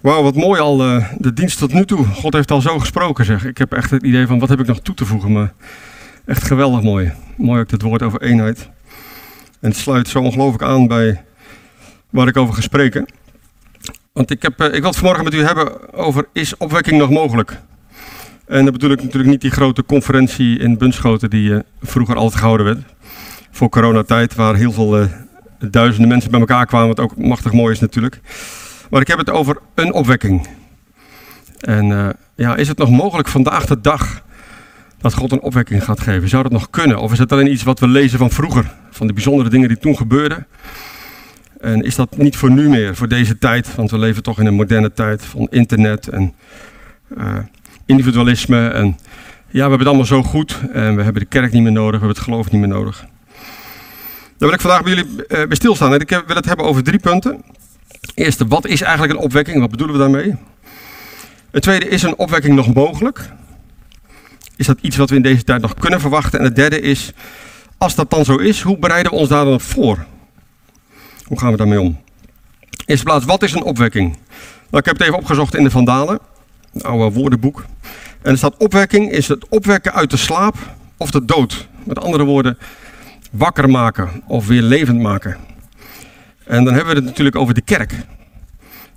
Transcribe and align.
Wauw, 0.00 0.22
wat 0.22 0.34
mooi 0.34 0.60
al 0.60 0.86
uh, 0.86 1.06
de 1.18 1.32
dienst 1.32 1.58
tot 1.58 1.72
nu 1.72 1.84
toe. 1.84 2.04
God 2.04 2.32
heeft 2.32 2.50
al 2.50 2.60
zo 2.60 2.78
gesproken, 2.78 3.24
zeg. 3.24 3.44
Ik 3.44 3.58
heb 3.58 3.72
echt 3.72 3.90
het 3.90 4.02
idee 4.02 4.26
van, 4.26 4.38
wat 4.38 4.48
heb 4.48 4.60
ik 4.60 4.66
nog 4.66 4.80
toe 4.80 4.94
te 4.94 5.04
voegen? 5.04 5.32
Maar 5.32 5.52
echt 6.24 6.44
geweldig 6.44 6.82
mooi. 6.82 7.12
Mooi 7.36 7.60
ook 7.60 7.70
het 7.70 7.82
woord 7.82 8.02
over 8.02 8.22
eenheid. 8.22 8.68
En 9.60 9.68
het 9.68 9.76
sluit 9.76 10.08
zo 10.08 10.20
ongelooflijk 10.20 10.62
aan 10.62 10.86
bij 10.86 11.24
waar 12.10 12.28
ik 12.28 12.36
over 12.36 12.54
ga 12.54 12.60
spreken. 12.60 13.06
Want 14.12 14.30
ik, 14.30 14.42
heb, 14.42 14.60
uh, 14.60 14.66
ik 14.66 14.80
wil 14.80 14.90
het 14.90 14.96
vanmorgen 14.96 15.24
met 15.24 15.34
u 15.34 15.42
hebben 15.42 15.92
over, 15.92 16.26
is 16.32 16.56
opwekking 16.56 16.98
nog 16.98 17.10
mogelijk? 17.10 17.60
En 18.46 18.64
dan 18.64 18.72
bedoel 18.72 18.90
ik 18.90 19.02
natuurlijk 19.02 19.30
niet 19.30 19.40
die 19.40 19.50
grote 19.50 19.84
conferentie 19.84 20.58
in 20.58 20.78
Bunschoten 20.78 21.30
die 21.30 21.50
uh, 21.50 21.58
vroeger 21.82 22.16
altijd 22.16 22.40
gehouden 22.40 22.66
werd. 22.66 22.80
Voor 23.50 23.68
coronatijd, 23.68 24.34
waar 24.34 24.54
heel 24.54 24.72
veel 24.72 25.08
duizenden 25.58 26.08
mensen 26.08 26.30
bij 26.30 26.40
elkaar 26.40 26.66
kwamen, 26.66 26.88
wat 26.88 27.00
ook 27.00 27.16
machtig 27.16 27.52
mooi 27.52 27.72
is 27.72 27.80
natuurlijk. 27.80 28.20
Maar 28.90 29.00
ik 29.00 29.06
heb 29.06 29.18
het 29.18 29.30
over 29.30 29.58
een 29.74 29.92
opwekking. 29.92 30.48
En 31.60 31.88
uh, 31.88 32.08
ja, 32.34 32.56
is 32.56 32.68
het 32.68 32.78
nog 32.78 32.90
mogelijk 32.90 33.28
vandaag 33.28 33.66
de 33.66 33.80
dag 33.80 34.22
dat 34.98 35.14
God 35.14 35.32
een 35.32 35.40
opwekking 35.40 35.84
gaat 35.84 36.00
geven? 36.00 36.28
Zou 36.28 36.42
dat 36.42 36.52
nog 36.52 36.70
kunnen? 36.70 36.98
Of 36.98 37.12
is 37.12 37.18
het 37.18 37.32
alleen 37.32 37.52
iets 37.52 37.62
wat 37.62 37.80
we 37.80 37.88
lezen 37.88 38.18
van 38.18 38.30
vroeger? 38.30 38.72
Van 38.90 39.06
de 39.06 39.12
bijzondere 39.12 39.48
dingen 39.48 39.68
die 39.68 39.78
toen 39.78 39.96
gebeurden? 39.96 40.46
En 41.60 41.82
is 41.82 41.94
dat 41.94 42.16
niet 42.16 42.36
voor 42.36 42.50
nu 42.50 42.68
meer, 42.68 42.96
voor 42.96 43.08
deze 43.08 43.38
tijd? 43.38 43.74
Want 43.74 43.90
we 43.90 43.98
leven 43.98 44.22
toch 44.22 44.38
in 44.40 44.46
een 44.46 44.54
moderne 44.54 44.92
tijd 44.92 45.24
van 45.24 45.46
internet 45.50 46.08
en 46.08 46.34
uh, 47.18 47.36
individualisme. 47.86 48.68
En 48.68 48.86
ja, 48.86 48.96
we 49.52 49.60
hebben 49.60 49.78
het 49.78 49.88
allemaal 49.88 50.06
zo 50.06 50.22
goed. 50.22 50.58
En 50.72 50.96
we 50.96 51.02
hebben 51.02 51.22
de 51.22 51.28
kerk 51.28 51.52
niet 51.52 51.62
meer 51.62 51.72
nodig, 51.72 52.00
we 52.00 52.06
hebben 52.06 52.16
het 52.16 52.24
geloof 52.24 52.50
niet 52.50 52.60
meer 52.60 52.70
nodig. 52.70 53.04
Daar 54.38 54.48
wil 54.48 54.52
ik 54.52 54.60
vandaag 54.60 54.82
bij 54.82 54.94
jullie 54.94 55.10
uh, 55.10 55.26
bij 55.26 55.56
stilstaan. 55.56 55.94
En 55.94 56.00
ik 56.00 56.22
wil 56.26 56.36
het 56.36 56.44
hebben 56.44 56.66
over 56.66 56.82
drie 56.82 56.98
punten. 56.98 57.42
Eerste, 58.14 58.46
wat 58.46 58.66
is 58.66 58.80
eigenlijk 58.80 59.12
een 59.12 59.24
opwekking? 59.24 59.60
Wat 59.60 59.70
bedoelen 59.70 59.96
we 59.96 60.02
daarmee? 60.02 60.34
Het 61.50 61.62
tweede, 61.62 61.88
is 61.88 62.02
een 62.02 62.18
opwekking 62.18 62.54
nog 62.54 62.74
mogelijk? 62.74 63.30
Is 64.56 64.66
dat 64.66 64.78
iets 64.80 64.96
wat 64.96 65.10
we 65.10 65.16
in 65.16 65.22
deze 65.22 65.44
tijd 65.44 65.60
nog 65.60 65.74
kunnen 65.74 66.00
verwachten? 66.00 66.38
En 66.38 66.44
het 66.44 66.56
derde 66.56 66.80
is, 66.80 67.12
als 67.78 67.94
dat 67.94 68.10
dan 68.10 68.24
zo 68.24 68.36
is, 68.36 68.60
hoe 68.60 68.78
bereiden 68.78 69.12
we 69.12 69.18
ons 69.18 69.28
daar 69.28 69.44
dan 69.44 69.60
voor? 69.60 70.04
Hoe 71.24 71.38
gaan 71.38 71.50
we 71.50 71.56
daarmee 71.56 71.80
om? 71.80 72.00
Eerste 72.86 73.04
plaats, 73.04 73.24
wat 73.24 73.42
is 73.42 73.52
een 73.52 73.62
opwekking? 73.62 74.08
Nou, 74.70 74.78
ik 74.78 74.84
heb 74.84 74.98
het 74.98 75.00
even 75.00 75.18
opgezocht 75.18 75.54
in 75.54 75.64
de 75.64 75.70
Vandalen, 75.70 76.18
een 76.72 76.82
oude 76.82 77.14
woordenboek. 77.14 77.64
En 78.22 78.30
er 78.30 78.36
staat 78.36 78.56
opwekking 78.56 79.10
is 79.10 79.28
het 79.28 79.48
opwekken 79.48 79.92
uit 79.94 80.10
de 80.10 80.16
slaap 80.16 80.54
of 80.96 81.10
de 81.10 81.24
dood. 81.24 81.68
Met 81.84 82.00
andere 82.00 82.24
woorden, 82.24 82.58
wakker 83.30 83.70
maken 83.70 84.22
of 84.26 84.46
weer 84.46 84.62
levend 84.62 85.00
maken. 85.00 85.36
En 86.50 86.64
dan 86.64 86.74
hebben 86.74 86.94
we 86.94 86.98
het 87.00 87.08
natuurlijk 87.08 87.36
over 87.36 87.54
de 87.54 87.60
kerk. 87.60 87.94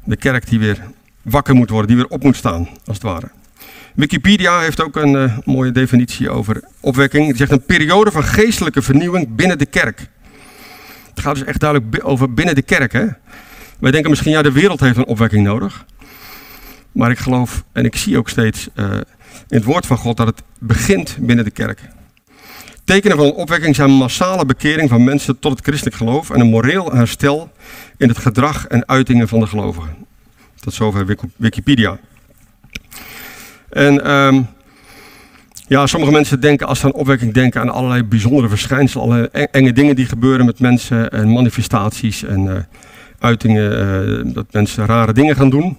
De 0.04 0.16
kerk 0.16 0.50
die 0.50 0.60
weer 0.60 0.82
wakker 1.22 1.56
moet 1.56 1.70
worden, 1.70 1.88
die 1.88 1.98
weer 1.98 2.08
op 2.08 2.24
moet 2.24 2.36
staan, 2.36 2.68
als 2.86 2.98
het 2.98 3.02
ware. 3.02 3.30
Wikipedia 3.96 4.60
heeft 4.60 4.82
ook 4.82 4.96
een 4.96 5.14
uh, 5.14 5.38
mooie 5.46 5.72
definitie 5.72 6.30
over 6.30 6.64
opwekking. 6.80 7.26
Die 7.26 7.36
zegt 7.36 7.52
een 7.52 7.66
periode 7.66 8.12
van 8.12 8.24
geestelijke 8.24 8.82
vernieuwing 8.82 9.36
binnen 9.36 9.58
de 9.58 9.66
kerk. 9.66 10.08
Het 11.10 11.20
gaat 11.20 11.36
dus 11.36 11.44
echt 11.44 11.60
duidelijk 11.60 12.08
over 12.08 12.34
binnen 12.34 12.56
de 12.56 12.62
kerk. 12.62 12.94
Hè? 12.94 13.06
Wij 13.80 13.92
denken 13.92 14.10
misschien, 14.10 14.32
ja, 14.32 14.42
de 14.42 14.52
wereld 14.52 14.80
heeft 14.80 14.98
een 14.98 15.06
opwekking 15.06 15.44
nodig. 15.44 15.86
Maar 16.92 17.12
ik 17.12 17.20
geloof 17.20 17.64
en 17.72 17.86
ik 17.86 17.96
zie 17.96 18.18
ook 18.18 18.30
steeds 18.30 18.68
uh, 18.76 18.94
in 19.48 19.58
het 19.58 19.64
woord 19.64 19.86
van 19.86 19.98
God 19.98 20.18
dat 20.18 20.28
het 20.28 20.44
begint 20.60 21.18
binnen 21.20 21.46
de 21.46 21.52
kerk. 21.52 21.82
Tekenen 22.84 23.18
van 23.18 23.26
een 23.26 23.34
opwekking 23.34 23.76
zijn 23.76 23.92
massale 23.92 24.46
bekering 24.46 24.90
van 24.90 25.04
mensen 25.04 25.40
tot 25.40 25.52
het 25.52 25.66
christelijk 25.66 25.96
geloof 25.96 26.30
en 26.30 26.40
een 26.40 26.50
moreel 26.50 26.92
herstel 26.92 27.52
in 27.98 28.08
het 28.08 28.18
gedrag 28.18 28.68
en 28.68 28.88
uitingen 28.88 29.28
van 29.28 29.40
de 29.40 29.48
gelovigen. 29.48 29.96
Tot 30.60 30.74
zover 30.74 31.18
Wikipedia. 31.36 31.98
En 33.70 34.12
um, 34.12 34.48
ja, 35.68 35.88
sommige 35.88 36.12
mensen 36.12 36.40
denken 36.40 36.68
als 36.68 36.80
ze 36.80 36.86
aan 36.86 36.94
opwekking 36.94 37.34
denken 37.34 37.62
aan 37.62 37.70
allerlei 37.70 38.04
bijzondere 38.04 38.50
verschijnselen, 38.50 39.04
allerlei 39.06 39.48
enge 39.52 39.74
dingen 39.74 39.96
die 39.96 40.06
gebeuren 40.06 40.46
met 40.46 40.60
mensen 40.60 41.12
en 41.12 41.32
manifestaties 41.32 42.24
en 42.24 42.46
uh, 42.46 42.56
uitingen, 43.20 43.72
uh, 44.28 44.34
dat 44.34 44.46
mensen 44.52 44.86
rare 44.86 45.14
dingen 45.14 45.36
gaan 45.36 45.50
doen. 45.50 45.78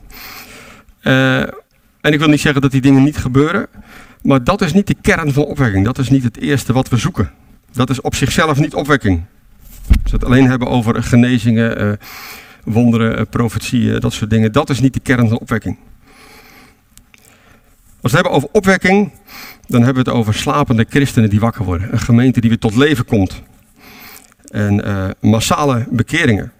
Uh, 1.03 1.41
en 2.01 2.12
ik 2.12 2.19
wil 2.19 2.28
niet 2.28 2.41
zeggen 2.41 2.62
dat 2.62 2.71
die 2.71 2.81
dingen 2.81 3.03
niet 3.03 3.17
gebeuren, 3.17 3.67
maar 4.25 4.45
dat 4.45 4.61
is 4.61 4.73
niet 4.73 4.87
de 4.87 4.97
kern 5.01 5.33
van 5.33 5.45
opwekking. 5.45 5.85
Dat 5.85 5.99
is 5.99 6.09
niet 6.09 6.23
het 6.23 6.41
eerste 6.41 6.73
wat 6.73 6.89
we 6.89 6.97
zoeken. 6.97 7.31
Dat 7.73 7.91
is 7.91 8.01
op 8.01 8.15
zichzelf 8.15 8.59
niet 8.59 8.75
opwekking. 8.75 9.23
Als 10.03 10.11
we 10.12 10.17
het 10.17 10.25
alleen 10.25 10.49
hebben 10.49 10.69
over 10.69 11.03
genezingen, 11.03 11.83
uh, 11.83 11.93
wonderen, 12.65 13.19
uh, 13.19 13.25
profetieën, 13.31 14.01
dat 14.01 14.13
soort 14.13 14.31
dingen. 14.31 14.53
Dat 14.53 14.71
is 14.71 14.81
niet 14.81 14.95
de 14.95 15.01
kern 15.01 15.29
van 15.29 15.39
opwekking. 15.39 15.77
Als 18.01 18.13
we 18.13 18.19
het 18.19 18.27
hebben 18.27 18.33
over 18.33 18.49
opwekking, 18.53 19.13
dan 19.67 19.83
hebben 19.83 20.05
we 20.05 20.11
het 20.11 20.19
over 20.19 20.34
slapende 20.34 20.87
christenen 20.89 21.31
die 21.31 21.41
wakker 21.41 21.65
worden. 21.65 21.93
Een 21.93 21.99
gemeente 21.99 22.41
die 22.41 22.51
weer 22.51 22.59
tot 22.59 22.77
leven 22.77 23.05
komt. 23.05 23.43
En 24.45 25.15
massale 25.21 25.87
bekeringen. 25.91 26.53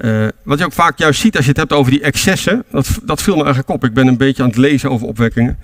Uh, 0.00 0.28
wat 0.42 0.58
je 0.58 0.64
ook 0.64 0.72
vaak 0.72 0.98
juist 0.98 1.20
ziet 1.20 1.36
als 1.36 1.44
je 1.44 1.50
het 1.50 1.60
hebt 1.60 1.72
over 1.72 1.90
die 1.90 2.02
excessen, 2.02 2.64
dat, 2.70 2.98
dat 3.02 3.22
viel 3.22 3.34
me 3.36 3.42
eigenlijk 3.42 3.72
op. 3.72 3.84
Ik 3.84 3.94
ben 3.94 4.06
een 4.06 4.16
beetje 4.16 4.42
aan 4.42 4.48
het 4.48 4.58
lezen 4.58 4.90
over 4.90 5.06
opwekkingen. 5.06 5.58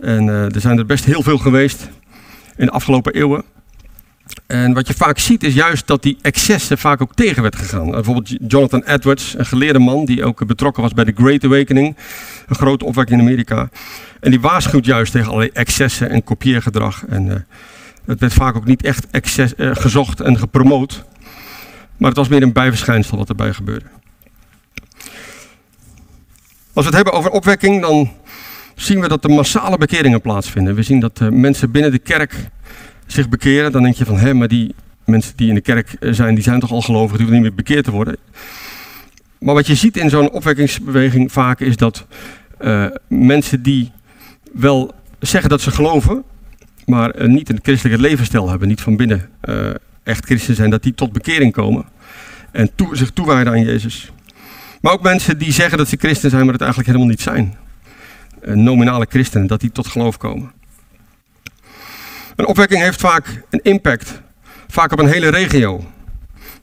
En 0.00 0.26
uh, 0.26 0.54
er 0.54 0.60
zijn 0.60 0.78
er 0.78 0.86
best 0.86 1.04
heel 1.04 1.22
veel 1.22 1.38
geweest 1.38 1.88
in 2.56 2.66
de 2.66 2.72
afgelopen 2.72 3.14
eeuwen. 3.14 3.44
En 4.46 4.72
wat 4.72 4.86
je 4.86 4.94
vaak 4.94 5.18
ziet 5.18 5.44
is 5.44 5.54
juist 5.54 5.86
dat 5.86 6.02
die 6.02 6.18
excessen 6.22 6.78
vaak 6.78 7.02
ook 7.02 7.14
tegen 7.14 7.42
werd 7.42 7.56
gegaan. 7.56 7.86
Uh, 7.86 7.92
bijvoorbeeld 7.92 8.36
Jonathan 8.48 8.82
Edwards, 8.82 9.34
een 9.38 9.46
geleerde 9.46 9.78
man 9.78 10.04
die 10.04 10.24
ook 10.24 10.46
betrokken 10.46 10.82
was 10.82 10.92
bij 10.92 11.04
de 11.04 11.12
Great 11.14 11.44
Awakening. 11.44 11.96
Een 12.48 12.56
grote 12.56 12.84
opwekking 12.84 13.20
in 13.20 13.26
Amerika. 13.26 13.68
En 14.20 14.30
die 14.30 14.40
waarschuwt 14.40 14.84
juist 14.84 15.12
tegen 15.12 15.28
allerlei 15.28 15.50
excessen 15.52 16.10
en 16.10 16.24
kopieergedrag. 16.24 17.04
En 17.08 17.46
het 18.04 18.20
werd 18.20 18.32
vaak 18.32 18.56
ook 18.56 18.64
niet 18.64 18.82
echt 18.82 19.06
gezocht 19.56 20.20
en 20.20 20.38
gepromoot. 20.38 21.04
Maar 21.98 22.08
het 22.08 22.18
was 22.18 22.28
meer 22.28 22.42
een 22.42 22.52
bijverschijnsel 22.52 23.18
wat 23.18 23.28
erbij 23.28 23.52
gebeurde. 23.52 23.86
Als 26.72 26.86
we 26.86 26.96
het 26.96 27.04
hebben 27.04 27.12
over 27.12 27.30
opwekking, 27.30 27.80
dan 27.80 28.10
zien 28.74 29.00
we 29.00 29.08
dat 29.08 29.24
er 29.24 29.30
massale 29.30 29.78
bekeringen 29.78 30.20
plaatsvinden. 30.20 30.74
We 30.74 30.82
zien 30.82 31.00
dat 31.00 31.20
uh, 31.20 31.28
mensen 31.28 31.70
binnen 31.70 31.90
de 31.90 31.98
kerk 31.98 32.34
zich 33.06 33.28
bekeren. 33.28 33.72
Dan 33.72 33.82
denk 33.82 33.94
je 33.94 34.04
van, 34.04 34.16
hé, 34.16 34.34
maar 34.34 34.48
die 34.48 34.74
mensen 35.04 35.36
die 35.36 35.48
in 35.48 35.54
de 35.54 35.60
kerk 35.60 35.96
zijn, 36.00 36.34
die 36.34 36.44
zijn 36.44 36.60
toch 36.60 36.72
al 36.72 36.82
gelovig, 36.82 37.16
die 37.16 37.26
hoeven 37.26 37.34
niet 37.34 37.42
meer 37.42 37.64
bekeerd 37.64 37.84
te 37.84 37.90
worden. 37.90 38.16
Maar 39.38 39.54
wat 39.54 39.66
je 39.66 39.74
ziet 39.74 39.96
in 39.96 40.10
zo'n 40.10 40.30
opwekkingsbeweging 40.30 41.32
vaak 41.32 41.60
is 41.60 41.76
dat 41.76 42.06
uh, 42.60 42.86
mensen 43.08 43.62
die 43.62 43.92
wel 44.52 44.94
zeggen 45.18 45.50
dat 45.50 45.60
ze 45.60 45.70
geloven, 45.70 46.24
maar 46.86 47.28
niet 47.28 47.48
een 47.48 47.58
christelijke 47.62 48.02
levensstijl 48.02 48.48
hebben, 48.48 48.68
niet 48.68 48.80
van 48.80 48.96
binnen 48.96 49.30
echt 50.08 50.24
christen 50.24 50.54
zijn, 50.54 50.70
dat 50.70 50.82
die 50.82 50.94
tot 50.94 51.12
bekering 51.12 51.52
komen. 51.52 51.84
En 52.50 52.70
toe, 52.74 52.96
zich 52.96 53.10
toewijden 53.10 53.52
aan 53.52 53.64
Jezus. 53.64 54.12
Maar 54.80 54.92
ook 54.92 55.02
mensen 55.02 55.38
die 55.38 55.52
zeggen 55.52 55.78
dat 55.78 55.88
ze 55.88 55.96
christen 55.98 56.30
zijn, 56.30 56.42
maar 56.42 56.52
het 56.52 56.62
eigenlijk 56.62 56.90
helemaal 56.90 57.10
niet 57.10 57.22
zijn. 57.22 57.56
Nominale 58.44 59.06
christenen, 59.08 59.46
dat 59.46 59.60
die 59.60 59.72
tot 59.72 59.86
geloof 59.86 60.16
komen. 60.16 60.52
Een 62.36 62.46
opwekking 62.46 62.80
heeft 62.80 63.00
vaak 63.00 63.42
een 63.50 63.60
impact. 63.62 64.20
Vaak 64.68 64.92
op 64.92 64.98
een 64.98 65.08
hele 65.08 65.28
regio. 65.28 65.84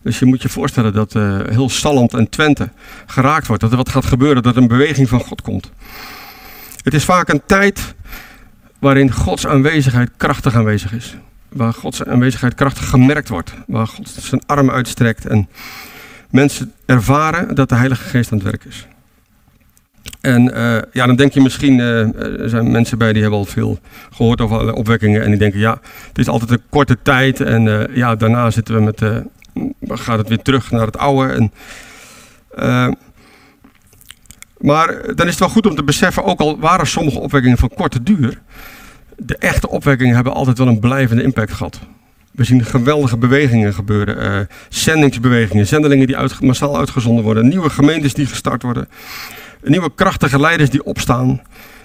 Dus 0.02 0.20
je 0.20 0.26
moet 0.26 0.42
je 0.42 0.50
voorstellen 0.50 0.94
dat 0.94 1.16
uh, 1.16 1.40
heel 1.50 1.70
Salland 1.70 2.14
en 2.14 2.30
Twente 2.30 2.70
geraakt 3.06 3.48
wordt. 3.48 3.62
Dat 3.62 3.72
er 3.72 3.78
wat 3.78 3.90
gaat 3.90 4.06
gebeuren, 4.06 4.44
dat 4.44 4.56
er 4.56 4.62
een 4.62 4.68
beweging 4.68 5.10
van 5.10 5.20
God 5.20 5.42
komt. 5.42 5.72
Het 6.84 6.94
is 6.94 7.04
vaak 7.04 7.30
een 7.30 7.42
tijd 7.46 7.96
waarin 8.80 9.12
Gods 9.12 9.48
aanwezigheid 9.48 10.10
krachtig 10.18 10.56
aanwezig 10.56 10.94
is 10.94 11.16
waar 11.56 11.74
Gods 11.74 12.04
aanwezigheid 12.04 12.54
krachtig 12.54 12.90
gemerkt 12.90 13.30
wordt. 13.30 13.54
Waar 13.68 13.88
God 13.88 14.10
zijn 14.10 14.42
arm 14.46 14.70
uitstrekt 14.70 15.26
en 15.26 15.50
mensen 16.30 16.72
ervaren 16.86 17.56
dat 17.56 17.70
de 17.70 17.76
Heilige 17.76 18.04
Geest 18.10 18.32
aan 18.32 18.38
het 18.38 18.48
werk 18.48 18.64
is. 18.66 18.88
En 20.22 20.58
uh, 20.58 20.78
ja, 20.92 21.06
dan 21.06 21.16
denk 21.16 21.34
je 21.34 21.42
misschien, 21.42 21.78
uh, 21.78 22.40
er 22.42 22.50
zijn 22.50 22.72
mensen 22.72 22.98
bij 22.98 23.14
die 23.14 23.22
hebben 23.22 23.40
al 23.40 23.46
veel 23.46 23.80
gehoord 24.12 24.42
over 24.42 24.74
opwekkingen. 24.74 25.24
En 25.24 25.30
die 25.30 25.40
denken, 25.40 25.60
ja, 25.60 25.80
het 26.08 26.18
is 26.18 26.28
altijd 26.28 26.52
een 26.52 26.62
korte 26.70 26.98
tijd. 27.02 27.42
En 27.42 27.66
uh, 27.66 27.96
ja, 27.96 28.16
daarna 28.16 28.50
zitten 28.52 28.76
we 28.76 28.82
met, 28.82 29.02
gaat 30.00 30.18
het 30.18 30.28
weer 30.28 30.42
terug 30.42 30.72
naar 30.72 30.86
het 30.86 30.98
oude. 30.98 31.34
En, 31.34 31.52
maar 34.58 35.16
dan 35.16 35.26
is 35.26 35.32
het 35.32 35.40
wel 35.40 35.50
goed 35.50 35.66
om 35.66 35.76
te 35.76 35.84
beseffen, 35.84 36.24
ook 36.24 36.40
al 36.40 36.60
waren 36.60 36.88
sommige 36.88 37.20
opwekkingen 37.20 37.58
van 37.58 37.72
korte 37.76 38.04
duur 38.04 38.42
de 39.18 39.38
echte 39.38 39.70
opwekkingen 39.70 40.16
hebben 40.16 40.34
altijd 40.34 40.58
wel 40.58 40.68
een 40.68 40.80
blijvende 40.80 41.24
impact 41.24 41.54
gehad. 41.54 41.80
We 42.32 42.44
zien 42.44 42.66
geweldige 42.66 43.18
bewegingen 43.18 43.74
gebeuren. 43.74 44.40
Uh, 44.40 44.46
zendingsbewegingen, 44.70 45.68
zendelingen 45.68 46.08
die 46.08 46.18
uit, 46.18 46.42
massaal 46.42 46.78
uitgezonden 46.78 47.24
worden. 47.24 47.48
Nieuwe 47.48 47.70
gemeentes 47.70 48.14
die 48.14 48.26
gestart 48.26 48.62
worden. 48.62 48.88
Nieuwe 49.64 49.92
krachtige 49.96 50.40
leiders 50.40 50.70
die 50.70 50.84
opstaan. 50.84 51.42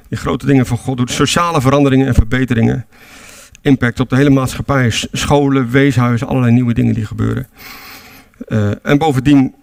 Die 0.09 0.19
grote 0.19 0.47
dingen 0.47 0.67
van 0.67 0.77
God 0.77 0.97
doet. 0.97 1.11
Sociale 1.11 1.61
veranderingen 1.61 2.07
en 2.07 2.15
verbeteringen. 2.15 2.87
Impact 3.63 4.01
op 4.01 4.09
de 4.09 4.17
hele 4.17 4.31
maatschappij. 4.31 4.91
Scholen, 5.13 5.71
weeshuizen, 5.71 6.27
allerlei 6.27 6.53
nieuwe 6.53 6.75
dingen 6.75 6.95
die 6.95 7.07
gebeuren. 7.07 7.47
Uh, 8.49 8.71
en 8.83 8.99
bovendien 8.99 9.55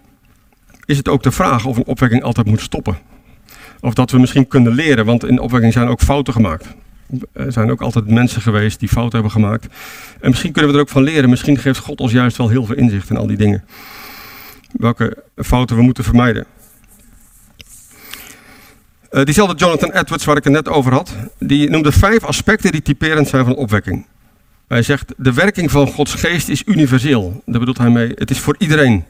is 0.84 0.96
het 0.96 1.08
ook 1.08 1.22
de 1.22 1.30
vraag 1.30 1.64
of 1.64 1.76
een 1.76 1.86
opwekking 1.86 2.22
altijd 2.22 2.46
moet 2.46 2.60
stoppen. 2.60 2.98
Of 3.80 3.94
dat 3.94 4.10
we 4.10 4.18
misschien 4.18 4.48
kunnen 4.48 4.72
leren, 4.72 5.04
want 5.04 5.24
in 5.24 5.34
de 5.34 5.42
opwekking 5.42 5.72
zijn 5.72 5.88
ook 5.88 6.00
fouten 6.00 6.32
gemaakt. 6.32 6.66
Er 7.32 7.52
zijn 7.52 7.70
ook 7.70 7.80
altijd 7.80 8.08
mensen 8.08 8.42
geweest 8.42 8.80
die 8.80 8.88
fouten 8.88 9.12
hebben 9.12 9.30
gemaakt. 9.30 9.66
En 10.20 10.28
misschien 10.30 10.52
kunnen 10.52 10.70
we 10.70 10.76
er 10.76 10.82
ook 10.82 10.88
van 10.88 11.02
leren. 11.02 11.30
Misschien 11.30 11.58
geeft 11.58 11.78
God 11.78 12.00
ons 12.00 12.12
juist 12.12 12.36
wel 12.36 12.48
heel 12.48 12.64
veel 12.64 12.76
inzicht 12.76 13.10
in 13.10 13.16
al 13.16 13.26
die 13.26 13.36
dingen. 13.36 13.64
Welke 14.72 15.22
fouten 15.36 15.76
we 15.76 15.82
moeten 15.82 16.04
vermijden. 16.04 16.46
Uh, 19.10 19.24
diezelfde 19.24 19.56
Jonathan 19.56 19.92
Edwards, 19.92 20.24
waar 20.24 20.36
ik 20.36 20.44
het 20.44 20.52
net 20.52 20.68
over 20.68 20.92
had, 20.92 21.16
die 21.38 21.70
noemde 21.70 21.92
vijf 21.92 22.24
aspecten 22.24 22.72
die 22.72 22.82
typerend 22.82 23.28
zijn 23.28 23.44
van 23.44 23.54
opwekking. 23.54 24.06
Hij 24.68 24.82
zegt, 24.82 25.14
de 25.16 25.32
werking 25.32 25.70
van 25.70 25.86
Gods 25.86 26.14
geest 26.14 26.48
is 26.48 26.62
universeel. 26.66 27.42
Daar 27.46 27.58
bedoelt 27.58 27.78
hij 27.78 27.90
mee, 27.90 28.12
het 28.14 28.30
is 28.30 28.38
voor 28.38 28.54
iedereen. 28.58 29.04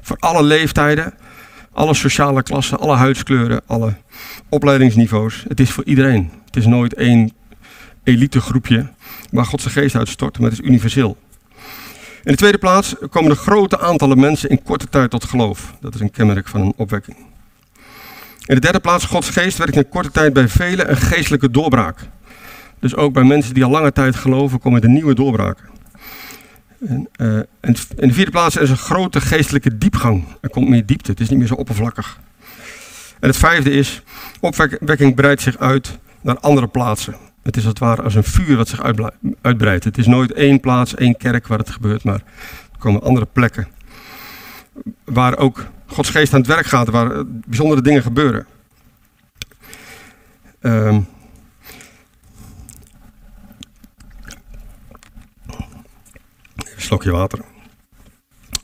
Voor 0.00 0.16
alle 0.18 0.42
leeftijden, 0.42 1.14
alle 1.72 1.94
sociale 1.94 2.42
klassen, 2.42 2.78
alle 2.78 2.96
huidskleuren, 2.96 3.60
alle 3.66 3.94
opleidingsniveaus. 4.48 5.44
Het 5.48 5.60
is 5.60 5.70
voor 5.70 5.84
iedereen. 5.84 6.30
Het 6.50 6.58
is 6.58 6.66
nooit 6.66 6.94
één 6.94 7.32
elitegroepje 8.02 8.86
waar 9.30 9.44
God 9.44 9.60
zijn 9.60 9.74
geest 9.74 9.94
uitstort, 9.94 10.38
maar 10.38 10.50
het 10.50 10.60
is 10.60 10.66
universeel. 10.66 11.16
In 12.24 12.32
de 12.32 12.36
tweede 12.36 12.58
plaats 12.58 12.94
komen 13.10 13.30
er 13.30 13.36
grote 13.36 13.80
aantallen 13.80 14.20
mensen 14.20 14.48
in 14.48 14.62
korte 14.62 14.88
tijd 14.88 15.10
tot 15.10 15.24
geloof. 15.24 15.74
Dat 15.80 15.94
is 15.94 16.00
een 16.00 16.10
kenmerk 16.10 16.48
van 16.48 16.60
een 16.60 16.72
opwekking. 16.76 17.16
In 18.46 18.54
de 18.54 18.60
derde 18.60 18.80
plaats, 18.80 19.04
Gods 19.04 19.28
geest 19.28 19.58
werkt 19.58 19.76
in 19.76 19.88
korte 19.88 20.10
tijd 20.10 20.32
bij 20.32 20.48
velen 20.48 20.90
een 20.90 20.96
geestelijke 20.96 21.50
doorbraak. 21.50 22.08
Dus 22.78 22.94
ook 22.94 23.12
bij 23.12 23.24
mensen 23.24 23.54
die 23.54 23.64
al 23.64 23.70
lange 23.70 23.92
tijd 23.92 24.16
geloven, 24.16 24.60
komen 24.60 24.82
er 24.82 24.88
nieuwe 24.88 25.14
doorbraken. 25.14 25.68
En, 26.86 27.08
en 27.60 27.74
in 27.96 28.08
de 28.08 28.14
vierde 28.14 28.30
plaats 28.30 28.56
is 28.56 28.70
een 28.70 28.76
grote 28.76 29.20
geestelijke 29.20 29.78
diepgang. 29.78 30.24
Er 30.40 30.50
komt 30.50 30.68
meer 30.68 30.86
diepte, 30.86 31.10
het 31.10 31.20
is 31.20 31.28
niet 31.28 31.38
meer 31.38 31.48
zo 31.48 31.54
oppervlakkig. 31.54 32.20
En 33.20 33.28
het 33.28 33.36
vijfde 33.36 33.70
is, 33.70 34.02
opwekking 34.40 35.14
breidt 35.14 35.42
zich 35.42 35.58
uit 35.58 35.98
naar 36.22 36.38
andere 36.38 36.66
plaatsen. 36.66 37.16
Het 37.42 37.56
is 37.56 37.62
als 37.62 37.72
het 37.72 37.78
ware 37.78 38.02
als 38.02 38.14
een 38.14 38.24
vuur 38.24 38.56
wat 38.56 38.68
zich 38.68 38.82
uitbreidt. 39.40 39.84
Het 39.84 39.98
is 39.98 40.06
nooit 40.06 40.32
één 40.32 40.60
plaats, 40.60 40.94
één 40.94 41.16
kerk 41.16 41.46
waar 41.46 41.58
het 41.58 41.70
gebeurt, 41.70 42.04
maar 42.04 42.22
er 42.72 42.78
komen 42.78 43.02
andere 43.02 43.26
plekken. 43.26 43.68
Waar 45.04 45.38
ook 45.38 45.66
Gods 45.86 46.10
geest 46.10 46.32
aan 46.32 46.40
het 46.40 46.48
werk 46.48 46.66
gaat, 46.66 46.88
waar 46.88 47.26
bijzondere 47.26 47.82
dingen 47.82 48.02
gebeuren. 48.02 48.46
Um, 50.60 51.06
een 56.56 56.86
slokje 56.86 57.10
water. 57.10 57.40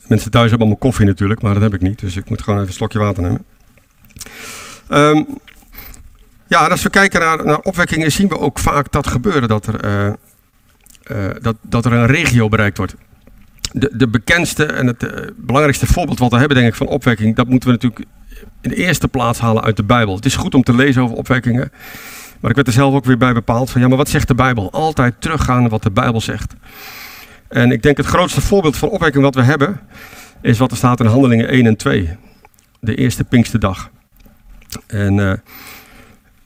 Mensen 0.06 0.30
thuis 0.30 0.50
hebben 0.50 0.66
allemaal 0.66 0.90
koffie 0.90 1.06
natuurlijk, 1.06 1.42
maar 1.42 1.54
dat 1.54 1.62
heb 1.62 1.74
ik 1.74 1.80
niet. 1.80 1.98
Dus 1.98 2.16
ik 2.16 2.28
moet 2.28 2.42
gewoon 2.42 2.58
even 2.58 2.68
een 2.68 2.76
slokje 2.76 2.98
water 2.98 3.22
nemen. 3.22 3.44
Um, 4.88 5.38
ja, 6.46 6.66
als 6.66 6.82
we 6.82 6.90
kijken 6.90 7.20
naar, 7.20 7.44
naar 7.44 7.58
opwekkingen, 7.58 8.12
zien 8.12 8.28
we 8.28 8.38
ook 8.38 8.58
vaak 8.58 8.92
dat 8.92 9.06
gebeuren. 9.06 9.48
Dat 9.48 9.66
er, 9.66 9.84
uh, 9.84 10.12
uh, 11.16 11.34
dat, 11.40 11.56
dat 11.62 11.84
er 11.84 11.92
een 11.92 12.06
regio 12.06 12.48
bereikt 12.48 12.76
wordt. 12.76 12.94
De, 13.72 13.90
de 13.96 14.08
bekendste 14.08 14.64
en 14.64 14.86
het 14.86 15.02
uh, 15.02 15.10
belangrijkste 15.36 15.86
voorbeeld 15.86 16.18
wat 16.18 16.30
we 16.30 16.38
hebben, 16.38 16.56
denk 16.56 16.68
ik, 16.68 16.74
van 16.74 16.86
opwekking, 16.86 17.36
dat 17.36 17.48
moeten 17.48 17.68
we 17.68 17.74
natuurlijk 17.74 18.04
in 18.60 18.70
de 18.70 18.76
eerste 18.76 19.08
plaats 19.08 19.38
halen 19.38 19.62
uit 19.62 19.76
de 19.76 19.84
Bijbel. 19.84 20.14
Het 20.14 20.24
is 20.24 20.36
goed 20.36 20.54
om 20.54 20.62
te 20.62 20.74
lezen 20.74 21.02
over 21.02 21.16
opwekkingen. 21.16 21.72
Maar 22.40 22.50
ik 22.50 22.56
werd 22.56 22.66
er 22.66 22.72
zelf 22.72 22.94
ook 22.94 23.04
weer 23.04 23.18
bij 23.18 23.32
bepaald 23.32 23.70
van, 23.70 23.80
ja, 23.80 23.88
maar 23.88 23.96
wat 23.96 24.08
zegt 24.08 24.28
de 24.28 24.34
Bijbel? 24.34 24.72
Altijd 24.72 25.14
teruggaan 25.18 25.60
naar 25.60 25.70
wat 25.70 25.82
de 25.82 25.90
Bijbel 25.90 26.20
zegt. 26.20 26.54
En 27.48 27.70
ik 27.70 27.82
denk 27.82 27.96
het 27.96 28.06
grootste 28.06 28.40
voorbeeld 28.40 28.76
van 28.76 28.88
opwekking 28.88 29.24
wat 29.24 29.34
we 29.34 29.42
hebben, 29.42 29.80
is 30.42 30.58
wat 30.58 30.70
er 30.70 30.76
staat 30.76 31.00
in 31.00 31.06
Handelingen 31.06 31.48
1 31.48 31.66
en 31.66 31.76
2. 31.76 32.16
De 32.80 32.94
eerste 32.94 33.24
Pinksterdag. 33.24 33.90
En 34.86 35.42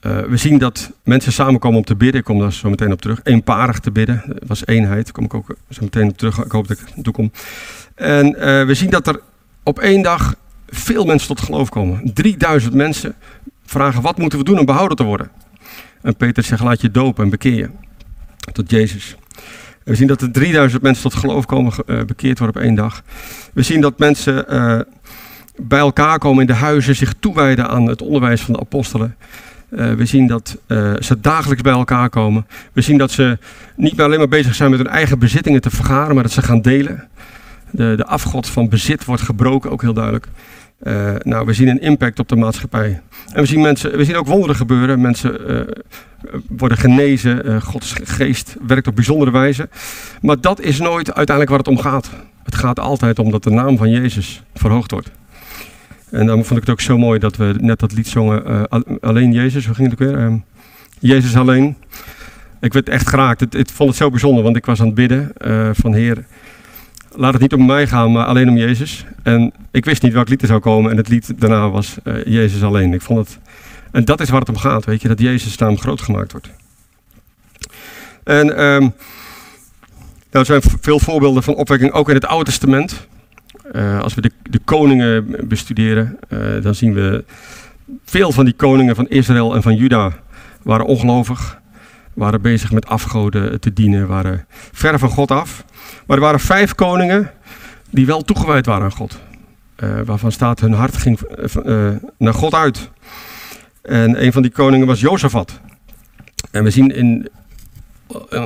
uh, 0.01 0.19
we 0.19 0.37
zien 0.37 0.57
dat 0.57 0.91
mensen 1.03 1.31
samenkomen 1.31 1.77
om 1.77 1.83
te 1.83 1.95
bidden. 1.95 2.19
Ik 2.19 2.25
kom 2.25 2.39
daar 2.39 2.53
zo 2.53 2.69
meteen 2.69 2.91
op 2.91 3.01
terug. 3.01 3.19
Eenparig 3.23 3.79
te 3.79 3.91
bidden. 3.91 4.23
Dat 4.27 4.47
was 4.47 4.65
eenheid. 4.65 5.03
Daar 5.03 5.13
kom 5.13 5.23
ik 5.23 5.33
ook 5.33 5.55
zo 5.69 5.81
meteen 5.83 6.09
op 6.09 6.17
terug. 6.17 6.43
Ik 6.43 6.51
hoop 6.51 6.67
dat 6.67 6.79
ik 6.79 7.03
toe 7.03 7.13
kom. 7.13 7.31
En 7.95 8.27
uh, 8.27 8.65
we 8.65 8.73
zien 8.73 8.89
dat 8.89 9.07
er 9.07 9.19
op 9.63 9.79
één 9.79 10.01
dag 10.01 10.35
veel 10.69 11.05
mensen 11.05 11.27
tot 11.27 11.41
geloof 11.41 11.69
komen. 11.69 12.13
3000 12.13 12.73
mensen 12.73 13.15
vragen: 13.65 14.01
wat 14.01 14.17
moeten 14.17 14.39
we 14.39 14.45
doen 14.45 14.59
om 14.59 14.65
behouden 14.65 14.97
te 14.97 15.03
worden? 15.03 15.31
En 16.01 16.15
Peter 16.15 16.43
zegt: 16.43 16.61
laat 16.61 16.81
je 16.81 16.91
dopen 16.91 17.23
en 17.23 17.29
bekeer 17.29 17.55
je 17.55 17.69
tot 18.51 18.69
Jezus. 18.69 19.15
We 19.83 19.95
zien 19.95 20.07
dat 20.07 20.21
er 20.21 20.31
3000 20.31 20.81
mensen 20.81 21.03
tot 21.03 21.19
geloof 21.19 21.45
komen, 21.45 21.73
uh, 21.85 22.03
bekeerd 22.03 22.39
worden 22.39 22.61
op 22.61 22.67
één 22.67 22.75
dag. 22.75 23.03
We 23.53 23.61
zien 23.61 23.81
dat 23.81 23.99
mensen 23.99 24.45
bij 25.55 25.79
elkaar 25.79 26.19
komen 26.19 26.41
in 26.41 26.47
de 26.47 26.53
huizen, 26.53 26.95
zich 26.95 27.13
toewijden 27.19 27.69
aan 27.69 27.87
het 27.87 28.01
onderwijs 28.01 28.41
van 28.41 28.53
de 28.53 28.59
apostelen. 28.59 29.15
Uh, 29.71 29.93
we 29.93 30.05
zien 30.05 30.27
dat 30.27 30.57
ze 30.99 31.17
dagelijks 31.21 31.61
bij 31.61 31.73
elkaar 31.73 32.09
komen. 32.09 32.47
We 32.73 32.81
zien 32.81 32.97
dat 32.97 33.11
ze 33.11 33.37
niet 33.75 33.95
meer 33.95 34.05
alleen 34.05 34.17
maar 34.17 34.27
bezig 34.27 34.55
zijn 34.55 34.69
met 34.69 34.79
hun 34.79 34.87
eigen 34.87 35.19
bezittingen 35.19 35.61
te 35.61 35.69
vergaren, 35.69 36.13
maar 36.13 36.23
dat 36.23 36.31
ze 36.31 36.41
gaan 36.41 36.61
delen. 36.61 37.07
De, 37.71 37.93
de 37.97 38.05
afgod 38.05 38.49
van 38.49 38.69
bezit 38.69 39.05
wordt 39.05 39.21
gebroken, 39.21 39.71
ook 39.71 39.81
heel 39.81 39.93
duidelijk. 39.93 40.27
Uh, 40.83 41.13
nou, 41.19 41.45
we 41.45 41.53
zien 41.53 41.67
een 41.67 41.81
impact 41.81 42.19
op 42.19 42.27
de 42.27 42.35
maatschappij. 42.35 43.01
En 43.33 43.41
we 43.41 43.45
zien, 43.45 43.61
mensen, 43.61 43.97
we 43.97 44.05
zien 44.05 44.15
ook 44.15 44.27
wonderen 44.27 44.55
gebeuren. 44.55 45.01
Mensen 45.01 45.67
worden 46.47 46.77
genezen. 46.77 47.61
Gods 47.61 47.93
geest 48.03 48.55
werkt 48.67 48.87
op 48.87 48.95
bijzondere 48.95 49.31
wijze. 49.31 49.69
Maar 50.21 50.41
dat 50.41 50.61
is 50.61 50.79
nooit 50.79 51.13
uiteindelijk 51.13 51.49
waar 51.49 51.57
het 51.57 51.67
om 51.67 51.77
gaat. 51.77 52.09
Het 52.43 52.55
gaat 52.55 52.79
altijd 52.79 53.19
om 53.19 53.31
dat 53.31 53.43
de 53.43 53.49
naam 53.49 53.77
van 53.77 53.89
Jezus 53.89 54.43
verhoogd 54.53 54.91
wordt. 54.91 55.11
En 56.11 56.25
dan 56.25 56.45
vond 56.45 56.51
ik 56.59 56.65
het 56.65 56.69
ook 56.69 56.81
zo 56.81 56.97
mooi 56.97 57.19
dat 57.19 57.35
we 57.35 57.55
net 57.59 57.79
dat 57.79 57.93
lied 57.93 58.07
zongen. 58.07 58.67
alleen 59.01 59.31
Jezus, 59.31 59.65
hoe 59.65 59.75
ging 59.75 59.91
het 59.91 60.01
ook 60.01 60.07
weer? 60.07 60.17
Ehm, 60.17 60.37
Jezus 60.99 61.35
alleen. 61.35 61.75
Ik 62.59 62.73
werd 62.73 62.89
echt 62.89 63.07
geraakt. 63.09 63.55
Ik 63.55 63.69
vond 63.69 63.89
het 63.89 63.97
zo 63.97 64.09
bijzonder, 64.09 64.43
want 64.43 64.55
ik 64.55 64.65
was 64.65 64.79
aan 64.79 64.85
het 64.85 64.95
bidden 64.95 65.31
van 65.73 65.93
Heer 65.93 66.25
laat 67.15 67.33
het 67.33 67.41
niet 67.41 67.53
om 67.53 67.65
mij 67.65 67.87
gaan, 67.87 68.11
maar 68.11 68.25
alleen 68.25 68.49
om 68.49 68.57
Jezus. 68.57 69.05
En 69.23 69.53
ik 69.71 69.85
wist 69.85 70.01
niet 70.01 70.13
welk 70.13 70.29
lied 70.29 70.41
er 70.41 70.47
zou 70.47 70.59
komen 70.59 70.91
en 70.91 70.97
het 70.97 71.07
lied 71.07 71.39
daarna 71.39 71.69
was 71.69 71.97
uh, 72.03 72.25
Jezus 72.25 72.63
alleen. 72.63 72.93
Ik 72.93 73.01
vond 73.01 73.19
het, 73.19 73.39
en 73.91 74.05
dat 74.05 74.19
is 74.19 74.29
waar 74.29 74.39
het 74.39 74.49
om 74.49 74.57
gaat, 74.57 74.85
weet 74.85 75.01
je, 75.01 75.07
dat 75.07 75.19
Jezus 75.19 75.57
naam 75.57 75.77
groot 75.77 76.01
gemaakt 76.01 76.31
wordt. 76.31 76.49
En 78.23 78.63
um, 78.63 78.93
er 80.29 80.45
zijn 80.45 80.61
veel 80.81 80.99
voorbeelden 80.99 81.43
van 81.43 81.55
opwekking, 81.55 81.91
ook 81.91 82.09
in 82.09 82.15
het 82.15 82.25
Oude 82.25 82.45
Testament. 82.45 83.07
Uh, 83.75 83.99
als 83.99 84.13
we 84.13 84.21
de, 84.21 84.31
de 84.49 84.59
koningen 84.59 85.35
bestuderen, 85.47 86.17
uh, 86.29 86.61
dan 86.61 86.75
zien 86.75 86.93
we 86.93 87.23
veel 88.05 88.31
van 88.31 88.45
die 88.45 88.53
koningen 88.53 88.95
van 88.95 89.07
Israël 89.07 89.55
en 89.55 89.61
van 89.61 89.75
Juda 89.75 90.11
waren 90.61 90.85
ongelovig, 90.85 91.61
waren 92.13 92.41
bezig 92.41 92.71
met 92.71 92.87
afgoden 92.87 93.59
te 93.59 93.73
dienen, 93.73 94.07
waren 94.07 94.45
ver 94.71 94.99
van 94.99 95.09
God 95.09 95.31
af. 95.31 95.65
Maar 96.05 96.17
er 96.17 96.23
waren 96.23 96.39
vijf 96.39 96.75
koningen 96.75 97.31
die 97.89 98.05
wel 98.05 98.21
toegewijd 98.21 98.65
waren 98.65 98.83
aan 98.83 98.91
God. 98.91 99.19
Uh, 99.83 100.01
waarvan 100.05 100.31
staat 100.31 100.59
hun 100.59 100.73
hart 100.73 100.97
ging 100.97 101.19
naar 102.17 102.33
God 102.33 102.53
uit. 102.53 102.89
En 103.81 104.23
een 104.23 104.33
van 104.33 104.41
die 104.41 104.51
koningen 104.51 104.87
was 104.87 104.99
Jozefat. 104.99 105.59
En 106.51 106.63
we 106.63 106.69
zien 106.69 106.95
in, 106.95 107.29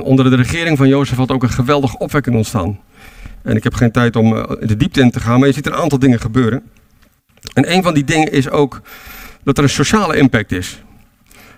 onder 0.02 0.30
de 0.30 0.36
regering 0.36 0.76
van 0.76 0.88
Jozefat 0.88 1.30
ook 1.30 1.42
een 1.42 1.48
geweldige 1.48 1.98
opwekking 1.98 2.36
ontstaan. 2.36 2.80
En 3.42 3.56
ik 3.56 3.64
heb 3.64 3.74
geen 3.74 3.90
tijd 3.90 4.16
om 4.16 4.30
de 4.60 4.76
diepte 4.76 5.00
in 5.00 5.10
te 5.10 5.20
gaan, 5.20 5.38
maar 5.38 5.48
je 5.48 5.54
ziet 5.54 5.66
een 5.66 5.74
aantal 5.74 5.98
dingen 5.98 6.20
gebeuren. 6.20 6.62
En 7.54 7.72
een 7.72 7.82
van 7.82 7.94
die 7.94 8.04
dingen 8.04 8.32
is 8.32 8.50
ook 8.50 8.80
dat 9.44 9.58
er 9.58 9.64
een 9.64 9.70
sociale 9.70 10.16
impact 10.16 10.52
is. 10.52 10.82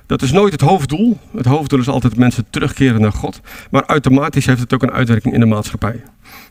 Dat 0.06 0.22
is 0.22 0.32
nooit 0.32 0.52
het 0.52 0.60
hoofddoel. 0.60 1.18
Het 1.36 1.46
hoofddoel 1.46 1.80
is 1.80 1.88
altijd 1.88 2.16
mensen 2.16 2.46
terugkeren 2.50 3.00
naar 3.00 3.12
God. 3.12 3.40
Maar 3.70 3.82
automatisch 3.86 4.46
heeft 4.46 4.60
het 4.60 4.74
ook 4.74 4.82
een 4.82 4.92
uitwerking 4.92 5.34
in 5.34 5.40
de 5.40 5.46
maatschappij. 5.46 6.02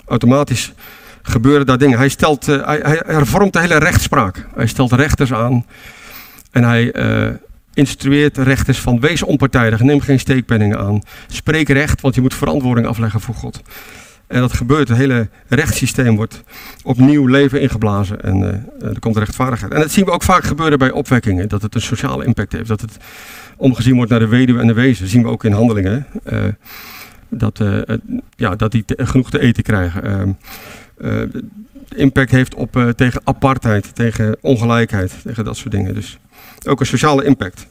Automatisch 0.05 0.73
gebeuren 1.21 1.65
daar 1.65 1.77
dingen. 1.77 1.97
Hij, 1.97 2.09
stelt, 2.09 2.47
uh, 2.47 2.65
hij, 2.65 3.01
hervormt 3.05 3.53
de 3.53 3.59
hele 3.59 3.77
rechtspraak. 3.77 4.47
Hij 4.55 4.67
stelt 4.67 4.91
rechters 4.91 5.33
aan. 5.33 5.65
En 6.51 6.63
hij 6.63 6.91
instrueert 7.77 8.37
rechters 8.37 8.79
van 8.79 8.99
wees 8.99 9.23
onpartijdig. 9.23 9.81
Neem 9.81 10.01
geen 10.01 10.19
steekpenningen 10.19 10.79
aan. 10.79 11.01
Spreek 11.27 11.69
recht, 11.69 12.01
want 12.01 12.15
je 12.15 12.21
moet 12.21 12.33
verantwoording 12.33 12.87
afleggen 12.87 13.21
voor 13.21 13.35
God. 13.35 13.61
En 14.27 14.39
dat 14.39 14.53
gebeurt. 14.53 14.87
Het 14.87 14.97
hele 14.97 15.29
rechtssysteem 15.47 16.15
wordt 16.15 16.43
opnieuw 16.83 17.25
leven 17.25 17.61
ingeblazen. 17.61 18.21
En 18.21 18.37
uh, 18.37 18.89
er 18.89 18.99
komt 18.99 19.17
rechtvaardigheid. 19.17 19.73
En 19.73 19.79
dat 19.79 19.91
zien 19.91 20.05
we 20.05 20.11
ook 20.11 20.23
vaak 20.23 20.43
gebeuren 20.43 20.79
bij 20.79 20.91
opwekkingen. 20.91 21.49
Dat 21.49 21.61
het 21.61 21.75
een 21.75 21.81
sociale 21.81 22.25
impact 22.25 22.51
heeft. 22.51 22.67
Dat 22.67 22.81
het 22.81 22.97
omgezien 23.57 23.95
wordt 23.95 24.11
naar 24.11 24.19
de 24.19 24.27
weduwe 24.27 24.61
en 24.61 24.67
de 24.67 24.73
wezen. 24.73 25.03
Dat 25.03 25.11
zien 25.11 25.23
we 25.23 25.29
ook 25.29 25.43
in 25.43 25.51
handelingen. 25.51 26.05
Uh, 26.31 26.43
dat, 27.29 27.59
uh, 27.59 27.81
ja, 28.35 28.55
dat 28.55 28.71
die 28.71 28.83
genoeg 28.87 29.29
te 29.29 29.39
eten 29.39 29.63
krijgen. 29.63 30.37
Uh, 31.01 31.21
impact 31.95 32.31
heeft 32.31 32.55
op, 32.55 32.93
tegen 32.95 33.21
apartheid, 33.23 33.95
tegen 33.95 34.37
ongelijkheid, 34.41 35.13
tegen 35.23 35.45
dat 35.45 35.57
soort 35.57 35.71
dingen. 35.71 35.93
Dus 35.93 36.17
ook 36.65 36.79
een 36.79 36.85
sociale 36.85 37.25
impact. 37.25 37.67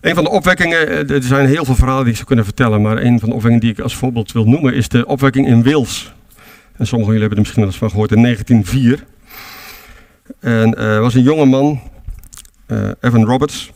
Een 0.00 0.14
van 0.14 0.24
de 0.24 0.30
opwekkingen, 0.30 1.08
er 1.08 1.22
zijn 1.22 1.46
heel 1.46 1.64
veel 1.64 1.74
verhalen 1.74 2.02
die 2.02 2.10
ik 2.10 2.16
zou 2.16 2.26
kunnen 2.26 2.44
vertellen, 2.44 2.82
maar 2.82 2.96
een 2.96 3.20
van 3.20 3.28
de 3.28 3.34
opwekkingen 3.34 3.60
die 3.60 3.72
ik 3.72 3.80
als 3.80 3.96
voorbeeld 3.96 4.32
wil 4.32 4.44
noemen 4.44 4.74
is 4.74 4.88
de 4.88 5.06
opwekking 5.06 5.46
in 5.46 5.62
Wales. 5.62 6.12
En 6.76 6.86
sommigen 6.86 7.04
van 7.04 7.04
jullie 7.04 7.20
hebben 7.20 7.30
er 7.30 7.38
misschien 7.38 7.60
wel 7.62 7.70
eens 7.70 7.78
van 7.78 7.90
gehoord 7.90 8.12
in 8.12 8.22
1904. 8.22 9.04
En 10.40 10.74
er 10.74 11.00
was 11.00 11.14
een 11.14 11.22
jonge 11.22 11.44
man, 11.44 11.80
Evan 13.00 13.24
Roberts, 13.24 13.72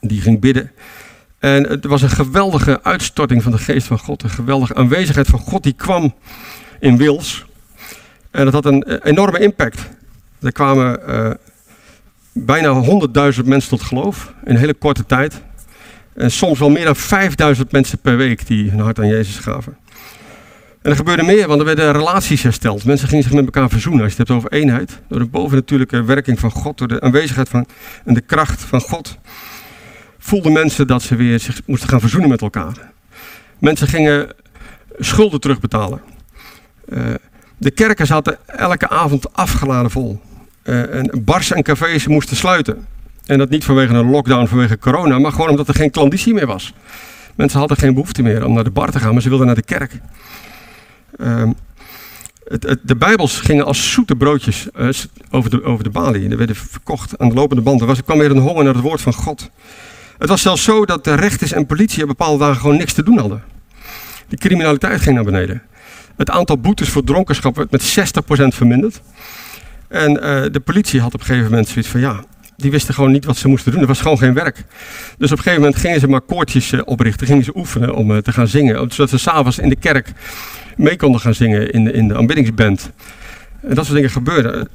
die 0.00 0.20
ging 0.20 0.40
bidden. 0.40 0.70
En 1.38 1.68
het 1.68 1.84
was 1.84 2.02
een 2.02 2.10
geweldige 2.10 2.82
uitstorting 2.82 3.42
van 3.42 3.52
de 3.52 3.58
geest 3.58 3.86
van 3.86 3.98
God. 3.98 4.22
Een 4.22 4.30
geweldige 4.30 4.74
aanwezigheid 4.74 5.26
van 5.26 5.38
God 5.38 5.62
die 5.62 5.72
kwam 5.72 6.14
in 6.80 6.96
Wils. 6.96 7.44
En 8.30 8.44
dat 8.44 8.52
had 8.52 8.64
een 8.64 8.98
enorme 9.02 9.38
impact. 9.38 9.88
Er 10.40 10.52
kwamen 10.52 11.00
uh, 11.08 11.30
bijna 12.32 12.82
100.000 13.34 13.44
mensen 13.44 13.70
tot 13.70 13.82
geloof 13.82 14.32
in 14.44 14.54
een 14.54 14.60
hele 14.60 14.74
korte 14.74 15.06
tijd. 15.06 15.42
En 16.14 16.30
soms 16.30 16.58
wel 16.58 16.70
meer 16.70 16.84
dan 16.84 16.96
5000 16.96 17.72
mensen 17.72 17.98
per 17.98 18.16
week 18.16 18.46
die 18.46 18.70
hun 18.70 18.80
hart 18.80 18.98
aan 18.98 19.08
Jezus 19.08 19.36
gaven. 19.36 19.76
En 20.82 20.90
er 20.90 20.96
gebeurde 20.96 21.22
meer, 21.22 21.46
want 21.46 21.60
er 21.60 21.66
werden 21.66 21.92
relaties 21.92 22.42
hersteld. 22.42 22.84
Mensen 22.84 23.08
gingen 23.08 23.24
zich 23.24 23.32
met 23.32 23.44
elkaar 23.44 23.68
verzoenen. 23.68 24.02
Als 24.02 24.12
je 24.12 24.18
het 24.18 24.28
hebt 24.28 24.40
over 24.40 24.52
eenheid, 24.52 25.00
door 25.08 25.18
de 25.18 25.26
bovennatuurlijke 25.26 26.04
werking 26.04 26.38
van 26.38 26.50
God, 26.50 26.78
door 26.78 26.88
de 26.88 27.00
aanwezigheid 27.00 27.48
van 27.48 27.66
en 28.04 28.14
de 28.14 28.20
kracht 28.20 28.62
van 28.62 28.80
God, 28.80 29.18
voelden 30.18 30.52
mensen 30.52 30.86
dat 30.86 31.02
ze 31.02 31.16
weer 31.16 31.40
zich 31.40 31.60
moesten 31.66 31.88
gaan 31.88 32.00
verzoenen 32.00 32.28
met 32.28 32.40
elkaar. 32.40 32.90
Mensen 33.58 33.88
gingen 33.88 34.28
schulden 34.98 35.40
terugbetalen. 35.40 36.00
Uh, 36.90 37.14
de 37.58 37.70
kerken 37.70 38.06
zaten 38.06 38.38
elke 38.46 38.88
avond 38.88 39.32
afgeladen 39.32 39.90
vol. 39.90 40.20
Uh, 40.64 40.94
en 40.94 41.24
bars 41.24 41.52
en 41.52 41.62
cafés 41.62 42.06
moesten 42.06 42.36
sluiten. 42.36 42.86
En 43.26 43.38
dat 43.38 43.50
niet 43.50 43.64
vanwege 43.64 43.94
een 43.94 44.10
lockdown, 44.10 44.46
vanwege 44.46 44.78
corona, 44.78 45.18
maar 45.18 45.32
gewoon 45.32 45.48
omdat 45.48 45.68
er 45.68 45.74
geen 45.74 45.90
klanditie 45.90 46.34
meer 46.34 46.46
was. 46.46 46.74
Mensen 47.34 47.58
hadden 47.58 47.76
geen 47.76 47.94
behoefte 47.94 48.22
meer 48.22 48.44
om 48.44 48.52
naar 48.52 48.64
de 48.64 48.70
bar 48.70 48.90
te 48.90 48.98
gaan, 48.98 49.12
maar 49.12 49.22
ze 49.22 49.28
wilden 49.28 49.46
naar 49.46 49.54
de 49.54 49.62
kerk. 49.62 49.92
Uh, 51.16 51.50
het, 52.44 52.78
de 52.82 52.96
Bijbels 52.96 53.40
gingen 53.40 53.64
als 53.64 53.92
zoete 53.92 54.16
broodjes 54.16 54.68
uh, 54.78 54.88
over, 55.30 55.50
de, 55.50 55.64
over 55.64 55.84
de 55.84 55.90
balie. 55.90 56.28
Er 56.28 56.36
werden 56.36 56.56
verkocht 56.56 57.18
aan 57.18 57.28
de 57.28 57.34
lopende 57.34 57.62
band. 57.62 57.80
Er, 57.80 57.86
was, 57.86 57.98
er 57.98 58.04
kwam 58.04 58.18
weer 58.18 58.30
een 58.30 58.38
honger 58.38 58.64
naar 58.64 58.74
het 58.74 58.82
woord 58.82 59.00
van 59.00 59.12
God. 59.12 59.50
Het 60.18 60.28
was 60.28 60.42
zelfs 60.42 60.62
zo 60.62 60.84
dat 60.84 61.04
de 61.04 61.14
rechters 61.14 61.52
en 61.52 61.66
politie 61.66 62.02
op 62.02 62.08
bepaalde 62.08 62.38
dagen 62.44 62.60
gewoon 62.60 62.76
niks 62.76 62.92
te 62.92 63.02
doen 63.02 63.18
hadden. 63.18 63.42
De 64.28 64.36
criminaliteit 64.36 65.00
ging 65.00 65.14
naar 65.14 65.24
beneden. 65.24 65.62
Het 66.20 66.30
aantal 66.30 66.58
boetes 66.58 66.88
voor 66.88 67.04
dronkenschap 67.04 67.56
werd 67.56 67.70
met 67.70 67.98
60% 67.98 68.56
verminderd. 68.56 69.00
En 69.88 70.12
uh, 70.12 70.20
de 70.52 70.60
politie 70.64 71.00
had 71.00 71.14
op 71.14 71.20
een 71.20 71.26
gegeven 71.26 71.50
moment 71.50 71.68
zoiets 71.68 71.90
van 71.90 72.00
ja, 72.00 72.24
die 72.56 72.70
wisten 72.70 72.94
gewoon 72.94 73.10
niet 73.12 73.24
wat 73.24 73.36
ze 73.36 73.48
moesten 73.48 73.72
doen. 73.72 73.80
Er 73.80 73.86
was 73.86 74.00
gewoon 74.00 74.18
geen 74.18 74.34
werk. 74.34 74.64
Dus 75.18 75.32
op 75.32 75.36
een 75.36 75.42
gegeven 75.42 75.60
moment 75.60 75.76
gingen 75.76 76.00
ze 76.00 76.08
maar 76.08 76.20
koortjes 76.20 76.72
uh, 76.72 76.80
oprichten, 76.84 77.26
gingen 77.26 77.44
ze 77.44 77.56
oefenen 77.56 77.94
om 77.94 78.10
uh, 78.10 78.16
te 78.16 78.32
gaan 78.32 78.48
zingen. 78.48 78.90
Zodat 78.90 79.10
ze 79.10 79.18
s'avonds 79.18 79.58
in 79.58 79.68
de 79.68 79.76
kerk 79.76 80.12
mee 80.76 80.96
konden 80.96 81.20
gaan 81.20 81.34
zingen 81.34 81.70
in 81.72 81.94
in 81.94 82.08
de 82.08 82.16
aanbiddingsband. 82.16 82.90
En 83.62 83.74
dat 83.74 83.84
soort 83.84 83.96
dingen 83.96 84.10
gebeurden. 84.10 84.68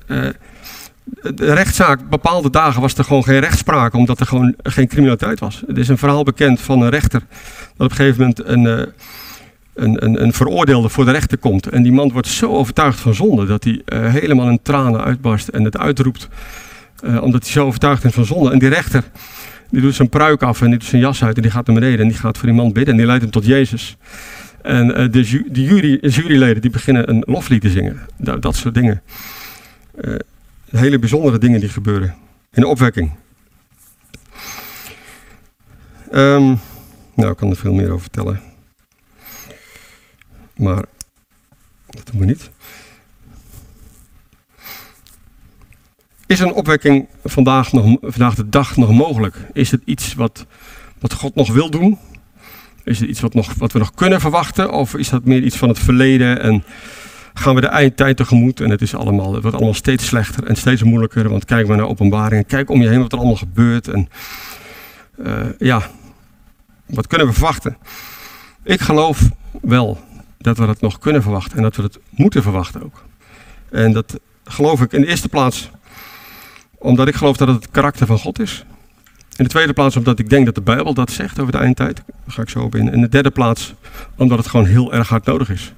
de 1.36 1.54
rechtszaak, 1.54 2.10
bepaalde 2.10 2.50
dagen 2.50 2.82
was 2.82 2.94
er 2.94 3.04
gewoon 3.04 3.24
geen 3.24 3.40
rechtspraak, 3.40 3.94
omdat 3.94 4.20
er 4.20 4.26
gewoon 4.26 4.56
geen 4.64 4.88
criminaliteit 4.88 5.40
was. 5.40 5.64
Er 5.68 5.78
is 5.78 5.88
een 5.88 5.98
verhaal 5.98 6.24
bekend 6.24 6.62
van 6.62 6.82
een 6.82 6.90
rechter 6.90 7.20
dat 7.78 7.86
op 7.86 7.90
een 7.90 7.96
gegeven 7.96 8.20
moment 8.20 8.46
een 8.46 8.94
een, 9.76 10.24
een, 10.24 10.34
veroordeelde 10.34 10.90
voor 10.90 11.06
de 11.06 11.12
rechter 11.12 11.38
komt. 11.38 11.68
En 11.68 11.84
die 11.84 11.92
man 11.92 12.12
wordt 12.12 12.28
zo 12.28 12.52
overtuigd 12.52 13.00
van 13.00 13.14
zonde 13.14 13.46
dat 13.46 13.64
hij 13.64 13.82
uh, 13.86 14.14
helemaal 14.14 14.50
in 14.50 14.60
tranen 14.62 15.04
uitbarst 15.04 15.48
en 15.48 15.64
het 15.64 15.78
uitroept. 15.78 16.30
Uh, 17.04 17.22
omdat 17.22 17.44
hij 17.44 17.52
zo 17.52 17.66
overtuigd 17.66 18.06
is 18.06 18.14
van 18.14 18.26
zonde. 18.26 18.52
En 18.52 18.60
die 18.60 18.70
rechter, 18.70 19.04
die 19.70 19.82
doet 19.82 19.96
zijn 19.96 20.10
pruik 20.10 20.42
af 20.42 20.62
en 20.62 20.70
die 20.70 20.78
doet 20.78 20.88
zijn 20.88 21.02
jas 21.02 21.24
uit 21.24 21.36
en 21.36 21.42
die 21.42 21.52
gaat 21.52 21.68
naar 21.68 21.76
beneden. 21.76 22.00
En 22.00 22.08
die 22.08 22.18
gaat 22.18 22.38
voor 22.38 22.48
die 22.48 22.58
man 22.58 22.74
bidden 22.74 22.92
en 22.92 22.98
die 22.98 23.06
leidt 23.06 23.22
hem 23.22 23.32
tot 23.32 23.46
Jezus. 23.46 23.98
En 24.62 24.88
uh, 24.88 24.96
de, 24.96 25.44
de 25.52 25.64
jury, 25.64 25.98
juryleden 26.02 26.62
die 26.62 26.72
beginnen 26.72 27.10
een 27.10 27.24
loflied 27.28 27.62
te 27.62 27.70
zingen. 27.70 28.00
Dat, 28.18 28.42
dat 28.42 28.56
soort 28.56 28.74
dingen. 28.74 29.02
hele 30.70 31.00
bijzondere 31.00 31.38
dingen 31.38 31.60
die 31.60 31.70
gebeuren 31.70 32.16
in 32.54 32.62
de 32.62 32.68
opwekking. 32.68 33.12
Um, 36.14 36.60
nou, 37.14 37.32
ik 37.32 37.38
kan 37.38 37.50
er 37.50 37.56
veel 37.56 37.74
meer 37.74 37.90
over 37.90 38.02
vertellen. 38.02 38.40
Maar 40.58 40.84
dat 41.90 42.08
doen 42.12 42.20
we 42.20 42.26
niet. 42.26 42.50
Is 46.28 46.40
een 46.40 46.54
opwekking 46.54 47.08
vandaag, 47.24 47.72
nog, 47.72 47.98
vandaag 48.02 48.36
de 48.36 48.50
dag 48.50 48.78
nog 48.78 48.92
mogelijk? 48.92 49.36
Is 49.54 49.72
het 49.72 49.82
iets 49.86 50.14
wat, 50.14 50.46
wat 51.00 51.14
God 51.14 51.36
nog 51.36 51.54
wil 51.54 51.70
doen? 51.70 51.98
Is 52.84 53.00
het 53.00 53.10
iets 53.10 53.20
wat, 53.20 53.34
nog, 53.34 53.54
wat 53.54 53.72
we 53.72 53.80
nog 53.80 53.94
kunnen 53.94 54.22
verwachten? 54.22 54.72
Of 54.72 54.96
is 54.96 55.10
dat 55.10 55.26
meer 55.26 55.44
iets 55.44 55.58
van 55.58 55.70
het 55.70 55.80
verleden 55.80 56.42
en 56.42 56.64
gaan 57.34 57.56
we 57.56 57.62
de 57.62 57.68
eindtijd 57.68 58.18
tegemoet 58.18 58.60
en 58.60 58.70
het, 58.70 58.82
is 58.82 58.96
allemaal, 58.96 59.42
wordt 59.42 59.56
allemaal 59.56 59.74
steeds 59.74 60.06
slechter 60.06 60.44
en 60.44 60.56
steeds 60.56 60.84
moeilijker? 60.84 61.30
Want 61.30 61.46
kijk 61.46 61.68
maar 61.68 61.78
naar 61.78 61.88
openbaringen, 61.88 62.46
kijk 62.46 62.70
om 62.70 62.82
je 62.82 62.90
heen 62.90 63.02
wat 63.02 63.12
er 63.12 63.18
allemaal 63.18 63.36
gebeurt. 63.36 63.88
En 63.88 64.10
uh, 65.18 65.46
ja, 65.60 65.82
wat 66.86 67.08
kunnen 67.08 67.28
we 67.28 67.34
verwachten? 67.34 67.78
Ik 68.64 68.82
geloof 68.82 69.30
wel 69.62 70.00
dat 70.46 70.58
we 70.58 70.66
dat 70.66 70.82
nog 70.82 71.00
kunnen 71.00 71.22
verwachten 71.22 71.58
en 71.58 71.64
dat 71.64 71.76
we 71.76 71.84
het 71.84 72.00
moeten 72.10 72.42
verwachten 72.42 72.84
ook. 72.84 73.04
En 73.72 73.94
dat 73.94 74.20
geloof 74.44 74.82
ik 74.82 74.94
in 74.94 75.02
de 75.02 75.08
eerste 75.08 75.30
plaats 75.30 75.70
omdat 76.78 77.08
ik 77.08 77.16
geloof 77.16 77.38
dat 77.38 77.48
het 77.48 77.64
het 77.64 77.72
karakter 77.72 78.06
van 78.06 78.20
God 78.20 78.40
is. 78.40 78.66
In 79.36 79.44
de 79.44 79.50
tweede 79.50 79.74
plaats 79.74 79.96
omdat 79.96 80.20
ik 80.20 80.30
denk 80.30 80.46
dat 80.46 80.56
de 80.56 80.62
Bijbel 80.62 80.94
dat 80.94 81.12
zegt 81.12 81.40
over 81.40 81.52
de 81.52 81.58
eindtijd. 81.58 81.96
Daar 82.06 82.16
ga 82.26 82.42
ik 82.42 82.50
zo 82.50 82.60
op 82.60 82.76
in. 82.76 82.94
In 82.94 83.02
de 83.02 83.10
derde 83.10 83.30
plaats 83.30 83.74
omdat 84.16 84.38
het 84.38 84.48
gewoon 84.48 84.66
heel 84.66 84.94
erg 84.94 85.10
hard 85.10 85.26
nodig 85.26 85.50
is. 85.50 85.74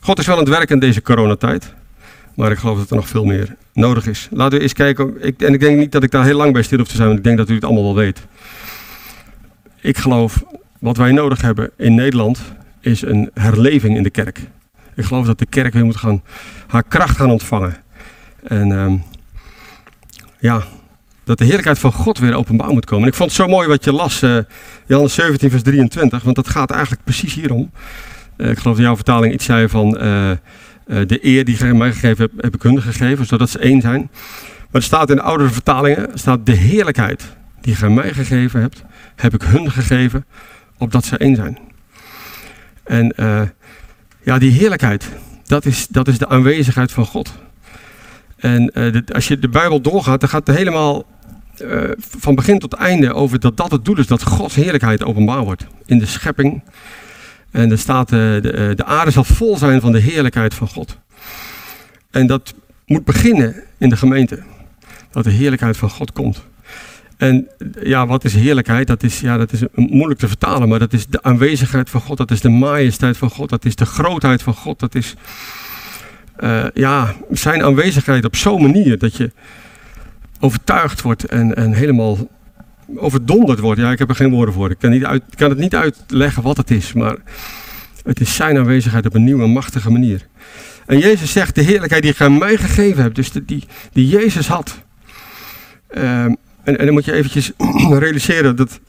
God 0.00 0.18
is 0.18 0.26
wel 0.26 0.34
aan 0.34 0.42
het 0.44 0.50
werken 0.50 0.74
in 0.74 0.80
deze 0.80 1.02
coronatijd. 1.02 1.74
Maar 2.34 2.50
ik 2.50 2.58
geloof 2.58 2.78
dat 2.78 2.90
er 2.90 2.96
nog 2.96 3.08
veel 3.08 3.24
meer 3.24 3.56
nodig 3.72 4.06
is. 4.06 4.28
Laten 4.30 4.58
we 4.58 4.62
eens 4.62 4.72
kijken. 4.72 5.14
Ik, 5.20 5.42
en 5.42 5.52
ik 5.52 5.60
denk 5.60 5.78
niet 5.78 5.92
dat 5.92 6.02
ik 6.02 6.10
daar 6.10 6.24
heel 6.24 6.36
lang 6.36 6.52
bij 6.52 6.62
stil 6.62 6.78
hoef 6.78 6.88
te 6.88 6.96
zijn, 6.96 7.06
want 7.06 7.18
ik 7.18 7.24
denk 7.24 7.36
dat 7.36 7.48
u 7.48 7.54
het 7.54 7.64
allemaal 7.64 7.82
wel 7.84 7.94
weet. 7.94 8.26
Ik 9.80 9.98
geloof, 9.98 10.44
wat 10.78 10.96
wij 10.96 11.12
nodig 11.12 11.40
hebben 11.40 11.70
in 11.76 11.94
Nederland, 11.94 12.40
is 12.80 13.02
een 13.02 13.30
herleving 13.34 13.96
in 13.96 14.02
de 14.02 14.10
kerk. 14.10 14.40
Ik 14.94 15.04
geloof 15.04 15.26
dat 15.26 15.38
de 15.38 15.46
kerk 15.46 15.72
weer 15.72 15.84
moet 15.84 15.96
gaan, 15.96 16.22
haar 16.66 16.82
kracht 16.88 17.16
gaan 17.16 17.30
ontvangen. 17.30 17.76
En 18.42 18.70
um, 18.70 19.02
ja, 20.38 20.62
dat 21.24 21.38
de 21.38 21.44
heerlijkheid 21.44 21.78
van 21.78 21.92
God 21.92 22.18
weer 22.18 22.34
openbaar 22.34 22.70
moet 22.70 22.84
komen. 22.84 23.02
En 23.04 23.10
ik 23.10 23.16
vond 23.16 23.30
het 23.30 23.40
zo 23.40 23.48
mooi 23.48 23.68
wat 23.68 23.84
je 23.84 23.92
las, 23.92 24.22
uh, 24.22 24.38
Johannes 24.86 25.14
17, 25.14 25.50
vers 25.50 25.62
23, 25.62 26.22
want 26.22 26.36
dat 26.36 26.48
gaat 26.48 26.70
eigenlijk 26.70 27.04
precies 27.04 27.34
hierom. 27.34 27.70
Uh, 28.36 28.50
ik 28.50 28.58
geloof 28.58 28.76
dat 28.76 28.84
jouw 28.84 28.94
vertaling 28.94 29.34
iets 29.34 29.44
zei 29.44 29.68
van 29.68 29.96
uh, 30.02 30.30
de 30.86 31.18
eer 31.22 31.44
die 31.44 31.66
je 31.66 31.74
mij 31.74 31.92
gegeven 31.92 32.24
hebt, 32.24 32.42
heb 32.42 32.54
ik 32.54 32.62
hun 32.62 32.82
gegeven, 32.82 33.26
zodat 33.26 33.50
ze 33.50 33.58
één 33.58 33.80
zijn. 33.80 34.10
Maar 34.70 34.80
er 34.80 34.82
staat 34.82 35.10
in 35.10 35.16
de 35.16 35.22
oudere 35.22 35.50
vertalingen, 35.50 36.08
staat 36.14 36.46
de 36.46 36.52
heerlijkheid 36.52 37.36
die 37.60 37.76
je 37.78 37.88
mij 37.88 38.12
gegeven 38.12 38.60
hebt, 38.60 38.84
heb 39.16 39.34
ik 39.34 39.42
hun 39.42 39.70
gegeven, 39.70 40.26
opdat 40.78 41.04
ze 41.04 41.16
één 41.16 41.36
zijn. 41.36 41.58
En 42.84 43.12
uh, 43.16 43.42
ja, 44.22 44.38
die 44.38 44.50
heerlijkheid, 44.50 45.08
dat 45.46 45.64
is, 45.64 45.86
dat 45.88 46.08
is 46.08 46.18
de 46.18 46.28
aanwezigheid 46.28 46.92
van 46.92 47.06
God. 47.06 47.32
En 48.36 48.66
de, 48.66 49.02
als 49.12 49.28
je 49.28 49.38
de 49.38 49.48
Bijbel 49.48 49.80
doorgaat, 49.80 50.20
dan 50.20 50.28
gaat 50.28 50.46
het 50.46 50.56
helemaal 50.56 51.04
van 51.98 52.34
begin 52.34 52.58
tot 52.58 52.72
einde 52.72 53.14
over 53.14 53.40
dat 53.40 53.56
dat 53.56 53.70
het 53.70 53.84
doel 53.84 53.98
is, 53.98 54.06
dat 54.06 54.22
Gods 54.22 54.54
heerlijkheid 54.54 55.04
openbaar 55.04 55.44
wordt 55.44 55.66
in 55.86 55.98
de 55.98 56.06
schepping. 56.06 56.62
En 57.52 57.70
er 57.70 57.78
staat, 57.78 58.08
de, 58.08 58.72
de 58.76 58.84
aarde 58.84 59.10
zal 59.10 59.24
vol 59.24 59.56
zijn 59.56 59.80
van 59.80 59.92
de 59.92 59.98
heerlijkheid 59.98 60.54
van 60.54 60.68
God. 60.68 60.98
En 62.10 62.26
dat 62.26 62.54
moet 62.86 63.04
beginnen 63.04 63.54
in 63.78 63.88
de 63.88 63.96
gemeente. 63.96 64.42
Dat 65.10 65.24
de 65.24 65.30
heerlijkheid 65.30 65.76
van 65.76 65.90
God 65.90 66.12
komt. 66.12 66.42
En 67.16 67.48
ja, 67.82 68.06
wat 68.06 68.24
is 68.24 68.34
heerlijkheid? 68.34 68.86
Dat 68.86 69.02
is, 69.02 69.20
ja, 69.20 69.36
dat 69.36 69.52
is 69.52 69.62
moeilijk 69.74 70.20
te 70.20 70.28
vertalen, 70.28 70.68
maar 70.68 70.78
dat 70.78 70.92
is 70.92 71.06
de 71.06 71.22
aanwezigheid 71.22 71.90
van 71.90 72.00
God. 72.00 72.16
Dat 72.16 72.30
is 72.30 72.40
de 72.40 72.48
majesteit 72.48 73.16
van 73.16 73.30
God. 73.30 73.48
Dat 73.48 73.64
is 73.64 73.76
de 73.76 73.86
grootheid 73.86 74.42
van 74.42 74.54
God. 74.54 74.78
Dat 74.78 74.94
is 74.94 75.14
uh, 76.40 76.64
ja, 76.74 77.14
zijn 77.30 77.62
aanwezigheid 77.62 78.24
op 78.24 78.36
zo'n 78.36 78.62
manier 78.62 78.98
dat 78.98 79.16
je 79.16 79.30
overtuigd 80.40 81.02
wordt 81.02 81.24
en, 81.24 81.54
en 81.54 81.72
helemaal 81.72 82.18
overdonderd 82.96 83.58
wordt. 83.58 83.80
Ja, 83.80 83.90
ik 83.90 83.98
heb 83.98 84.08
er 84.08 84.14
geen 84.14 84.30
woorden 84.30 84.54
voor. 84.54 84.70
Ik 84.70 84.78
kan, 84.78 84.90
niet 84.90 85.04
uit, 85.04 85.22
kan 85.34 85.50
het 85.50 85.58
niet 85.58 85.74
uitleggen 85.74 86.42
wat 86.42 86.56
het 86.56 86.70
is, 86.70 86.92
maar 86.92 87.16
het 88.04 88.20
is 88.20 88.34
zijn 88.34 88.58
aanwezigheid 88.58 89.06
op 89.06 89.14
een 89.14 89.24
nieuwe, 89.24 89.46
machtige 89.46 89.90
manier. 89.90 90.26
En 90.86 90.98
Jezus 90.98 91.32
zegt, 91.32 91.54
de 91.54 91.62
heerlijkheid 91.62 92.02
die 92.02 92.14
aan 92.18 92.38
mij 92.38 92.56
gegeven 92.56 93.02
hebt, 93.02 93.14
dus 93.14 93.32
die, 93.32 93.64
die 93.92 94.08
Jezus 94.08 94.48
had. 94.48 94.82
Uh, 95.90 96.24
en, 96.24 96.38
dan 96.64 96.92
moet 96.92 97.04
je 97.04 97.12
eventjes 97.12 97.52
realiseren 98.04 98.56
dat. 98.56 98.80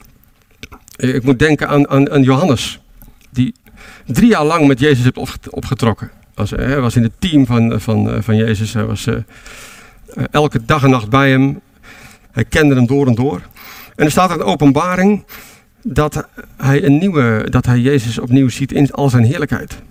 Ik 0.96 1.22
moet 1.22 1.38
denken 1.38 1.68
aan, 1.68 1.88
aan, 1.88 2.10
aan 2.10 2.22
Johannes, 2.22 2.80
die 3.30 3.54
drie 4.06 4.28
jaar 4.28 4.44
lang 4.44 4.66
met 4.66 4.80
Jezus 4.80 5.04
heeft 5.04 5.48
opgetrokken. 5.48 6.10
Als, 6.34 6.50
hij 6.50 6.80
was 6.80 6.96
in 6.96 7.02
het 7.02 7.12
team 7.18 7.46
van, 7.46 7.80
van, 7.80 8.22
van 8.22 8.36
Jezus. 8.36 8.72
Hij 8.72 8.84
was 8.84 9.08
elke 10.30 10.64
dag 10.64 10.82
en 10.84 10.90
nacht 10.90 11.08
bij 11.08 11.30
hem. 11.30 11.60
Hij 12.32 12.44
kende 12.44 12.74
hem 12.74 12.86
door 12.86 13.06
en 13.06 13.14
door. 13.14 13.40
En 13.96 14.04
er 14.04 14.10
staat 14.10 14.38
de 14.38 14.44
openbaring 14.44 15.24
dat 15.82 16.28
hij, 16.56 16.84
een 16.84 16.98
nieuwe, 16.98 17.46
dat 17.50 17.66
hij 17.66 17.78
Jezus 17.78 18.18
opnieuw 18.18 18.48
ziet 18.48 18.72
in 18.72 18.92
al 18.92 19.10
zijn 19.10 19.24
heerlijkheid. 19.24 19.82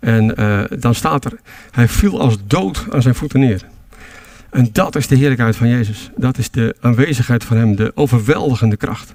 En 0.00 0.40
uh, 0.40 0.60
dan 0.78 0.94
staat 0.94 1.24
er, 1.24 1.32
hij 1.70 1.88
viel 1.88 2.20
als 2.20 2.36
dood 2.46 2.86
aan 2.90 3.02
zijn 3.02 3.14
voeten 3.14 3.40
neer. 3.40 3.64
En 4.50 4.68
dat 4.72 4.96
is 4.96 5.06
de 5.06 5.16
heerlijkheid 5.16 5.56
van 5.56 5.68
Jezus. 5.68 6.10
Dat 6.16 6.38
is 6.38 6.50
de 6.50 6.76
aanwezigheid 6.80 7.44
van 7.44 7.56
Hem, 7.56 7.76
de 7.76 7.92
overweldigende 7.94 8.76
kracht. 8.76 9.14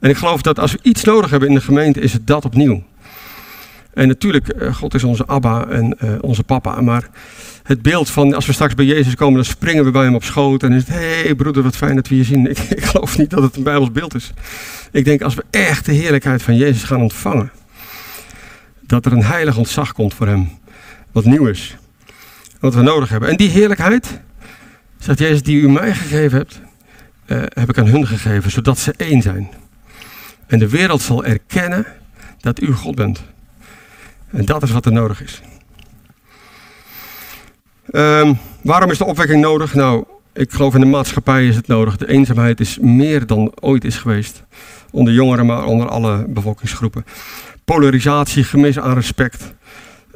En 0.00 0.10
ik 0.10 0.16
geloof 0.16 0.42
dat 0.42 0.58
als 0.58 0.72
we 0.72 0.78
iets 0.82 1.04
nodig 1.04 1.30
hebben 1.30 1.48
in 1.48 1.54
de 1.54 1.60
gemeente, 1.60 2.00
is 2.00 2.12
het 2.12 2.26
dat 2.26 2.44
opnieuw. 2.44 2.82
En 3.94 4.08
natuurlijk, 4.08 4.54
uh, 4.62 4.74
God 4.74 4.94
is 4.94 5.04
onze 5.04 5.26
Abba 5.26 5.66
en 5.66 5.96
uh, 6.04 6.14
onze 6.20 6.42
papa, 6.42 6.80
maar 6.80 7.08
het 7.64 7.82
beeld 7.82 8.10
van 8.10 8.34
als 8.34 8.46
we 8.46 8.52
straks 8.52 8.74
bij 8.74 8.84
Jezus 8.84 9.14
komen, 9.14 9.34
dan 9.34 9.44
springen 9.44 9.84
we 9.84 9.90
bij 9.90 10.04
hem 10.04 10.14
op 10.14 10.24
schoot 10.24 10.62
en 10.62 10.72
is 10.72 10.80
het, 10.80 10.88
hé 10.88 11.22
hey, 11.22 11.34
broeder, 11.34 11.62
wat 11.62 11.76
fijn 11.76 11.94
dat 11.94 12.08
we 12.08 12.16
je 12.16 12.24
zien. 12.24 12.46
Ik, 12.50 12.58
ik 12.58 12.84
geloof 12.84 13.18
niet 13.18 13.30
dat 13.30 13.42
het 13.42 13.56
een 13.56 13.62
Bijbels 13.62 13.92
beeld 13.92 14.14
is. 14.14 14.32
Ik 14.90 15.04
denk 15.04 15.22
als 15.22 15.34
we 15.34 15.44
echt 15.50 15.84
de 15.84 15.92
heerlijkheid 15.92 16.42
van 16.42 16.56
Jezus 16.56 16.82
gaan 16.82 17.00
ontvangen, 17.00 17.50
dat 18.80 19.06
er 19.06 19.12
een 19.12 19.24
heilig 19.24 19.56
ontzag 19.56 19.92
komt 19.92 20.14
voor 20.14 20.26
hem, 20.26 20.50
wat 21.12 21.24
nieuw 21.24 21.46
is, 21.46 21.76
wat 22.60 22.74
we 22.74 22.82
nodig 22.82 23.08
hebben. 23.08 23.28
En 23.28 23.36
die 23.36 23.50
heerlijkheid, 23.50 24.20
zegt 24.98 25.18
Jezus, 25.18 25.42
die 25.42 25.60
u 25.60 25.70
mij 25.70 25.94
gegeven 25.94 26.38
hebt, 26.38 26.60
uh, 27.26 27.42
heb 27.48 27.68
ik 27.68 27.78
aan 27.78 27.86
hun 27.86 28.06
gegeven, 28.06 28.50
zodat 28.50 28.78
ze 28.78 28.94
één 28.96 29.22
zijn. 29.22 29.48
En 30.46 30.58
de 30.58 30.68
wereld 30.68 31.02
zal 31.02 31.24
erkennen 31.24 31.86
dat 32.40 32.60
u 32.60 32.72
God 32.72 32.94
bent. 32.94 33.22
En 34.30 34.44
dat 34.44 34.62
is 34.62 34.70
wat 34.70 34.86
er 34.86 34.92
nodig 34.92 35.22
is. 35.22 35.40
Um, 37.96 38.38
waarom 38.62 38.90
is 38.90 38.98
de 38.98 39.04
opwekking 39.04 39.40
nodig? 39.40 39.74
Nou, 39.74 40.04
ik 40.32 40.52
geloof 40.52 40.74
in 40.74 40.80
de 40.80 40.86
maatschappij 40.86 41.46
is 41.46 41.56
het 41.56 41.66
nodig. 41.66 41.96
De 41.96 42.08
eenzaamheid 42.08 42.60
is 42.60 42.78
meer 42.78 43.26
dan 43.26 43.52
ooit 43.60 43.84
is 43.84 43.96
geweest. 43.96 44.42
Onder 44.90 45.12
jongeren, 45.12 45.46
maar 45.46 45.64
onder 45.64 45.88
alle 45.88 46.24
bevolkingsgroepen. 46.28 47.04
Polarisatie, 47.64 48.44
gemis 48.44 48.78
aan 48.78 48.94
respect. 48.94 49.54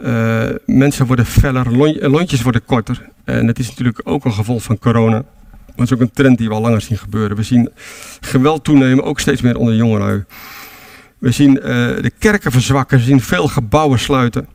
Uh, 0.02 0.44
mensen 0.66 1.06
worden 1.06 1.26
feller, 1.26 1.76
lontjes 2.10 2.42
worden 2.42 2.64
korter. 2.64 3.08
En 3.24 3.46
het 3.46 3.58
is 3.58 3.68
natuurlijk 3.68 4.00
ook 4.04 4.24
een 4.24 4.32
gevolg 4.32 4.62
van 4.62 4.78
corona. 4.78 5.16
Maar 5.16 5.76
het 5.76 5.84
is 5.84 5.92
ook 5.92 6.00
een 6.00 6.12
trend 6.12 6.38
die 6.38 6.48
we 6.48 6.54
al 6.54 6.60
langer 6.60 6.80
zien 6.80 6.98
gebeuren. 6.98 7.36
We 7.36 7.42
zien 7.42 7.70
geweld 8.20 8.64
toenemen, 8.64 9.04
ook 9.04 9.20
steeds 9.20 9.40
meer 9.40 9.56
onder 9.56 9.74
jongelui. 9.74 10.24
We 11.18 11.30
zien 11.30 11.56
uh, 11.56 11.62
de 12.02 12.12
kerken 12.18 12.52
verzwakken, 12.52 12.98
we 12.98 13.04
zien 13.04 13.20
veel 13.20 13.48
gebouwen 13.48 13.98
sluiten. 13.98 14.48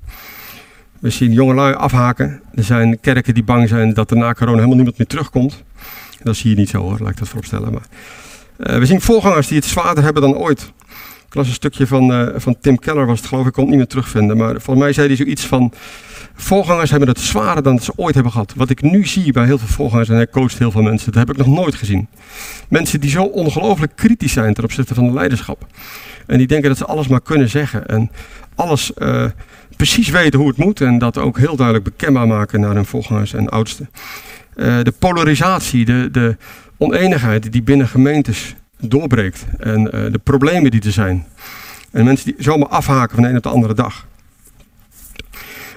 We 1.04 1.10
zien 1.10 1.32
jongelui 1.32 1.74
afhaken. 1.74 2.42
Er 2.56 2.64
zijn 2.64 3.00
kerken 3.00 3.34
die 3.34 3.44
bang 3.44 3.70
zijn 3.70 3.94
dat 3.94 4.12
er 4.12 4.18
na 4.18 4.34
corona 4.34 4.56
helemaal 4.56 4.76
niemand 4.76 4.98
meer 4.98 5.08
terugkomt. 5.08 5.64
Dat 6.22 6.36
zie 6.36 6.50
je 6.50 6.56
niet 6.56 6.70
zo 6.70 6.82
hoor, 6.82 6.98
laat 7.00 7.10
ik 7.10 7.18
dat 7.18 7.28
vooropstellen. 7.28 7.74
Maar, 7.74 7.86
uh, 8.58 8.78
we 8.78 8.86
zien 8.86 9.02
voorgangers 9.02 9.48
die 9.48 9.58
het 9.58 9.66
zwaarder 9.66 10.04
hebben 10.04 10.22
dan 10.22 10.36
ooit. 10.36 10.72
Ik 11.28 11.36
las 11.36 11.48
een 11.48 11.54
stukje 11.54 11.88
van, 11.88 12.12
uh, 12.12 12.28
van 12.36 12.56
Tim 12.62 12.80
Keller, 12.80 13.06
was 13.06 13.20
het 13.20 13.28
geloof 13.28 13.44
ik, 13.44 13.50
ik 13.50 13.54
kon 13.54 13.64
het 13.64 13.72
niet 13.72 13.80
meer 13.80 13.90
terugvinden. 13.90 14.38
Maar 14.38 14.52
volgens 14.52 14.86
mij 14.86 14.94
zei 14.94 15.08
hij 15.08 15.16
zoiets 15.16 15.46
van, 15.46 15.74
voorgangers 16.36 16.90
hebben 16.90 17.10
het 17.10 17.20
zwaarder 17.20 17.64
dan 17.64 17.80
ze 17.80 17.94
ooit 17.96 18.14
hebben 18.14 18.32
gehad. 18.32 18.54
Wat 18.56 18.70
ik 18.70 18.82
nu 18.82 19.06
zie 19.06 19.32
bij 19.32 19.46
heel 19.46 19.58
veel 19.58 19.68
voorgangers, 19.68 20.10
en 20.10 20.16
hij 20.16 20.28
coacht 20.28 20.58
heel 20.58 20.72
veel 20.72 20.82
mensen, 20.82 21.12
dat 21.12 21.28
heb 21.28 21.38
ik 21.38 21.46
nog 21.46 21.56
nooit 21.56 21.76
gezien. 21.76 22.08
Mensen 22.68 23.00
die 23.00 23.10
zo 23.10 23.24
ongelooflijk 23.24 23.96
kritisch 23.96 24.34
zijn 24.34 24.54
ten 24.54 24.64
opzichte 24.64 24.94
van 24.94 25.06
de 25.06 25.14
leiderschap. 25.14 25.68
En 26.26 26.38
die 26.38 26.48
denken 26.48 26.70
dat 26.70 26.78
ze 26.78 26.86
alles 26.86 27.08
maar 27.08 27.22
kunnen 27.22 27.50
zeggen. 27.50 27.86
En 27.88 28.12
alles 28.56 28.92
uh, 28.98 29.26
precies 29.76 30.10
weten 30.10 30.40
hoe 30.40 30.48
het 30.48 30.58
moet. 30.58 30.82
En 30.82 30.98
dat 30.98 31.18
ook 31.18 31.38
heel 31.38 31.56
duidelijk 31.56 31.86
bekendbaar 31.86 32.28
maken 32.28 32.60
naar 32.60 32.76
hun 32.76 32.86
volgers 32.86 33.34
en 33.34 33.50
oudsten. 33.50 33.90
Uh, 34.56 34.84
de 34.84 34.94
polarisatie, 35.00 35.86
de, 35.86 36.10
de 36.12 36.38
oneenigheid 36.78 37.52
die 37.52 37.62
binnen 37.62 37.88
gemeentes 37.88 38.56
doorbreekt. 38.80 39.46
En 39.58 39.80
uh, 39.82 40.12
de 40.12 40.20
problemen 40.24 40.72
die 40.72 40.82
er 40.82 40.92
zijn. 40.92 41.26
En 41.92 42.06
mensen 42.06 42.26
die 42.26 42.44
zomaar 42.44 42.68
afhaken 42.68 43.16
van 43.16 43.24
de 43.24 43.30
een 43.30 43.38
op 43.38 43.44
de 43.44 43.50
andere 43.50 43.74
dag. 43.74 44.08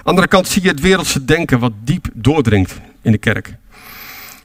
Andere 0.03 0.27
kant 0.27 0.47
zie 0.47 0.61
je 0.61 0.67
het 0.67 0.79
wereldse 0.79 1.25
denken 1.25 1.59
wat 1.59 1.73
diep 1.83 2.07
doordringt 2.13 2.79
in 3.01 3.11
de 3.11 3.17
kerk. 3.17 3.55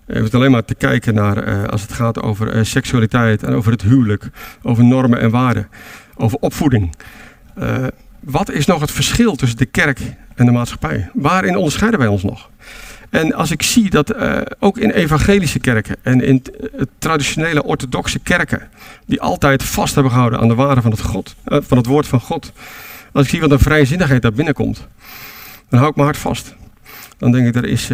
Je 0.06 0.20
hoeft 0.20 0.34
alleen 0.34 0.50
maar 0.50 0.64
te 0.64 0.74
kijken 0.74 1.14
naar 1.14 1.68
als 1.70 1.82
het 1.82 1.92
gaat 1.92 2.22
over 2.22 2.56
uh, 2.56 2.64
seksualiteit 2.64 3.42
en 3.42 3.54
over 3.54 3.72
het 3.72 3.82
huwelijk, 3.82 4.28
over 4.62 4.84
normen 4.84 5.20
en 5.20 5.30
waarden, 5.30 5.68
over 6.16 6.38
opvoeding. 6.38 6.94
Wat 8.22 8.50
is 8.50 8.66
nog 8.66 8.80
het 8.80 8.90
verschil 8.90 9.36
tussen 9.36 9.58
de 9.58 9.66
kerk 9.66 10.00
en 10.34 10.46
de 10.46 10.52
maatschappij? 10.52 11.10
Waarin 11.12 11.56
onderscheiden 11.56 12.00
wij 12.00 12.08
ons 12.08 12.22
nog? 12.22 12.50
En 13.10 13.34
als 13.34 13.50
ik 13.50 13.62
zie 13.62 13.90
dat 13.90 14.14
ook 14.58 14.78
in 14.78 14.90
evangelische 14.90 15.58
kerken 15.58 15.96
en 16.02 16.20
in 16.20 16.42
traditionele 16.98 17.64
orthodoxe 17.64 18.18
kerken, 18.18 18.68
die 19.06 19.20
altijd 19.20 19.62
vast 19.62 19.94
hebben 19.94 20.12
gehouden 20.12 20.40
aan 20.40 20.48
de 20.48 20.54
waarde 20.54 20.82
van 20.82 20.90
het, 20.90 21.00
God, 21.00 21.36
van 21.44 21.76
het 21.76 21.86
woord 21.86 22.06
van 22.06 22.20
God, 22.20 22.52
als 23.12 23.24
ik 23.24 23.30
zie 23.30 23.40
wat 23.40 23.50
een 23.50 23.58
vrijzinnigheid 23.58 24.22
daar 24.22 24.32
binnenkomt, 24.32 24.86
dan 25.68 25.78
hou 25.78 25.90
ik 25.90 25.96
mijn 25.96 26.08
hart 26.08 26.20
vast. 26.20 26.54
Dan 27.18 27.32
denk 27.32 27.46
ik, 27.46 27.54
er 27.54 27.64
is, 27.64 27.88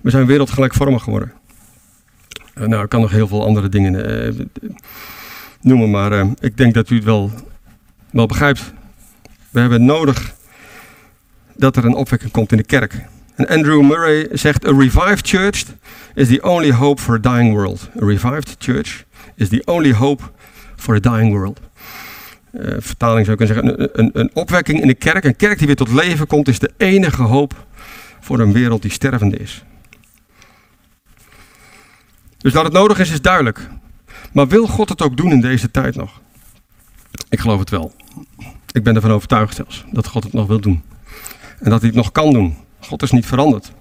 we 0.00 0.10
zijn 0.10 0.26
wereldgelijkvormig 0.26 1.02
geworden. 1.02 1.32
Nou, 2.54 2.82
ik 2.82 2.88
kan 2.88 3.00
nog 3.00 3.10
heel 3.10 3.28
veel 3.28 3.44
andere 3.44 3.68
dingen 3.68 4.50
noemen, 5.60 5.90
maar 5.90 6.26
ik 6.40 6.56
denk 6.56 6.74
dat 6.74 6.90
u 6.90 6.94
het 6.94 7.04
wel, 7.04 7.30
wel 8.10 8.26
begrijpt. 8.26 8.72
We 9.52 9.60
hebben 9.60 9.84
nodig 9.84 10.34
dat 11.56 11.76
er 11.76 11.84
een 11.84 11.94
opwekking 11.94 12.30
komt 12.30 12.50
in 12.52 12.56
de 12.56 12.64
kerk. 12.64 12.94
En 13.34 13.46
Andrew 13.48 13.82
Murray 13.82 14.28
zegt: 14.32 14.66
A 14.66 14.70
revived 14.70 15.28
church 15.28 15.64
is 16.14 16.28
the 16.28 16.42
only 16.42 16.72
hope 16.72 17.02
for 17.02 17.14
a 17.14 17.18
dying 17.18 17.54
world. 17.54 17.88
A 18.02 18.04
revived 18.06 18.56
church 18.58 19.04
is 19.34 19.48
the 19.48 19.62
only 19.64 19.92
hope 19.92 20.22
for 20.76 20.94
a 20.94 21.00
dying 21.00 21.32
world. 21.32 21.60
vertaling 22.78 23.26
zou 23.26 23.40
ik 23.40 23.46
kunnen 23.46 23.46
zeggen: 23.46 23.82
een, 23.82 23.90
een, 23.92 24.10
een 24.12 24.30
opwekking 24.34 24.80
in 24.80 24.86
de 24.86 24.94
kerk, 24.94 25.24
een 25.24 25.36
kerk 25.36 25.58
die 25.58 25.66
weer 25.66 25.76
tot 25.76 25.92
leven 25.92 26.26
komt, 26.26 26.48
is 26.48 26.58
de 26.58 26.70
enige 26.76 27.22
hoop 27.22 27.66
voor 28.20 28.40
een 28.40 28.52
wereld 28.52 28.82
die 28.82 28.90
stervende 28.90 29.36
is. 29.36 29.64
Dus 32.38 32.52
dat 32.52 32.64
het 32.64 32.72
nodig 32.72 32.98
is, 32.98 33.10
is 33.10 33.20
duidelijk. 33.20 33.68
Maar 34.32 34.48
wil 34.48 34.66
God 34.66 34.88
het 34.88 35.02
ook 35.02 35.16
doen 35.16 35.30
in 35.30 35.40
deze 35.40 35.70
tijd 35.70 35.96
nog? 35.96 36.20
Ik 37.28 37.40
geloof 37.40 37.58
het 37.58 37.70
wel. 37.70 37.94
Ik 38.72 38.82
ben 38.82 38.94
ervan 38.94 39.10
overtuigd 39.10 39.54
zelfs 39.54 39.84
dat 39.90 40.06
God 40.06 40.24
het 40.24 40.32
nog 40.32 40.46
wil 40.46 40.60
doen. 40.60 40.82
En 41.58 41.70
dat 41.70 41.80
hij 41.80 41.88
het 41.88 41.98
nog 41.98 42.12
kan 42.12 42.32
doen. 42.32 42.56
God 42.80 43.02
is 43.02 43.10
niet 43.10 43.26
veranderd. 43.26 43.72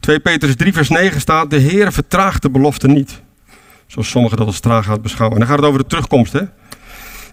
2 0.00 0.20
Petrus 0.20 0.56
3 0.56 0.72
vers 0.72 0.88
9 0.88 1.20
staat, 1.20 1.50
de 1.50 1.56
Heer 1.56 1.92
vertraagt 1.92 2.42
de 2.42 2.50
belofte 2.50 2.88
niet. 2.88 3.20
Zoals 3.86 4.08
sommigen 4.08 4.36
dat 4.36 4.46
als 4.46 4.60
traagheid 4.60 5.02
beschouwen. 5.02 5.40
En 5.40 5.46
dan 5.46 5.48
gaat 5.54 5.62
het 5.62 5.68
over 5.72 5.82
de 5.82 5.88
terugkomst. 5.88 6.32
Hè? 6.32 6.40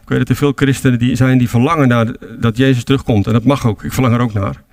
Ik 0.09 0.15
weet 0.15 0.27
dat 0.27 0.29
er 0.29 0.35
veel 0.35 0.51
christenen 0.55 0.99
die 0.99 1.15
zijn 1.15 1.37
die 1.37 1.49
verlangen 1.49 1.87
naar 1.87 2.15
dat 2.39 2.57
Jezus 2.57 2.83
terugkomt. 2.83 3.27
En 3.27 3.33
dat 3.33 3.43
mag 3.43 3.67
ook. 3.67 3.83
Ik 3.83 3.93
verlang 3.93 4.15
er 4.15 4.21
ook 4.21 4.33
naar. 4.33 4.63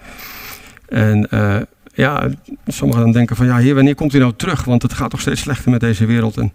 En 0.89 1.29
uh, 1.31 1.57
ja, 1.95 2.31
sommigen 2.67 3.03
dan 3.03 3.13
denken 3.13 3.37
van 3.37 3.47
ja, 3.47 3.57
heer, 3.57 3.75
wanneer 3.75 3.95
komt 3.95 4.13
hij 4.13 4.21
nou 4.21 4.33
terug? 4.37 4.65
Want 4.65 4.83
het 4.83 4.93
gaat 4.93 5.11
toch 5.11 5.21
steeds 5.21 5.41
slechter 5.41 5.71
met 5.71 5.81
deze 5.81 6.07
wereld. 6.07 6.37
En 6.37 6.53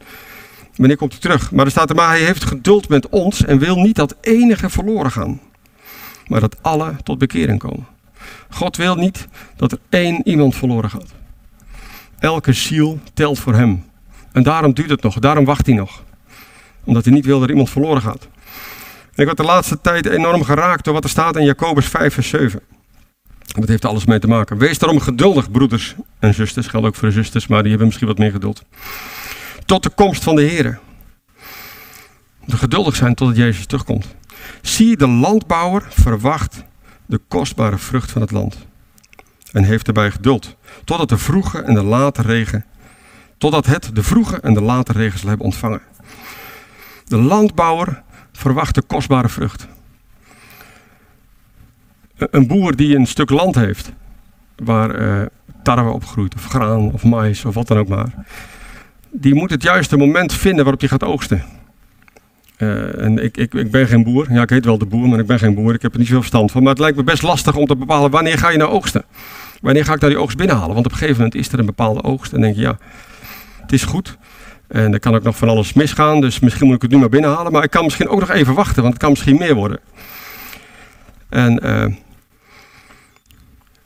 wanneer 0.76 0.98
komt 0.98 1.12
hij 1.12 1.22
terug? 1.22 1.52
Maar 1.52 1.66
er 1.66 1.72
staat 1.72 1.90
er 1.90 1.96
maar, 1.96 2.10
hij 2.10 2.24
heeft 2.24 2.44
geduld 2.44 2.90
met 2.90 3.10
ons 3.10 3.46
en 3.46 3.60
wil 3.60 3.76
niet 3.76 3.96
dat 3.96 4.16
enige 4.22 4.70
verloren 4.70 5.12
gaan. 5.12 5.42
Maar 6.28 6.40
dat 6.40 6.64
alle 6.64 6.96
tot 7.04 7.18
bekering 7.18 7.60
komen. 7.60 7.88
God 8.50 8.78
wil 8.78 8.96
niet 8.96 9.28
dat 9.56 9.72
er 9.72 9.80
één 9.90 10.28
iemand 10.28 10.56
verloren 10.56 10.90
gaat. 10.90 11.14
Elke 12.20 12.54
ziel 12.54 13.00
telt 13.14 13.40
voor 13.40 13.54
hem. 13.54 13.84
En 14.32 14.44
daarom 14.44 14.74
duurt 14.74 14.90
het 14.90 15.02
nog, 15.02 15.20
daarom 15.20 15.46
wacht 15.46 15.66
hij 15.66 15.76
nog. 15.76 16.04
Omdat 16.84 17.06
hij 17.06 17.14
niet 17.14 17.26
wil 17.26 17.40
dat 17.40 17.50
iemand 17.50 17.70
verloren 17.70 18.02
gaat. 18.02 18.28
Ik 19.16 19.26
word 19.26 19.38
de 19.38 19.44
laatste 19.44 19.82
tijd 19.82 20.06
enorm 20.06 20.44
geraakt 20.44 20.84
door 20.84 20.94
wat 20.94 21.04
er 21.04 21.10
staat 21.10 21.36
in 21.36 21.46
Jacobus 21.46 21.86
5 21.86 22.14
vers 22.14 22.28
7. 22.30 22.62
Dat 23.46 23.68
heeft 23.68 23.86
alles 23.86 24.06
mee 24.06 24.20
te 24.20 24.28
maken. 24.28 24.58
Wees 24.58 24.78
daarom 24.78 25.00
geduldig, 25.00 25.52
broeders 25.52 25.96
en 26.20 26.34
zusters. 26.34 26.68
Geldt 26.68 26.88
ook 26.88 26.96
voor 26.96 27.08
de 27.08 27.14
zusters, 27.14 27.48
maar 27.48 27.60
die 27.60 27.70
hebben 27.70 27.88
misschien 27.88 28.08
wat 28.08 28.18
meer 28.18 28.32
geduld. 28.32 28.64
Tot 29.66 29.84
de 29.84 29.90
komst 29.90 30.24
van 30.24 30.36
de 30.36 30.42
Heer. 30.42 30.80
De 32.46 32.58
geduldig 32.58 32.96
zijn 32.96 33.16
totdat 33.16 33.38
Jezus 33.38 33.66
terugkomt. 33.66 34.16
Zie, 34.62 34.98
de 34.98 35.08
landbouwer 35.08 35.86
verwacht 35.90 36.64
de 37.06 37.22
kostbare 37.28 37.78
vrucht 37.78 38.12
van 38.12 38.22
het 38.22 38.32
land. 38.32 38.58
En 39.52 39.64
heeft 39.64 39.88
erbij 39.88 40.12
geduld. 40.12 40.56
Totdat 40.84 41.10
de 41.10 41.18
vroege 41.18 41.62
en 41.62 41.74
de 41.74 41.84
late 41.84 42.22
regen. 42.22 42.66
Totdat 43.38 43.66
het 43.66 43.90
de 43.94 44.04
vroege 44.04 44.40
en 44.40 44.54
de 44.54 44.62
late 44.62 44.92
regen 44.92 45.20
zal 45.20 45.28
hebben 45.30 45.46
ontvangen. 45.46 45.82
De 47.06 47.18
landbouwer 47.18 48.04
verwacht 48.32 48.76
de 48.76 48.82
kostbare 48.82 49.30
vrucht 49.30 49.68
een 52.30 52.48
boer 52.48 52.76
die 52.76 52.96
een 52.96 53.08
stuk 53.08 53.30
land 53.30 53.56
heeft, 53.56 53.92
waar 54.56 55.02
uh, 55.02 55.26
tarwe 55.64 55.90
op 55.90 56.06
groeit, 56.06 56.36
of 56.36 56.46
graan, 56.46 56.92
of 56.92 57.04
mais, 57.04 57.46
of 57.46 57.54
wat 57.54 57.68
dan 57.68 57.78
ook 57.78 57.88
maar, 57.88 58.14
die 59.12 59.36
moet 59.36 59.50
het 59.50 59.64
juiste 59.64 59.98
moment 59.98 60.34
vinden 60.34 60.64
waarop 60.64 60.80
hij 60.80 60.90
gaat 60.90 61.04
oogsten. 61.04 61.44
Uh, 62.58 63.04
en 63.04 63.24
ik, 63.24 63.38
ik, 63.38 63.54
ik 63.54 63.72
ben 63.72 63.88
geen 63.88 64.04
boer. 64.04 64.34
Ja, 64.34 64.42
ik 64.42 64.50
heet 64.50 64.66
wel 64.66 64.78
de 64.78 64.86
boer, 64.86 65.08
maar 65.08 65.20
ik 65.20 65.26
ben 65.26 65.40
geen 65.40 65.56
boer. 65.56 65.74
Ik 65.74 65.82
heb 65.82 65.92
er 65.92 65.98
niet 65.98 66.08
zoveel 66.08 66.22
verstand 66.22 66.52
van. 66.52 66.62
Maar 66.62 66.72
het 66.72 66.80
lijkt 66.80 66.98
me 66.98 67.04
best 67.04 67.22
lastig 67.22 67.56
om 67.56 67.66
te 67.66 67.76
bepalen 67.76 68.12
wanneer 68.12 68.38
ga 68.38 68.50
je 68.50 68.58
nou 68.58 68.72
oogsten. 68.72 69.04
Wanneer 69.62 69.86
ga 69.86 69.94
ik 69.94 70.00
nou 70.00 70.14
die 70.14 70.22
oogst 70.22 70.38
binnenhalen? 70.38 70.74
Want 70.74 70.86
op 70.86 70.92
een 70.92 70.98
gegeven 70.98 71.18
moment 71.18 71.36
is 71.36 71.52
er 71.52 71.60
een 71.60 71.66
bepaalde 71.66 72.04
oogst. 72.04 72.34
En 72.34 72.42
denk 72.42 72.56
je, 72.56 72.62
ja, 72.62 72.78
het 73.62 73.72
is 73.72 73.84
goed. 73.84 74.18
En 74.68 74.94
er 74.94 75.00
kan 75.00 75.16
ook 75.16 75.24
nog 75.24 75.38
van 75.38 75.50
alles 75.50 75.74
misgaan. 75.74 76.22
Dus 76.22 76.40
misschien 76.40 76.68
moet 76.68 76.76
ik 76.76 76.82
het 76.82 76.92
nu 76.92 76.98
maar 76.98 77.10
binnenhalen. 77.10 77.52
Maar 77.52 77.64
ik 77.64 77.70
kan 77.70 77.84
misschien 77.84 78.08
ook 78.08 78.20
nog 78.20 78.30
even 78.30 78.54
wachten, 78.54 78.82
want 78.82 78.94
het 78.94 79.02
kan 79.02 79.12
misschien 79.12 79.38
meer 79.38 79.56
worden. 79.56 79.80
En 81.30 81.60
uh, 81.66 81.86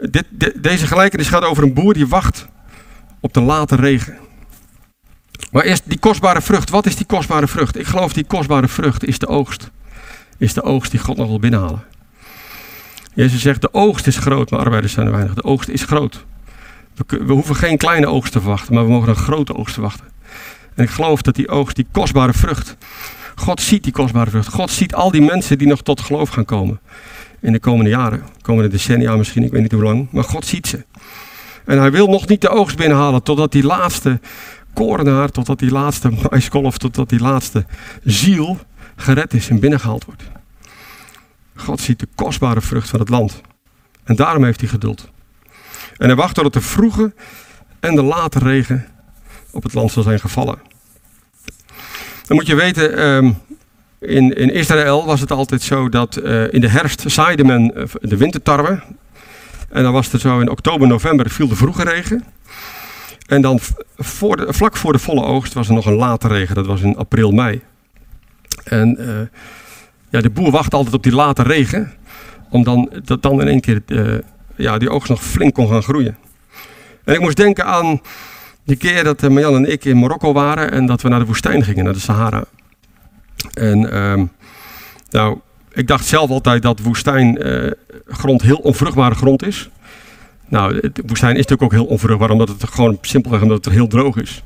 dit, 0.10 0.26
deze 0.56 0.88
gelijkenis 0.88 1.28
gaat 1.28 1.44
over 1.44 1.64
een 1.64 1.74
boer 1.74 1.94
die 1.94 2.08
wacht 2.08 2.48
op 3.20 3.34
de 3.34 3.42
late 3.42 3.76
regen. 3.76 4.18
Maar 5.52 5.64
eerst 5.64 5.84
die 5.86 6.00
kostbare 6.00 6.42
vrucht. 6.42 6.70
Wat 6.70 6.86
is 6.86 6.96
die 6.96 7.06
kostbare 7.06 7.48
vrucht? 7.48 7.78
Ik 7.78 7.86
geloof 7.86 8.14
die 8.14 8.26
kostbare 8.26 8.68
vrucht 8.68 9.06
is 9.06 9.20
de 9.20 9.28
oogst. 9.28 9.72
Is 10.38 10.54
de 10.54 10.64
oogst 10.64 10.92
die 10.92 11.00
God 11.00 11.18
nog 11.18 11.28
wil 11.28 11.40
binnenhalen. 11.40 11.84
Jezus 13.14 13.42
zegt, 13.42 13.62
de 13.62 13.74
oogst 13.74 14.08
is 14.08 14.18
groot, 14.18 14.50
maar 14.50 14.60
arbeiders 14.60 14.94
zijn 14.94 15.06
er 15.06 15.12
weinig. 15.12 15.34
De 15.34 15.44
oogst 15.44 15.70
is 15.70 15.84
groot. 15.84 16.26
We, 16.96 17.24
we 17.26 17.34
hoeven 17.34 17.56
geen 17.56 17.78
kleine 17.78 18.08
oogst 18.08 18.32
te 18.32 18.42
verwachten, 18.42 18.74
maar 18.74 18.84
we 18.84 18.92
mogen 18.92 19.10
een 19.10 19.16
grote 19.16 19.56
oogst 19.56 19.74
verwachten. 19.74 20.06
En 20.76 20.84
ik 20.84 20.90
geloof 20.90 21.22
dat 21.22 21.36
die 21.36 21.50
oogst, 21.50 21.76
die 21.76 21.88
kostbare 21.92 22.34
vrucht, 22.34 22.78
God 23.36 23.62
ziet 23.62 23.84
die 23.84 23.94
kostbare 23.94 24.30
vrucht. 24.30 24.48
God 24.48 24.72
ziet 24.72 24.94
al 24.94 25.12
die 25.12 25.22
mensen 25.22 25.58
die 25.58 25.68
nog 25.68 25.82
tot 25.82 26.02
geloof 26.02 26.30
gaan 26.30 26.46
komen. 26.46 26.80
In 27.40 27.52
de 27.52 27.60
komende 27.60 27.90
jaren, 27.90 28.24
komende 28.42 28.70
decennia 28.70 29.16
misschien, 29.16 29.44
ik 29.44 29.52
weet 29.52 29.62
niet 29.62 29.72
hoe 29.72 29.84
lang. 29.84 30.08
Maar 30.12 30.24
God 30.24 30.46
ziet 30.46 30.68
ze. 30.68 30.86
En 31.66 31.80
hij 31.80 31.92
wil 31.92 32.08
nog 32.08 32.28
niet 32.28 32.42
de 32.42 32.50
oogst 32.50 32.78
binnenhalen 32.78 33.24
totdat 33.24 33.52
die 33.52 33.64
laatste 33.64 34.20
korenaar, 34.76 35.32
totdat 35.32 35.60
die 35.60 35.72
laatste 35.72 36.12
maiskolf, 36.30 36.78
totdat 36.78 37.10
die 37.10 37.20
laatste 37.20 37.66
ziel 38.04 38.60
gered 38.96 39.34
is 39.34 39.50
en 39.50 39.60
binnengehaald 39.60 40.06
wordt. 40.06 40.24
God 41.56 41.82
ziet 41.82 42.00
de 42.00 42.08
kostbare 42.16 42.62
vrucht 42.62 42.90
van 42.90 43.00
het 43.00 43.10
land. 43.10 43.42
En 44.04 44.16
daarom 44.16 44.44
heeft 44.44 44.60
hij 44.60 44.70
geduld. 44.70 45.10
En 45.98 46.08
hij 46.08 46.16
wacht 46.16 46.36
tot 46.36 46.54
de 46.54 46.62
vroege 46.62 47.14
en 47.80 47.96
de 47.96 48.04
late 48.04 48.40
regen 48.40 48.86
op 49.52 49.64
het 49.64 49.74
land 49.74 49.92
zal 49.92 50.04
zijn 50.04 50.20
gevallen. 50.20 50.60
Dan 52.28 52.38
moet 52.38 52.48
je 52.48 52.56
weten, 52.56 52.98
ehm, 52.98 53.32
in, 54.00 54.34
in 54.34 54.54
Israël 54.54 55.06
was 55.06 55.20
het 55.20 55.32
altijd 55.32 55.62
zo 55.62 55.90
dat 55.90 56.16
eh, 56.16 56.54
in 56.54 56.62
de 56.62 56.70
herfst 56.70 57.04
zaaide 57.06 57.44
men 57.44 57.76
eh, 57.76 57.84
de 58.02 58.18
wintertarwe. 58.18 58.82
En 59.70 59.84
dan 59.84 59.94
was 59.94 60.12
het 60.12 60.22
zo 60.22 60.40
in 60.40 60.50
oktober, 60.50 60.88
november 60.88 61.30
viel 61.30 61.48
de 61.48 61.56
vroege 61.56 61.84
regen. 61.84 62.24
En 63.26 63.42
dan 63.42 63.60
voor 63.98 64.38
de, 64.38 64.54
vlak 64.54 64.78
voor 64.78 64.94
de 64.94 65.00
volle 65.00 65.24
oogst 65.24 65.54
was 65.54 65.68
er 65.68 65.74
nog 65.74 65.86
een 65.86 65.96
late 65.96 66.28
regen. 66.28 66.56
Dat 66.56 66.66
was 66.66 66.82
in 66.82 66.98
april, 66.98 67.32
mei. 67.32 67.62
En 68.64 68.98
uh, 69.00 69.08
ja, 70.10 70.22
de 70.22 70.30
boer 70.30 70.52
wacht 70.52 70.74
altijd 70.74 70.96
op 70.96 71.04
die 71.04 71.16
late 71.16 71.44
regen. 71.44 71.94
Om 72.50 72.64
dan, 72.64 72.92
dat 73.04 73.22
dan 73.22 73.42
in 73.42 73.48
één 73.48 73.60
keer 73.60 73.82
ja, 74.56 74.78
die 74.78 74.90
oogst 74.90 75.10
nog 75.10 75.24
flink 75.24 75.54
kon 75.54 75.68
gaan 75.68 75.84
groeien. 75.84 76.18
En 77.04 77.14
ik 77.14 77.20
moest 77.20 77.38
denken 77.38 77.66
aan 77.66 78.02
die 78.64 78.76
keer 78.76 79.04
dat 79.04 79.24
uh, 79.24 79.30
Marjan 79.30 79.56
en 79.56 79.72
ik 79.72 79.86
in 79.86 80.00
Marokko 80.00 80.34
waren 80.34 80.72
en 80.72 80.86
dat 80.86 81.02
we 81.02 81.10
naar 81.10 81.20
de 81.20 81.26
woestijn 81.26 81.64
gingen, 81.64 81.84
naar 81.84 81.94
de 81.94 82.00
Sahara. 82.00 82.44
En 83.54 83.92
ehm, 83.92 84.26
nou, 85.10 85.40
ik 85.74 85.88
dacht 85.88 86.06
zelf 86.06 86.30
altijd 86.30 86.62
dat 86.62 86.80
woestijngrond 86.80 88.42
heel 88.42 88.58
onvruchtbare 88.58 89.16
grond 89.16 89.46
is. 89.46 89.70
Nou, 90.48 90.80
de 90.80 91.04
woestijn 91.06 91.36
is 91.36 91.46
natuurlijk 91.46 91.64
ook 91.64 91.80
heel 91.80 91.86
onvruchtbaar, 91.86 92.30
omdat 92.30 92.50
het 92.50 92.64
gewoon 92.64 92.98
simpelweg 93.02 93.42
omdat 93.42 93.66
het 93.66 93.74
heel 93.74 93.88
droog 93.88 94.18
is. 94.18 94.44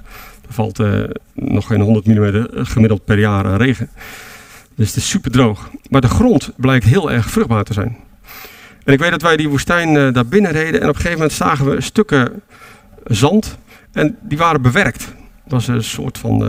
Er 0.47 0.53
valt 0.53 0.79
uh, 0.79 1.03
nog 1.33 1.67
geen 1.67 1.81
100 1.81 2.07
mm 2.07 2.47
gemiddeld 2.51 3.05
per 3.05 3.19
jaar 3.19 3.45
aan 3.45 3.57
regen. 3.57 3.89
Dus 4.75 4.87
het 4.87 4.97
is 4.97 5.09
super 5.09 5.31
droog. 5.31 5.69
Maar 5.89 6.01
de 6.01 6.07
grond 6.07 6.51
blijkt 6.55 6.85
heel 6.85 7.11
erg 7.11 7.29
vruchtbaar 7.29 7.63
te 7.63 7.73
zijn. 7.73 7.97
En 8.83 8.93
ik 8.93 8.99
weet 8.99 9.11
dat 9.11 9.21
wij 9.21 9.37
die 9.37 9.49
woestijn 9.49 10.13
daar 10.13 10.25
binnen 10.25 10.51
reden 10.51 10.81
en 10.81 10.89
op 10.89 10.95
een 10.95 11.01
gegeven 11.01 11.17
moment 11.17 11.31
zagen 11.31 11.69
we 11.69 11.81
stukken 11.81 12.41
zand 13.05 13.57
en 13.91 14.17
die 14.21 14.37
waren 14.37 14.61
bewerkt. 14.61 15.01
Het 15.43 15.51
was 15.51 15.67
een 15.67 15.83
soort 15.83 16.17
van 16.17 16.39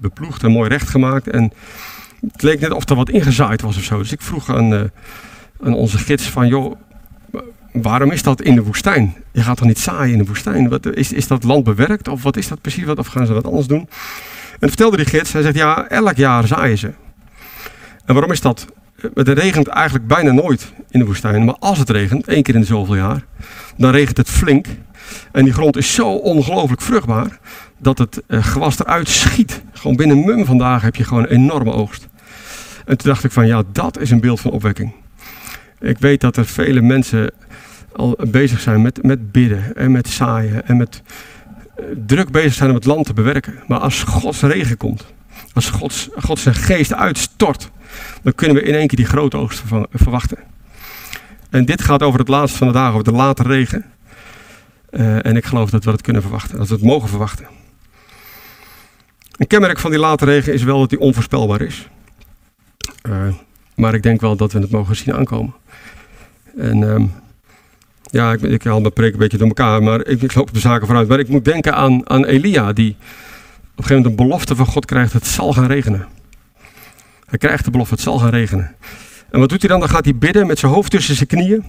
beploegd 0.00 0.42
en 0.42 0.50
mooi 0.50 0.68
recht 0.68 0.88
gemaakt. 0.88 1.28
En 1.28 1.52
het 2.32 2.42
leek 2.42 2.60
net 2.60 2.70
of 2.70 2.88
er 2.88 2.96
wat 2.96 3.10
ingezaaid 3.10 3.60
was 3.60 3.76
of 3.76 3.82
zo. 3.82 3.98
Dus 3.98 4.12
ik 4.12 4.20
vroeg 4.20 4.50
aan, 4.50 4.90
aan 5.62 5.74
onze 5.74 5.98
gids 5.98 6.30
van, 6.30 6.48
joh, 6.48 6.74
waarom 7.72 8.10
is 8.10 8.22
dat 8.22 8.42
in 8.42 8.54
de 8.54 8.62
woestijn? 8.62 9.14
Je 9.32 9.42
gaat 9.42 9.56
toch 9.56 9.66
niet 9.66 9.78
zaaien 9.78 10.12
in 10.12 10.18
de 10.18 10.24
woestijn? 10.24 10.68
Wat, 10.68 10.86
is, 10.86 11.12
is 11.12 11.26
dat 11.26 11.44
land 11.44 11.64
bewerkt 11.64 12.08
of 12.08 12.22
wat 12.22 12.36
is 12.36 12.48
dat 12.48 12.60
precies? 12.60 12.84
Wat, 12.84 12.98
of 12.98 13.06
gaan 13.06 13.26
ze 13.26 13.32
wat 13.32 13.46
anders 13.46 13.66
doen? 13.66 13.88
En 14.60 14.68
vertelde 14.68 14.96
die 14.96 15.06
gids, 15.06 15.32
hij 15.32 15.42
zegt, 15.42 15.56
ja, 15.56 15.88
elk 15.88 16.16
jaar 16.16 16.46
zaaien 16.46 16.78
ze. 16.78 16.92
En 18.04 18.14
waarom 18.14 18.32
is 18.32 18.40
dat? 18.40 18.66
Het 19.14 19.28
regent 19.28 19.66
eigenlijk 19.66 20.06
bijna 20.06 20.32
nooit 20.32 20.72
in 20.90 20.98
de 20.98 21.04
woestijn. 21.04 21.44
Maar 21.44 21.56
als 21.58 21.78
het 21.78 21.90
regent, 21.90 22.26
één 22.26 22.42
keer 22.42 22.54
in 22.54 22.64
zoveel 22.64 22.96
jaar, 22.96 23.24
dan 23.76 23.90
regent 23.90 24.16
het 24.16 24.28
flink. 24.28 24.66
En 25.32 25.44
die 25.44 25.52
grond 25.52 25.76
is 25.76 25.94
zo 25.94 26.08
ongelooflijk 26.08 26.80
vruchtbaar 26.80 27.38
dat 27.78 27.98
het 27.98 28.22
uh, 28.28 28.44
gewas 28.44 28.78
eruit 28.78 29.08
schiet. 29.08 29.62
Gewoon 29.72 29.96
binnen 29.96 30.24
mum 30.24 30.44
vandaag 30.44 30.82
heb 30.82 30.96
je 30.96 31.04
gewoon 31.04 31.22
een 31.22 31.28
enorme 31.28 31.72
oogst. 31.72 32.08
En 32.84 32.98
toen 32.98 33.10
dacht 33.10 33.24
ik 33.24 33.32
van 33.32 33.46
ja, 33.46 33.62
dat 33.72 33.98
is 33.98 34.10
een 34.10 34.20
beeld 34.20 34.40
van 34.40 34.50
opwekking. 34.50 34.92
Ik 35.80 35.98
weet 35.98 36.20
dat 36.20 36.36
er 36.36 36.46
vele 36.46 36.80
mensen 36.80 37.30
al 37.96 38.18
bezig 38.26 38.60
zijn 38.60 38.82
met, 38.82 39.02
met 39.02 39.32
bidden 39.32 39.76
en 39.76 39.92
met 39.92 40.08
zaaien 40.08 40.66
en 40.66 40.76
met 40.76 41.02
uh, 41.78 41.84
druk 42.06 42.30
bezig 42.30 42.54
zijn 42.54 42.68
om 42.68 42.74
het 42.74 42.84
land 42.84 43.06
te 43.06 43.12
bewerken. 43.12 43.54
Maar 43.66 43.78
als 43.78 44.02
Gods 44.02 44.40
regen 44.40 44.76
komt, 44.76 45.04
als 45.52 45.70
Gods, 45.70 46.08
God 46.16 46.38
zijn 46.38 46.54
geest 46.54 46.94
uitstort, 46.94 47.70
dan 48.22 48.34
kunnen 48.34 48.56
we 48.56 48.62
in 48.62 48.74
één 48.74 48.86
keer 48.86 48.98
die 48.98 49.06
grote 49.06 49.36
oogst 49.36 49.62
verwachten. 49.92 50.38
En 51.50 51.64
dit 51.64 51.82
gaat 51.82 52.02
over 52.02 52.18
het 52.18 52.28
laatste 52.28 52.58
van 52.58 52.66
de 52.66 52.72
dagen, 52.72 52.92
over 52.92 53.04
de 53.04 53.12
late 53.12 53.42
regen. 53.42 53.84
Uh, 54.90 55.26
en 55.26 55.36
ik 55.36 55.44
geloof 55.44 55.70
dat 55.70 55.84
we 55.84 55.90
het 55.90 56.00
kunnen 56.00 56.22
verwachten, 56.22 56.58
dat 56.58 56.68
we 56.68 56.74
het 56.74 56.84
mogen 56.84 57.08
verwachten. 57.08 57.46
Een 59.36 59.46
kenmerk 59.46 59.78
van 59.78 59.90
die 59.90 60.00
late 60.00 60.24
regen 60.24 60.52
is 60.52 60.62
wel 60.62 60.78
dat 60.78 60.90
die 60.90 61.00
onvoorspelbaar 61.00 61.60
is. 61.60 61.88
Uh, 63.08 63.34
maar 63.74 63.94
ik 63.94 64.02
denk 64.02 64.20
wel 64.20 64.36
dat 64.36 64.52
we 64.52 64.58
het 64.58 64.70
mogen 64.70 64.96
zien 64.96 65.14
aankomen. 65.14 65.54
En 66.56 66.82
um, 66.82 67.12
ja, 68.12 68.32
ik, 68.32 68.40
ik 68.40 68.64
haal 68.64 68.80
mijn 68.80 68.92
preek 68.92 69.12
een 69.12 69.18
beetje 69.18 69.38
door 69.38 69.48
elkaar, 69.48 69.82
maar 69.82 70.06
ik, 70.06 70.22
ik 70.22 70.34
loop 70.34 70.54
de 70.54 70.60
zaken 70.60 70.86
vooruit. 70.86 71.08
Maar 71.08 71.18
ik 71.18 71.28
moet 71.28 71.44
denken 71.44 71.74
aan, 71.74 72.10
aan 72.10 72.24
Elia, 72.24 72.72
die 72.72 72.90
op 72.90 72.98
een 72.98 73.84
gegeven 73.84 73.96
moment 73.96 74.18
de 74.18 74.24
belofte 74.24 74.56
van 74.56 74.66
God 74.66 74.84
krijgt: 74.84 75.12
het 75.12 75.26
zal 75.26 75.52
gaan 75.52 75.66
regenen. 75.66 76.06
Hij 77.26 77.38
krijgt 77.38 77.64
de 77.64 77.70
belofte: 77.70 77.94
het 77.94 78.02
zal 78.02 78.18
gaan 78.18 78.30
regenen. 78.30 78.74
En 79.30 79.40
wat 79.40 79.48
doet 79.48 79.60
hij 79.60 79.70
dan? 79.70 79.80
Dan 79.80 79.88
gaat 79.88 80.04
hij 80.04 80.16
bidden 80.16 80.46
met 80.46 80.58
zijn 80.58 80.72
hoofd 80.72 80.90
tussen 80.90 81.14
zijn 81.14 81.28
knieën. 81.28 81.64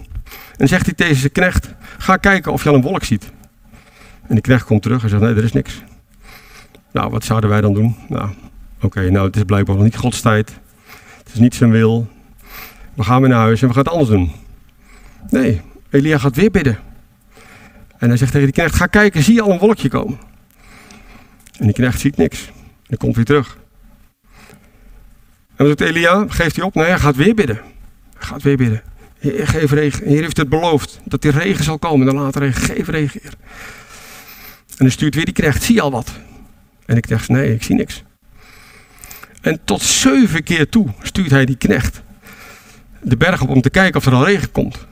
En 0.58 0.67
zegt 0.67 0.86
hij 0.86 0.93
tegen 0.93 1.15
zijn 1.15 1.32
knecht: 1.32 1.69
Ga 1.97 2.17
kijken 2.17 2.51
of 2.51 2.63
je 2.63 2.69
al 2.69 2.75
een 2.75 2.82
wolk 2.82 3.03
ziet. 3.03 3.32
En 4.27 4.34
die 4.34 4.41
knecht 4.41 4.65
komt 4.65 4.82
terug 4.82 5.03
en 5.03 5.10
zegt: 5.10 5.21
Nee, 5.21 5.36
er 5.36 5.43
is 5.43 5.53
niks. 5.53 5.84
Nou, 6.91 7.10
wat 7.10 7.23
zouden 7.23 7.49
wij 7.49 7.62
dan 7.62 7.73
doen? 7.73 7.95
Nou, 8.10 8.29
oké, 8.82 9.10
nou, 9.10 9.25
het 9.25 9.36
is 9.36 9.43
blijkbaar 9.43 9.75
nog 9.75 9.84
niet 9.84 9.97
Gods 9.97 10.21
tijd. 10.21 10.60
Het 11.23 11.34
is 11.34 11.39
niet 11.39 11.56
zijn 11.56 11.71
wil. 11.71 12.08
We 12.93 13.03
gaan 13.03 13.21
weer 13.21 13.29
naar 13.29 13.39
huis 13.39 13.62
en 13.62 13.67
we 13.67 13.73
gaan 13.73 13.84
het 13.84 13.91
anders 13.91 14.10
doen. 14.10 14.32
Nee, 15.29 15.62
Elia 15.93 16.17
gaat 16.17 16.36
weer 16.36 16.51
bidden. 16.51 16.79
En 17.97 18.08
hij 18.08 18.17
zegt 18.17 18.32
tegen 18.32 18.47
die 18.47 18.56
knecht: 18.56 18.75
Ga 18.75 18.86
kijken, 18.86 19.23
zie 19.23 19.34
je 19.34 19.41
al 19.41 19.51
een 19.51 19.60
wolkje 19.60 19.89
komen? 19.89 20.19
En 21.58 21.65
die 21.65 21.73
knecht 21.73 21.99
ziet 21.99 22.17
niks. 22.17 22.49
En 22.88 22.97
komt 22.97 23.15
hij 23.15 23.23
terug. 23.23 23.58
En 25.56 25.67
wat 25.67 25.77
doet 25.77 25.88
Elia? 25.88 26.25
Geeft 26.27 26.56
hij 26.56 26.65
op? 26.65 26.75
Nee, 26.75 26.86
hij 26.86 26.99
gaat 26.99 27.15
weer 27.15 27.36
bidden. 27.36 27.62
Hij 28.17 28.27
gaat 28.27 28.41
weer 28.41 28.58
bidden. 28.58 28.82
Heer, 29.19 29.47
geef 29.47 29.71
regen. 29.71 30.08
Heer 30.08 30.21
heeft 30.21 30.38
het 30.38 30.49
beloofd 30.49 30.99
dat 31.06 31.21
die 31.21 31.32
regen 31.32 31.63
zal 31.63 31.79
komen. 31.79 32.06
Dan 32.06 32.15
later 32.15 32.41
regen. 32.41 32.62
Geef 32.62 32.88
regen. 32.88 33.21
En 33.23 33.32
dan 34.77 34.91
stuurt 34.91 35.15
weer 35.15 35.25
die 35.25 35.34
knecht. 35.34 35.63
Zie 35.63 35.75
je 35.75 35.82
al 35.82 35.91
wat? 35.91 36.12
En 36.86 36.97
ik 36.97 37.08
dacht, 37.08 37.29
nee, 37.29 37.53
ik 37.53 37.63
zie 37.63 37.75
niks. 37.75 38.03
En 39.41 39.60
tot 39.63 39.82
zeven 39.82 40.43
keer 40.43 40.69
toe 40.69 40.88
stuurt 41.01 41.32
hij 41.32 41.45
die 41.45 41.58
knecht 41.58 42.01
de 43.01 43.17
berg 43.17 43.41
op 43.41 43.49
om 43.49 43.62
te 43.62 43.69
kijken 43.69 43.99
of 43.99 44.06
er 44.06 44.13
al 44.13 44.25
regen 44.25 44.51
komt. 44.51 44.88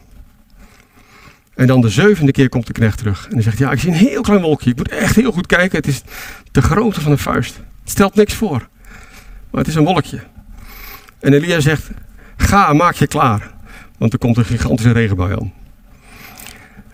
En 1.62 1.68
dan 1.68 1.82
de 1.82 1.90
zevende 1.90 2.32
keer 2.32 2.50
komt 2.50 2.68
de 2.68 2.74
knecht 2.74 2.98
terug. 2.98 3.26
En 3.28 3.34
hij 3.34 3.42
zegt, 3.42 3.58
ja, 3.58 3.72
ik 3.72 3.80
zie 3.80 3.90
een 3.90 3.96
heel 3.96 4.22
klein 4.22 4.42
wolkje. 4.42 4.70
Ik 4.70 4.78
moet 4.78 4.90
echt 4.90 5.16
heel 5.16 5.32
goed 5.32 5.48
kijken. 5.48 5.78
Het 5.78 5.88
is 5.88 6.02
de 6.52 6.62
grootte 6.62 7.02
van 7.02 7.12
een 7.12 7.18
vuist. 7.18 7.56
Het 7.56 7.90
stelt 7.90 8.16
niks 8.16 8.34
voor. 8.34 8.68
Maar 9.50 9.62
het 9.62 9.68
is 9.68 9.76
een 9.76 9.84
wolkje. 9.84 10.20
En 11.20 11.34
Elia 11.34 11.60
zegt, 11.60 11.90
ga, 12.38 12.74
maak 12.74 12.96
je 12.96 13.08
klaar. 13.08 13.52
Want 13.98 14.14
er 14.14 14.20
komt 14.20 14.38
een 14.38 14.46
gigantische 14.46 14.92
regenbui 14.92 15.34
aan. 15.34 15.54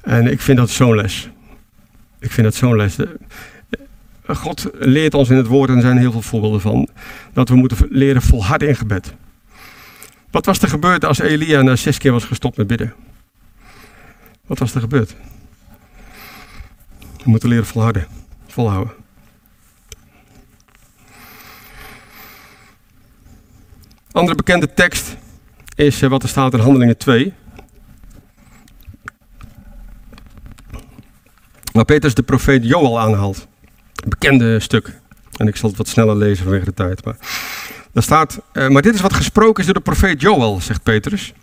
En 0.01 0.31
ik 0.31 0.41
vind 0.41 0.57
dat 0.57 0.69
zo'n 0.69 0.95
les. 0.95 1.29
Ik 2.19 2.31
vind 2.31 2.47
dat 2.47 2.55
zo'n 2.55 2.75
les. 2.75 2.95
God 4.25 4.69
leert 4.73 5.13
ons 5.13 5.29
in 5.29 5.37
het 5.37 5.47
woord, 5.47 5.69
en 5.69 5.75
er 5.75 5.81
zijn 5.81 5.97
heel 5.97 6.11
veel 6.11 6.21
voorbeelden 6.21 6.61
van, 6.61 6.87
dat 7.33 7.49
we 7.49 7.55
moeten 7.55 7.77
leren 7.89 8.21
volharden 8.21 8.67
in 8.67 8.75
gebed. 8.75 9.13
Wat 10.31 10.45
was 10.45 10.61
er 10.61 10.69
gebeurd 10.69 11.05
als 11.05 11.19
Elia 11.19 11.61
na 11.61 11.75
zes 11.75 11.97
keer 11.97 12.11
was 12.11 12.25
gestopt 12.25 12.57
met 12.57 12.67
bidden? 12.67 12.93
Wat 14.47 14.59
was 14.59 14.75
er 14.75 14.81
gebeurd? 14.81 15.15
We 16.99 17.29
moeten 17.29 17.49
leren 17.49 17.65
volharden, 17.65 18.07
volhouden. 18.47 18.93
Andere 24.11 24.35
bekende 24.35 24.73
tekst 24.73 25.15
is 25.75 26.01
eh, 26.01 26.09
wat 26.09 26.23
er 26.23 26.29
staat 26.29 26.53
in 26.53 26.59
Handelingen 26.59 26.97
2. 26.97 27.33
Waar 31.71 31.85
Petrus 31.85 32.13
de 32.13 32.23
profeet 32.23 32.65
Joel 32.65 32.99
aanhaalt. 32.99 33.47
Bekende 34.07 34.59
stuk. 34.59 34.99
En 35.35 35.47
ik 35.47 35.55
zal 35.55 35.69
het 35.69 35.77
wat 35.77 35.87
sneller 35.87 36.15
lezen 36.15 36.43
vanwege 36.43 36.65
de 36.65 36.73
tijd. 36.73 37.05
Maar, 37.05 37.17
daar 37.93 38.03
staat, 38.03 38.41
uh, 38.53 38.67
maar 38.67 38.81
dit 38.81 38.93
is 38.93 39.01
wat 39.01 39.13
gesproken 39.13 39.59
is 39.59 39.65
door 39.65 39.75
de 39.75 39.81
profeet 39.81 40.21
Joel, 40.21 40.61
zegt 40.61 40.83
Petrus. 40.83 41.33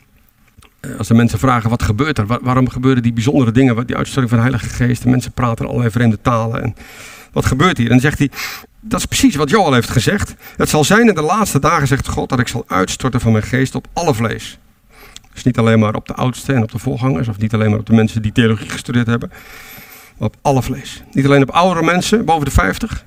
Eh, 0.85 0.99
als 0.99 1.09
de 1.09 1.14
mensen 1.14 1.38
vragen 1.38 1.70
wat 1.70 1.83
gebeurt 1.83 2.18
er, 2.18 2.27
waarom 2.27 2.68
gebeuren 2.68 3.03
die 3.03 3.12
bijzondere 3.12 3.53
dingen, 3.53 3.87
die 3.87 3.97
uitstorting 3.97 4.29
van 4.35 4.42
de 4.42 4.51
Heilige 4.51 4.75
Geest, 4.75 5.03
de 5.03 5.09
mensen 5.09 5.33
praten 5.33 5.66
allerlei 5.66 5.90
vreemde 5.90 6.18
talen. 6.23 6.62
En 6.62 6.75
wat 7.33 7.44
gebeurt 7.44 7.77
hier? 7.77 7.87
En 7.87 7.92
dan 7.92 8.01
zegt 8.01 8.18
hij, 8.18 8.31
dat 8.81 8.99
is 8.99 9.07
precies 9.07 9.35
wat 9.35 9.51
Joel 9.51 9.73
heeft 9.73 9.90
gezegd. 9.90 10.35
Het 10.57 10.68
zal 10.68 10.85
zijn 10.85 11.09
in 11.09 11.14
de 11.14 11.23
laatste 11.23 11.61
dagen, 11.61 11.87
zegt 11.87 12.09
God, 12.09 12.29
dat 12.29 12.40
ik 12.40 12.49
zal 12.49 12.64
uitstorten 12.66 13.20
van 13.20 13.33
mijn 13.33 13.44
geest 13.44 13.75
op 13.75 13.87
alle 13.92 14.14
vlees. 14.14 14.59
Dus 15.33 15.42
niet 15.42 15.59
alleen 15.59 15.79
maar 15.79 15.94
op 15.94 16.07
de 16.07 16.14
oudste 16.14 16.53
en 16.53 16.62
op 16.62 16.73
de 16.73 16.79
voorgangers, 16.79 17.29
of 17.29 17.38
niet 17.38 17.55
alleen 17.55 17.70
maar 17.70 17.79
op 17.79 17.87
de 17.87 17.94
mensen 17.94 18.23
die 18.23 18.33
theologie 18.33 18.68
gestudeerd 18.68 19.07
hebben, 19.07 19.31
maar 20.18 20.29
op 20.29 20.37
alle 20.42 20.62
vlees. 20.62 21.03
Niet 21.12 21.25
alleen 21.25 21.42
op 21.42 21.51
oudere 21.51 21.85
mensen, 21.85 22.25
boven 22.25 22.44
de 22.44 22.51
50, 22.51 23.05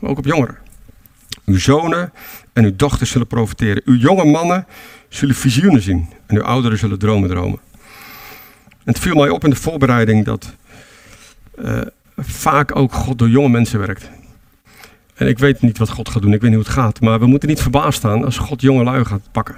maar 0.00 0.10
ook 0.10 0.18
op 0.18 0.24
jongeren. 0.24 0.56
Uw 1.44 1.58
zonen 1.58 2.12
en 2.52 2.64
uw 2.64 2.76
dochters 2.76 3.10
zullen 3.10 3.26
profiteren. 3.26 3.82
Uw 3.84 3.96
jonge 3.96 4.24
mannen 4.24 4.66
zullen 5.16 5.34
visioenen 5.34 5.82
zien 5.82 6.08
en 6.26 6.36
uw 6.36 6.42
ouderen 6.42 6.78
zullen 6.78 6.98
dromen 6.98 7.28
dromen. 7.28 7.58
En 8.62 8.92
het 8.92 8.98
viel 8.98 9.14
mij 9.14 9.28
op 9.28 9.44
in 9.44 9.50
de 9.50 9.56
voorbereiding 9.56 10.24
dat 10.24 10.54
uh, 11.58 11.80
vaak 12.16 12.76
ook 12.76 12.92
God 12.92 13.18
door 13.18 13.28
jonge 13.28 13.48
mensen 13.48 13.78
werkt. 13.78 14.10
En 15.14 15.28
ik 15.28 15.38
weet 15.38 15.60
niet 15.60 15.78
wat 15.78 15.90
God 15.90 16.08
gaat 16.08 16.22
doen, 16.22 16.32
ik 16.32 16.40
weet 16.40 16.50
niet 16.50 16.58
hoe 16.58 16.68
het 16.68 16.78
gaat, 16.78 17.00
maar 17.00 17.18
we 17.18 17.26
moeten 17.26 17.48
niet 17.48 17.60
verbaasd 17.60 17.98
staan 17.98 18.24
als 18.24 18.38
God 18.38 18.60
jonge 18.60 18.84
lui 18.84 19.04
gaat 19.04 19.28
pakken. 19.32 19.56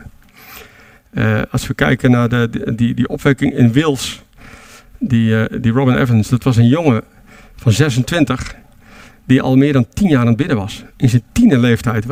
Uh, 1.13 1.43
als 1.51 1.67
we 1.67 1.75
kijken 1.75 2.11
naar 2.11 2.29
de, 2.29 2.73
die, 2.77 2.95
die 2.95 3.09
opwekking 3.09 3.55
in 3.55 3.73
Wales, 3.73 4.23
die, 4.99 5.31
uh, 5.31 5.61
die 5.61 5.73
Robin 5.73 5.97
Evans, 5.97 6.29
dat 6.29 6.43
was 6.43 6.57
een 6.57 6.69
jongen 6.69 7.03
van 7.57 7.73
26 7.73 8.55
die 9.25 9.43
al 9.43 9.57
meer 9.57 9.73
dan 9.73 9.87
10 9.95 10.09
jaar 10.09 10.21
aan 10.21 10.27
het 10.27 10.37
bidden 10.37 10.57
was. 10.57 10.85
In 10.97 11.09
zijn 11.09 11.23
tiende 11.33 11.59
leeftijd 11.59 12.05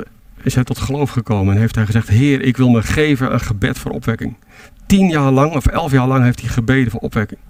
is 0.46 0.54
hij 0.54 0.64
tot 0.64 0.78
geloof 0.78 1.11
gekomen 1.11 1.54
en 1.54 1.61
heeft 1.61 1.74
hij 1.74 1.87
gezegd: 1.87 2.09
Heer, 2.09 2.42
ik 2.42 2.56
wil 2.56 2.68
me 2.68 2.82
geven 2.82 3.32
een 3.32 3.40
gebed 3.40 3.78
voor 3.78 3.90
opwekking. 3.90 4.37
Tien 4.87 5.09
jaar 5.09 5.30
lang 5.30 5.54
of 5.54 5.66
elf 5.66 5.92
jaar 5.92 6.06
lang 6.06 6.24
heeft 6.24 6.40
hij 6.40 6.50
gebeden 6.50 6.90
voor 6.90 7.00
opwekking. 7.00 7.40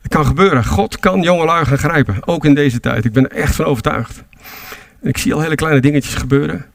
Het 0.00 0.14
kan 0.14 0.26
gebeuren. 0.26 0.64
God 0.64 0.98
kan 0.98 1.22
jongelui 1.22 1.64
gaan 1.64 1.78
grijpen, 1.78 2.26
ook 2.26 2.44
in 2.44 2.54
deze 2.54 2.80
tijd. 2.80 3.04
Ik 3.04 3.12
ben 3.12 3.30
er 3.30 3.36
echt 3.36 3.54
van 3.54 3.64
overtuigd. 3.64 4.22
ik 5.02 5.18
zie 5.18 5.34
al 5.34 5.40
hele 5.40 5.54
kleine 5.54 5.80
dingetjes 5.80 6.14
gebeuren, 6.14 6.66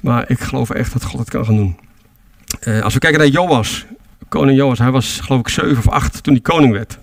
maar 0.00 0.30
ik 0.30 0.40
geloof 0.40 0.70
echt 0.70 0.92
dat 0.92 1.04
God 1.04 1.20
het 1.20 1.30
kan 1.30 1.44
gaan 1.44 1.56
doen. 1.56 1.78
Uh, 2.64 2.80
als 2.80 2.94
we 2.94 3.00
kijken 3.00 3.18
naar 3.18 3.28
Joas, 3.28 3.86
koning 4.28 4.58
Joas, 4.58 4.78
hij 4.78 4.90
was 4.90 5.20
geloof 5.20 5.40
ik 5.40 5.48
zeven 5.48 5.78
of 5.78 5.88
acht 5.88 6.22
toen 6.22 6.32
hij 6.32 6.42
koning 6.42 6.72
werd. 6.72 6.98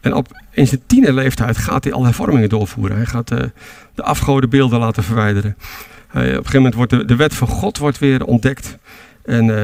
En 0.00 0.14
op, 0.14 0.42
in 0.50 0.66
zijn 0.66 0.82
tiende 0.86 1.12
leeftijd 1.12 1.56
gaat 1.56 1.84
hij 1.84 1.92
al 1.92 2.04
hervormingen 2.04 2.48
doorvoeren. 2.48 2.96
Hij 2.96 3.06
gaat 3.06 3.30
uh, 3.30 3.38
de 3.94 4.02
afgodenbeelden 4.02 4.78
laten 4.78 5.02
verwijderen. 5.02 5.56
Hij, 6.16 6.24
op 6.24 6.30
een 6.30 6.36
gegeven 6.36 6.56
moment 6.56 6.74
wordt 6.74 6.90
de, 6.90 7.04
de, 7.04 7.16
wet 7.16 7.34
van 7.34 7.48
God 7.48 7.78
wordt 7.78 7.98
weer 7.98 8.24
ontdekt. 8.24 8.76
En 9.24 9.44
uh, 9.44 9.54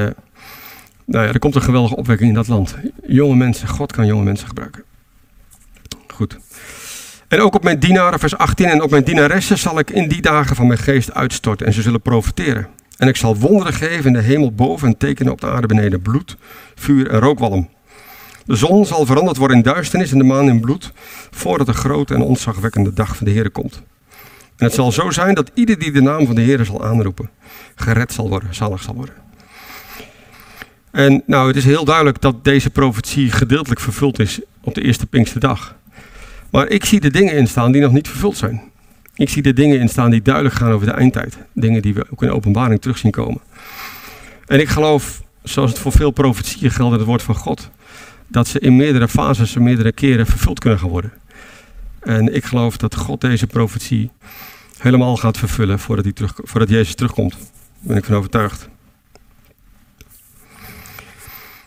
nou 1.05 1.25
ja, 1.25 1.33
er 1.33 1.39
komt 1.39 1.55
een 1.55 1.61
geweldige 1.61 1.95
opwekking 1.95 2.29
in 2.29 2.35
dat 2.35 2.47
land. 2.47 2.75
Jonge 3.07 3.35
mensen, 3.35 3.67
God 3.67 3.91
kan 3.91 4.05
jonge 4.05 4.23
mensen 4.23 4.47
gebruiken. 4.47 4.83
Goed. 6.07 6.37
En 7.27 7.41
ook 7.41 7.55
op 7.55 7.63
mijn 7.63 7.79
dienaren, 7.79 8.19
vers 8.19 8.37
18, 8.37 8.65
en 8.65 8.81
op 8.81 8.89
mijn 8.89 9.03
dienaressen 9.03 9.57
zal 9.57 9.79
ik 9.79 9.89
in 9.89 10.07
die 10.07 10.21
dagen 10.21 10.55
van 10.55 10.67
mijn 10.67 10.79
geest 10.79 11.13
uitstorten 11.13 11.65
en 11.65 11.73
ze 11.73 11.81
zullen 11.81 12.01
profiteren. 12.01 12.67
En 12.97 13.07
ik 13.07 13.15
zal 13.15 13.37
wonderen 13.37 13.73
geven 13.73 14.05
in 14.05 14.13
de 14.13 14.21
hemel 14.21 14.51
boven 14.51 14.87
en 14.87 14.97
tekenen 14.97 15.31
op 15.31 15.41
de 15.41 15.47
aarde 15.47 15.67
beneden, 15.67 16.01
bloed, 16.01 16.37
vuur 16.75 17.09
en 17.09 17.19
rookwalm. 17.19 17.69
De 18.45 18.55
zon 18.55 18.85
zal 18.85 19.05
veranderd 19.05 19.37
worden 19.37 19.57
in 19.57 19.63
duisternis 19.63 20.11
en 20.11 20.17
de 20.17 20.23
maan 20.23 20.47
in 20.47 20.59
bloed, 20.59 20.91
voordat 21.31 21.67
de 21.67 21.73
grote 21.73 22.13
en 22.13 22.21
ontzagwekkende 22.21 22.93
dag 22.93 23.15
van 23.15 23.25
de 23.25 23.31
Heer 23.31 23.51
komt. 23.51 23.83
En 24.63 24.69
het 24.69 24.77
zal 24.77 24.91
zo 24.91 25.09
zijn 25.09 25.35
dat 25.35 25.51
ieder 25.53 25.79
die 25.79 25.91
de 25.91 26.01
naam 26.01 26.25
van 26.25 26.35
de 26.35 26.41
Heer 26.41 26.65
zal 26.65 26.83
aanroepen, 26.83 27.29
gered 27.75 28.13
zal 28.13 28.29
worden, 28.29 28.55
zalig 28.55 28.81
zal 28.81 28.95
worden. 28.95 29.15
En 30.91 31.23
nou, 31.25 31.47
het 31.47 31.55
is 31.55 31.65
heel 31.65 31.85
duidelijk 31.85 32.21
dat 32.21 32.43
deze 32.43 32.69
profetie 32.69 33.31
gedeeltelijk 33.31 33.81
vervuld 33.81 34.19
is 34.19 34.39
op 34.61 34.75
de 34.75 34.81
eerste 34.81 35.05
Pinksterdag. 35.05 35.75
Maar 36.51 36.67
ik 36.67 36.85
zie 36.85 36.99
de 36.99 37.11
dingen 37.11 37.33
in 37.33 37.47
staan 37.47 37.71
die 37.71 37.81
nog 37.81 37.91
niet 37.91 38.07
vervuld 38.07 38.37
zijn. 38.37 38.61
Ik 39.15 39.29
zie 39.29 39.41
de 39.41 39.53
dingen 39.53 39.79
in 39.79 39.89
staan 39.89 40.09
die 40.09 40.21
duidelijk 40.21 40.55
gaan 40.55 40.71
over 40.71 40.87
de 40.87 40.93
eindtijd. 40.93 41.37
Dingen 41.53 41.81
die 41.81 41.93
we 41.93 42.05
ook 42.11 42.21
in 42.21 42.27
de 42.27 42.35
openbaring 42.35 42.81
terug 42.81 42.97
zien 42.97 43.11
komen. 43.11 43.41
En 44.45 44.59
ik 44.59 44.69
geloof, 44.69 45.21
zoals 45.43 45.69
het 45.69 45.79
voor 45.79 45.91
veel 45.91 46.11
profetieën 46.11 46.71
geldt 46.71 46.95
het 46.95 47.05
woord 47.05 47.23
van 47.23 47.35
God, 47.35 47.69
dat 48.27 48.47
ze 48.47 48.59
in 48.59 48.75
meerdere 48.75 49.07
fases 49.07 49.55
en 49.55 49.63
meerdere 49.63 49.91
keren 49.91 50.25
vervuld 50.25 50.59
kunnen 50.59 50.79
gaan 50.79 50.89
worden. 50.89 51.11
En 51.99 52.35
ik 52.35 52.45
geloof 52.45 52.77
dat 52.77 52.95
God 52.95 53.21
deze 53.21 53.47
profetie 53.47 54.11
helemaal 54.83 55.17
gaat 55.17 55.37
vervullen 55.37 55.79
voordat, 55.79 56.05
hij 56.05 56.13
terug, 56.13 56.33
voordat 56.35 56.69
Jezus 56.69 56.95
terugkomt. 56.95 57.31
Daar 57.31 57.41
ben 57.79 57.97
ik 57.97 58.05
van 58.05 58.15
overtuigd. 58.15 58.69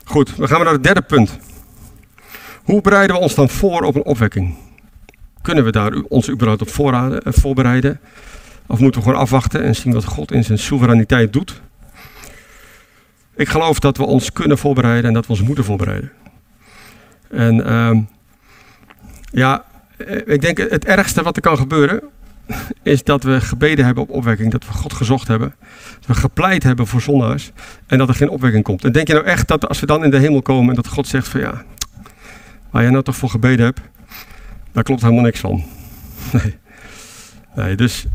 Goed, 0.05 0.37
we 0.37 0.47
gaan 0.47 0.65
naar 0.65 0.73
het 0.73 0.83
derde 0.83 1.03
punt. 1.03 1.39
Hoe 2.65 2.81
bereiden 2.81 3.17
we 3.17 3.23
ons 3.23 3.35
dan 3.35 3.49
voor 3.49 3.83
op 3.83 3.95
een 3.95 4.05
opwekking? 4.05 4.55
Kunnen 5.43 5.65
we 5.65 5.71
daar 5.73 5.93
ons 6.09 6.31
überhaupt 6.31 6.63
op 6.63 6.69
eh, 6.69 7.33
voorbereiden? 7.33 8.01
Of 8.67 8.79
moeten 8.79 9.01
we 9.01 9.07
gewoon 9.07 9.23
afwachten 9.23 9.63
en 9.63 9.75
zien 9.75 9.93
wat 9.93 10.05
God 10.05 10.33
in 10.33 10.45
zijn 10.45 10.59
soevereiniteit 10.59 11.33
doet? 11.33 11.61
Ik 13.35 13.49
geloof 13.49 13.79
dat 13.79 13.97
we 13.97 14.05
ons 14.05 14.33
kunnen 14.33 14.59
voorbereiden 14.59 15.05
en 15.05 15.13
dat 15.13 15.27
we 15.27 15.33
ons 15.33 15.43
moeten 15.43 15.65
voorbereiden. 15.65 16.13
En 17.29 17.57
uh, 17.57 17.99
ja, 19.31 19.65
eh, 19.97 20.35
ik 20.35 20.41
denk 20.41 20.59
het 20.59 20.85
ergste 20.85 21.23
wat 21.23 21.37
er 21.37 21.43
kan 21.43 21.57
gebeuren 21.57 22.03
is 22.83 23.05
dat 23.05 23.23
we 23.23 23.41
gebeden 23.41 23.85
hebben 23.85 24.03
op 24.03 24.11
opwekking, 24.11 24.53
dat 24.53 24.67
we 24.67 24.73
God 24.73 24.93
gezocht 24.93 25.29
hebben, 25.29 25.55
dat 25.99 26.07
we 26.07 26.15
gepleit 26.15 26.63
hebben 26.63 26.87
voor 26.87 27.01
zondaars 27.01 27.53
en 27.87 27.99
dat 27.99 28.09
er 28.09 28.15
geen 28.15 28.29
opwekking 28.29 28.65
komt. 28.65 28.85
En 28.85 28.93
denk 28.93 29.07
je 29.07 29.13
nou 29.13 29.27
echt 29.27 29.49
dat 29.49 29.69
als 29.69 29.81
we 29.81 29.87
dan 29.87 30.05
in 30.05 30.11
de 30.11 30.19
hemel 30.19 30.43
komen 30.43 30.69
en 30.69 30.75
dat 30.75 30.87
God 30.87 31.07
zegt 31.07 31.29
van 31.29 31.41
ja, 31.41 31.65
waar 32.71 32.83
jij 32.83 32.91
nou 32.91 33.05
toch 33.05 33.17
voor 33.17 33.31
gebeden 33.31 33.65
hebt, 33.65 33.81
daar 34.73 34.83
klopt 34.83 35.03
helemaal 35.03 35.25
niks 35.25 35.41
van. 35.41 35.65
Nee. 36.33 36.57
nee 37.55 37.77
dus 37.77 38.07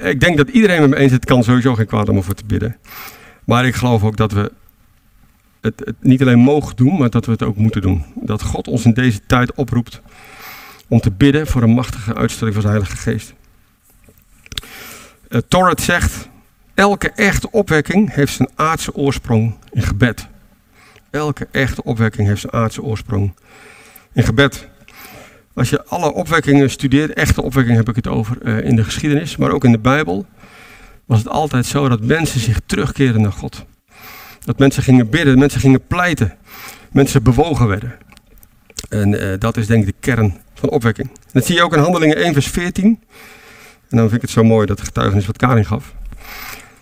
ik 0.00 0.20
denk 0.20 0.36
dat 0.36 0.48
iedereen 0.48 0.80
met 0.80 0.90
me 0.90 0.96
eens 0.96 1.06
is, 1.06 1.12
het 1.12 1.24
kan 1.24 1.44
sowieso 1.44 1.74
geen 1.74 1.86
kwaad 1.86 2.08
om 2.08 2.16
ervoor 2.16 2.34
te 2.34 2.44
bidden. 2.46 2.76
Maar 3.44 3.66
ik 3.66 3.74
geloof 3.74 4.02
ook 4.02 4.16
dat 4.16 4.32
we 4.32 4.52
het 5.60 5.94
niet 6.00 6.20
alleen 6.20 6.38
mogen 6.38 6.76
doen, 6.76 6.98
maar 6.98 7.10
dat 7.10 7.26
we 7.26 7.32
het 7.32 7.42
ook 7.42 7.56
moeten 7.56 7.82
doen. 7.82 8.04
Dat 8.14 8.42
God 8.42 8.68
ons 8.68 8.84
in 8.84 8.92
deze 8.92 9.20
tijd 9.26 9.54
oproept 9.54 10.00
om 10.88 11.00
te 11.00 11.10
bidden 11.10 11.46
voor 11.46 11.62
een 11.62 11.74
machtige 11.74 12.14
uitstorting 12.14 12.52
van 12.52 12.62
zijn 12.62 12.74
Heilige 12.74 12.96
Geest. 12.96 13.34
Uh, 15.28 15.40
Torret 15.48 15.80
zegt, 15.80 16.28
elke 16.74 17.10
echte 17.10 17.50
opwekking 17.50 18.14
heeft 18.14 18.32
zijn 18.34 18.48
aardse 18.54 18.94
oorsprong 18.94 19.54
in 19.72 19.82
gebed. 19.82 20.26
Elke 21.10 21.48
echte 21.50 21.82
opwekking 21.82 22.28
heeft 22.28 22.40
zijn 22.40 22.52
aardse 22.52 22.82
oorsprong 22.82 23.34
in 24.12 24.22
gebed. 24.22 24.68
Als 25.54 25.70
je 25.70 25.84
alle 25.84 26.12
opwekkingen 26.12 26.70
studeert, 26.70 27.12
echte 27.12 27.42
opwekking 27.42 27.76
heb 27.76 27.88
ik 27.88 27.96
het 27.96 28.06
over 28.06 28.36
uh, 28.42 28.64
in 28.64 28.76
de 28.76 28.84
geschiedenis, 28.84 29.36
maar 29.36 29.50
ook 29.50 29.64
in 29.64 29.72
de 29.72 29.78
Bijbel, 29.78 30.26
was 31.04 31.18
het 31.18 31.28
altijd 31.28 31.66
zo 31.66 31.88
dat 31.88 32.00
mensen 32.00 32.40
zich 32.40 32.60
terugkeerden 32.66 33.22
naar 33.22 33.32
God. 33.32 33.64
Dat 34.44 34.58
mensen 34.58 34.82
gingen 34.82 35.10
bidden, 35.10 35.38
mensen 35.38 35.60
gingen 35.60 35.86
pleiten, 35.86 36.36
mensen 36.92 37.22
bewogen 37.22 37.66
werden. 37.66 37.94
En 38.88 39.12
uh, 39.12 39.34
dat 39.38 39.56
is 39.56 39.66
denk 39.66 39.86
ik 39.86 39.86
de 39.86 40.00
kern 40.00 40.36
van 40.54 40.68
opwekking. 40.70 41.10
dat 41.32 41.46
zie 41.46 41.54
je 41.54 41.62
ook 41.62 41.72
in 41.72 41.78
Handelingen 41.78 42.16
1 42.16 42.32
vers 42.32 42.48
14. 42.48 43.02
En 43.88 43.96
dan 43.96 44.08
vind 44.08 44.12
ik 44.12 44.20
het 44.20 44.30
zo 44.30 44.44
mooi 44.44 44.66
dat 44.66 44.78
de 44.78 44.84
getuigenis 44.84 45.26
wat 45.26 45.36
Karin 45.36 45.64
gaf. 45.64 45.94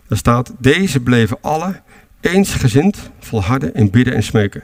Daar 0.08 0.18
staat, 0.18 0.52
deze 0.58 1.00
bleven 1.00 1.38
alle 1.40 1.80
eensgezind 2.20 3.10
volharden 3.20 3.74
in 3.74 3.90
bidden 3.90 4.14
en 4.14 4.22
smeken. 4.22 4.62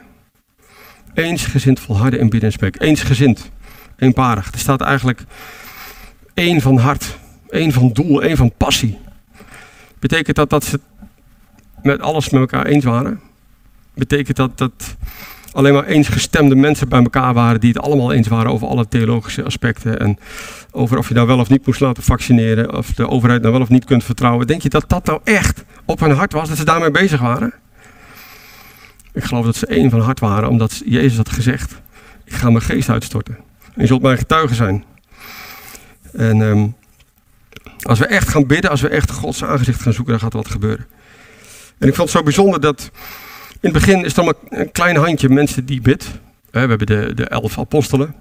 Eensgezind 1.14 1.80
volharden 1.80 2.20
in 2.20 2.28
bidden 2.28 2.50
en 2.50 2.56
smeken. 2.56 2.80
Eensgezind, 2.80 3.50
eenparig. 3.96 4.52
Er 4.52 4.58
staat 4.58 4.80
eigenlijk 4.80 5.22
één 6.34 6.60
van 6.60 6.78
hart, 6.78 7.18
één 7.48 7.72
van 7.72 7.92
doel, 7.92 8.22
één 8.22 8.36
van 8.36 8.52
passie. 8.56 8.98
Betekent 9.98 10.36
dat 10.36 10.50
dat 10.50 10.64
ze 10.64 10.80
met 11.82 12.00
alles 12.00 12.30
met 12.30 12.40
elkaar 12.40 12.66
eens 12.66 12.84
waren? 12.84 13.20
Betekent 13.94 14.36
dat 14.36 14.58
dat 14.58 14.96
alleen 15.52 15.74
maar 15.74 15.84
eensgestemde 15.84 16.54
mensen 16.54 16.88
bij 16.88 17.02
elkaar 17.02 17.34
waren 17.34 17.61
die 17.61 17.72
het 17.72 17.82
allemaal 17.82 18.12
eens 18.12 18.28
waren 18.28 18.52
over 18.52 18.68
alle 18.68 18.88
theologische 18.88 19.44
aspecten 19.44 20.00
en 20.00 20.18
over 20.70 20.98
of 20.98 21.08
je 21.08 21.14
nou 21.14 21.26
wel 21.26 21.38
of 21.38 21.48
niet 21.48 21.66
moest 21.66 21.80
laten 21.80 22.02
vaccineren, 22.02 22.76
of 22.76 22.92
de 22.92 23.08
overheid 23.08 23.40
nou 23.40 23.52
wel 23.52 23.62
of 23.62 23.68
niet 23.68 23.84
kunt 23.84 24.04
vertrouwen. 24.04 24.46
Denk 24.46 24.62
je 24.62 24.68
dat 24.68 24.84
dat 24.87 25.06
nou 25.06 25.20
echt 25.24 25.64
op 25.84 26.00
hun 26.00 26.11
hart 26.11 26.32
was, 26.32 26.48
dat 26.48 26.56
ze 26.56 26.64
daarmee 26.64 26.90
bezig 26.90 27.20
waren? 27.20 27.54
Ik 29.12 29.24
geloof 29.24 29.44
dat 29.44 29.56
ze 29.56 29.66
één 29.66 29.90
van 29.90 30.00
hart 30.00 30.20
waren, 30.20 30.48
omdat 30.48 30.82
Jezus 30.84 31.16
had 31.16 31.28
gezegd, 31.28 31.74
ik 32.24 32.32
ga 32.32 32.50
mijn 32.50 32.64
geest 32.64 32.88
uitstorten. 32.88 33.37
En 33.74 33.80
je 33.80 33.87
zult 33.87 34.02
mijn 34.02 34.18
getuige 34.18 34.54
zijn. 34.54 34.84
En 36.12 36.40
um, 36.40 36.76
als 37.82 37.98
we 37.98 38.06
echt 38.06 38.28
gaan 38.28 38.46
bidden, 38.46 38.70
als 38.70 38.80
we 38.80 38.88
echt 38.88 39.11
Gods 39.11 39.44
aangezicht 39.44 39.82
gaan 39.82 39.92
zoeken, 39.92 40.12
dan 40.12 40.22
gaat 40.22 40.32
wat 40.32 40.48
gebeuren. 40.48 40.87
En 41.78 41.88
ik 41.88 41.94
vond 41.94 42.08
het 42.08 42.18
zo 42.18 42.22
bijzonder 42.22 42.61
dat 42.61 42.90
in 43.60 43.70
het 43.70 43.72
begin 43.72 44.04
is 44.04 44.16
er 44.16 44.24
maar 44.24 44.34
een 44.48 44.72
klein 44.72 44.96
handje 44.96 45.28
mensen 45.28 45.64
die 45.64 45.80
bidt. 45.80 46.10
We 46.50 46.58
hebben 46.58 46.78
de, 46.78 47.12
de 47.14 47.24
elf 47.24 47.58
apostelen. 47.58 48.14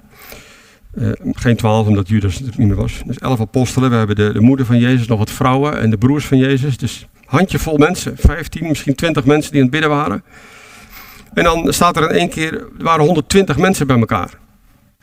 Uh, 0.95 1.12
geen 1.32 1.56
twaalf, 1.56 1.88
omdat 1.88 2.08
Judas 2.08 2.36
het 2.36 2.58
niet 2.58 2.67
meer 2.67 2.76
was. 2.76 3.02
Dus 3.06 3.17
elf 3.17 3.39
apostelen. 3.39 3.89
We 3.89 3.95
hebben 3.95 4.15
de, 4.15 4.34
de 4.34 4.41
moeder 4.41 4.65
van 4.65 4.80
Jezus, 4.80 5.08
nog 5.08 5.19
wat 5.19 5.32
vrouwen 5.32 5.80
en 5.80 5.89
de 5.89 5.97
broers 5.97 6.26
van 6.26 6.38
Jezus. 6.38 6.78
Dus 6.78 7.08
handjevol 7.26 7.78
mensen. 7.78 8.17
Vijftien, 8.17 8.67
misschien 8.67 8.95
twintig 8.95 9.26
mensen 9.26 9.52
die 9.52 9.62
aan 9.62 9.67
het 9.67 9.80
bidden 9.80 9.97
waren. 9.97 10.23
En 11.34 11.43
dan 11.43 11.73
staat 11.73 11.97
er 11.97 12.10
in 12.10 12.17
één 12.17 12.30
keer, 12.30 12.54
er 12.54 12.69
waren 12.78 13.06
120 13.06 13.58
mensen 13.58 13.88
bij 13.88 14.00
elkaar. 14.00 14.30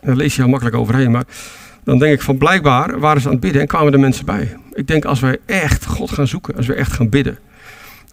Daar 0.00 0.16
lees 0.16 0.34
je 0.34 0.40
heel 0.40 0.50
makkelijk 0.50 0.76
overheen, 0.76 1.10
maar 1.10 1.24
dan 1.84 1.98
denk 1.98 2.14
ik 2.14 2.22
van 2.22 2.38
blijkbaar 2.38 3.00
waren 3.00 3.20
ze 3.20 3.26
aan 3.26 3.32
het 3.32 3.42
bidden 3.42 3.60
en 3.60 3.66
kwamen 3.66 3.92
er 3.92 4.00
mensen 4.00 4.24
bij. 4.24 4.56
Ik 4.72 4.86
denk 4.86 5.04
als 5.04 5.20
wij 5.20 5.38
echt 5.46 5.86
God 5.86 6.10
gaan 6.10 6.26
zoeken, 6.26 6.56
als 6.56 6.66
we 6.66 6.74
echt 6.74 6.92
gaan 6.92 7.08
bidden, 7.08 7.38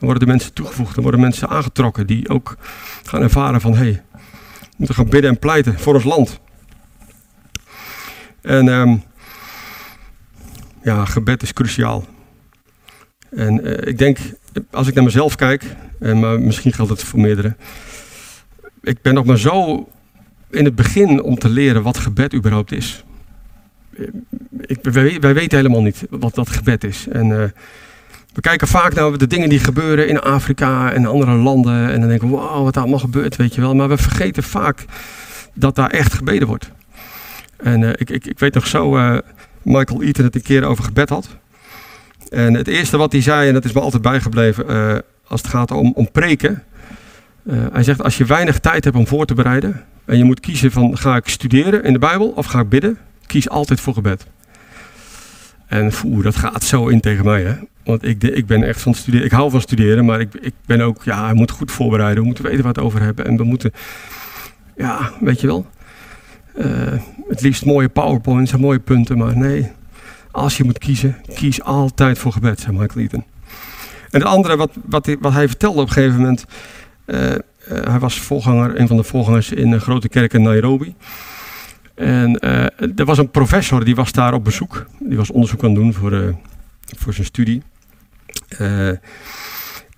worden 0.07 0.25
de 0.25 0.31
mensen 0.31 0.53
toegevoegd, 0.53 0.93
dan 0.93 1.03
worden 1.03 1.21
mensen 1.21 1.49
aangetrokken 1.49 2.07
die 2.07 2.29
ook 2.29 2.57
gaan 3.03 3.21
ervaren 3.21 3.61
van 3.61 3.71
hé, 3.71 3.77
hey, 3.77 4.03
we 4.11 4.75
moeten 4.75 4.95
gaan 4.95 5.09
bidden 5.09 5.31
en 5.31 5.39
pleiten 5.39 5.79
voor 5.79 5.93
ons 5.93 6.03
land. 6.03 6.39
En 8.41 8.69
ehm, 8.69 8.97
ja, 10.83 11.05
gebed 11.05 11.43
is 11.43 11.53
cruciaal. 11.53 12.05
En 13.29 13.67
uh, 13.67 13.87
ik 13.87 13.97
denk, 13.97 14.17
als 14.71 14.87
ik 14.87 14.93
naar 14.93 15.03
mezelf 15.03 15.35
kijk, 15.35 15.75
en 15.99 16.45
misschien 16.45 16.73
geldt 16.73 16.91
het 16.91 17.03
voor 17.03 17.19
meerdere, 17.19 17.55
ik 18.81 19.01
ben 19.01 19.13
nog 19.13 19.25
maar 19.25 19.37
zo 19.37 19.87
in 20.49 20.65
het 20.65 20.75
begin 20.75 21.21
om 21.21 21.35
te 21.35 21.49
leren 21.49 21.83
wat 21.83 21.97
gebed 21.97 22.33
überhaupt 22.33 22.71
is. 22.71 23.03
Ik, 24.59 24.77
wij, 24.81 25.19
weten 25.19 25.57
helemaal 25.57 25.81
niet 25.81 26.05
wat 26.09 26.35
dat 26.35 26.49
gebed 26.49 26.83
is. 26.83 27.07
En 27.07 27.27
uh, 27.27 27.43
we 28.33 28.41
kijken 28.41 28.67
vaak 28.67 28.93
naar 28.93 29.17
de 29.17 29.27
dingen 29.27 29.49
die 29.49 29.59
gebeuren 29.59 30.07
in 30.07 30.19
Afrika 30.19 30.91
en 30.91 31.05
andere 31.05 31.31
landen. 31.31 31.89
En 31.89 31.99
dan 31.99 32.09
denken 32.09 32.29
we, 32.29 32.35
wauw, 32.35 32.63
wat 32.63 32.73
daar 32.73 32.83
allemaal 32.83 33.01
gebeurt, 33.01 33.35
weet 33.35 33.55
je 33.55 33.61
wel. 33.61 33.75
Maar 33.75 33.89
we 33.89 33.97
vergeten 33.97 34.43
vaak 34.43 34.85
dat 35.53 35.75
daar 35.75 35.89
echt 35.89 36.13
gebeden 36.13 36.47
wordt. 36.47 36.71
En 37.57 37.81
uh, 37.81 37.89
ik, 37.89 38.09
ik, 38.09 38.25
ik, 38.25 38.39
weet 38.39 38.53
nog 38.53 38.67
zo, 38.67 38.97
uh, 38.97 39.17
Michael 39.61 40.01
Eaton 40.01 40.25
het 40.25 40.35
een 40.35 40.41
keer 40.41 40.63
over 40.63 40.83
gebed 40.83 41.09
had. 41.09 41.27
En 42.29 42.53
het 42.53 42.67
eerste 42.67 42.97
wat 42.97 43.11
hij 43.11 43.21
zei, 43.21 43.47
en 43.47 43.53
dat 43.53 43.65
is 43.65 43.71
me 43.71 43.79
altijd 43.79 44.01
bijgebleven, 44.01 44.65
uh, 44.69 44.97
als 45.27 45.41
het 45.41 45.51
gaat 45.51 45.71
om, 45.71 45.91
om 45.95 46.11
preken. 46.11 46.63
hij 47.49 47.83
zegt, 47.83 48.03
als 48.03 48.17
je 48.17 48.25
weinig 48.25 48.59
tijd 48.59 48.83
hebt 48.83 48.95
om 48.95 49.07
voor 49.07 49.25
te 49.25 49.33
bereiden, 49.33 49.83
en 50.05 50.17
je 50.17 50.23
moet 50.23 50.39
kiezen 50.39 50.71
van, 50.71 50.97
ga 50.97 51.15
ik 51.15 51.27
studeren 51.27 51.83
in 51.83 51.93
de 51.93 51.99
Bijbel 51.99 52.27
of 52.27 52.45
ga 52.45 52.59
ik 52.59 52.69
bidden? 52.69 52.97
Kies 53.25 53.49
altijd 53.49 53.79
voor 53.79 53.93
gebed. 53.93 54.25
En 55.67 55.91
voer, 55.91 56.23
dat 56.23 56.35
gaat 56.35 56.63
zo 56.63 56.87
in 56.87 56.99
tegen 56.99 57.25
mij, 57.25 57.43
hè. 57.43 57.53
Want 57.83 58.05
ik, 58.05 58.23
ik 58.23 58.45
ben 58.45 58.63
echt 58.63 58.81
van 58.81 58.93
studeren. 58.93 59.25
Ik 59.25 59.31
hou 59.31 59.51
van 59.51 59.61
studeren, 59.61 60.05
maar 60.05 60.19
ik, 60.19 60.33
ik 60.33 60.53
ben 60.65 60.81
ook, 60.81 61.03
ja, 61.03 61.29
we 61.29 61.35
moeten 61.35 61.55
goed 61.55 61.71
voorbereiden. 61.71 62.19
We 62.19 62.25
moeten 62.25 62.43
weten 62.43 62.67
het 62.67 62.79
over 62.79 63.01
hebben. 63.01 63.25
En 63.25 63.37
we 63.37 63.43
moeten, 63.43 63.71
ja, 64.77 65.11
weet 65.19 65.41
je 65.41 65.47
wel. 65.47 65.65
Uh, 66.55 66.65
het 67.27 67.41
liefst 67.41 67.65
mooie 67.65 67.89
powerpoints 67.89 68.51
en 68.51 68.59
mooie 68.59 68.79
punten, 68.79 69.17
maar 69.17 69.37
nee. 69.37 69.71
Als 70.31 70.57
je 70.57 70.63
moet 70.63 70.77
kiezen, 70.77 71.17
kies 71.33 71.61
altijd 71.61 72.17
voor 72.17 72.31
gebed, 72.31 72.59
zei 72.59 72.77
Michael 72.77 72.99
Eaton. 72.99 73.23
En 74.09 74.19
het 74.19 74.23
andere 74.23 74.55
wat, 74.55 74.71
wat, 74.85 75.05
hij, 75.05 75.17
wat 75.19 75.33
hij 75.33 75.47
vertelde 75.47 75.81
op 75.81 75.87
een 75.87 75.93
gegeven 75.93 76.19
moment. 76.19 76.45
Uh, 77.05 77.31
uh, 77.31 77.37
hij 77.67 77.99
was 77.99 78.19
voorganger, 78.19 78.79
een 78.79 78.87
van 78.87 78.97
de 78.97 79.03
voorgangers 79.03 79.51
in 79.51 79.71
een 79.71 79.81
grote 79.81 80.09
kerk 80.09 80.33
in 80.33 80.41
Nairobi. 80.41 80.95
En 81.95 82.39
er 82.95 83.05
was 83.05 83.17
een 83.17 83.31
professor 83.31 83.85
die 83.85 83.95
was 83.95 84.11
daar 84.11 84.33
op 84.33 84.43
bezoek. 84.43 84.85
Die 84.99 85.17
was 85.17 85.31
onderzoek 85.31 85.63
aan 85.63 85.69
het 85.69 85.79
doen 85.79 85.93
voor, 85.93 86.35
voor 86.97 87.13
zijn 87.13 87.25
studie. 87.25 87.61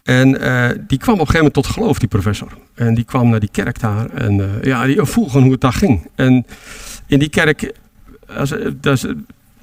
En 0.03 0.43
uh, 0.43 0.69
die 0.87 0.97
kwam 0.97 1.13
op 1.13 1.19
een 1.19 1.25
gegeven 1.27 1.33
moment 1.33 1.53
tot 1.53 1.67
geloof, 1.67 1.99
die 1.99 2.07
professor. 2.07 2.57
En 2.75 2.93
die 2.93 3.03
kwam 3.03 3.29
naar 3.29 3.39
die 3.39 3.49
kerk 3.51 3.79
daar. 3.79 4.09
En 4.09 4.37
uh, 4.37 4.63
ja, 4.63 4.85
die 4.85 5.05
vroeg 5.05 5.27
gewoon 5.27 5.43
hoe 5.43 5.51
het 5.51 5.61
daar 5.61 5.73
ging. 5.73 6.07
En 6.15 6.45
in 7.07 7.19
die 7.19 7.29
kerk, 7.29 7.73
als, 8.37 8.51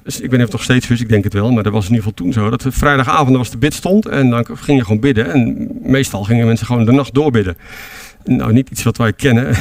is, 0.03 0.19
ik 0.21 0.29
weet 0.29 0.39
niet 0.39 0.47
of 0.47 0.51
nog 0.51 0.63
steeds 0.63 0.89
is, 0.89 1.01
ik 1.01 1.09
denk 1.09 1.23
het 1.23 1.33
wel, 1.33 1.51
maar 1.51 1.63
dat 1.63 1.73
was 1.73 1.85
in 1.87 1.93
ieder 1.93 2.03
geval 2.03 2.25
toen 2.25 2.33
zo. 2.33 2.49
Dat 2.49 2.65
vrijdagavond 2.67 3.37
was 3.37 3.49
de 3.49 3.57
bidstond 3.57 4.05
en 4.05 4.29
dan 4.29 4.45
ging 4.45 4.77
je 4.77 4.83
gewoon 4.83 4.99
bidden. 4.99 5.31
En 5.31 5.69
meestal 5.81 6.23
gingen 6.23 6.45
mensen 6.45 6.65
gewoon 6.65 6.85
de 6.85 6.91
nacht 6.91 7.13
doorbidden. 7.13 7.57
Nou, 8.23 8.53
niet 8.53 8.69
iets 8.69 8.83
wat 8.83 8.97
wij 8.97 9.13
kennen. 9.13 9.45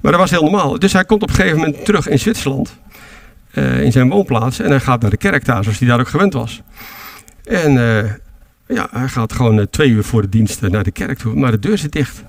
maar 0.00 0.12
dat 0.12 0.16
was 0.16 0.30
heel 0.30 0.42
normaal. 0.42 0.78
Dus 0.78 0.92
hij 0.92 1.04
komt 1.04 1.22
op 1.22 1.28
een 1.28 1.34
gegeven 1.34 1.58
moment 1.58 1.84
terug 1.84 2.08
in 2.08 2.18
Zwitserland. 2.18 2.76
in 3.54 3.92
zijn 3.92 4.08
woonplaats. 4.08 4.58
En 4.58 4.70
hij 4.70 4.80
gaat 4.80 5.00
naar 5.00 5.10
de 5.10 5.16
kerk 5.16 5.44
daar, 5.44 5.62
zoals 5.62 5.78
hij 5.78 5.88
daar 5.88 6.00
ook 6.00 6.08
gewend 6.08 6.32
was. 6.32 6.62
En 7.50 7.72
ja, 8.66 8.88
hij 8.90 9.08
gaat 9.08 9.32
gewoon 9.32 9.58
uh, 9.58 9.64
twee 9.70 9.88
uur 9.90 10.04
voor 10.04 10.22
de 10.22 10.28
dienst 10.28 10.62
uh, 10.62 10.70
naar 10.70 10.84
de 10.84 10.90
kerk 10.90 11.18
toe, 11.18 11.34
maar 11.34 11.50
de 11.50 11.58
deur 11.58 11.78
zit 11.78 11.92
dicht. 11.92 12.22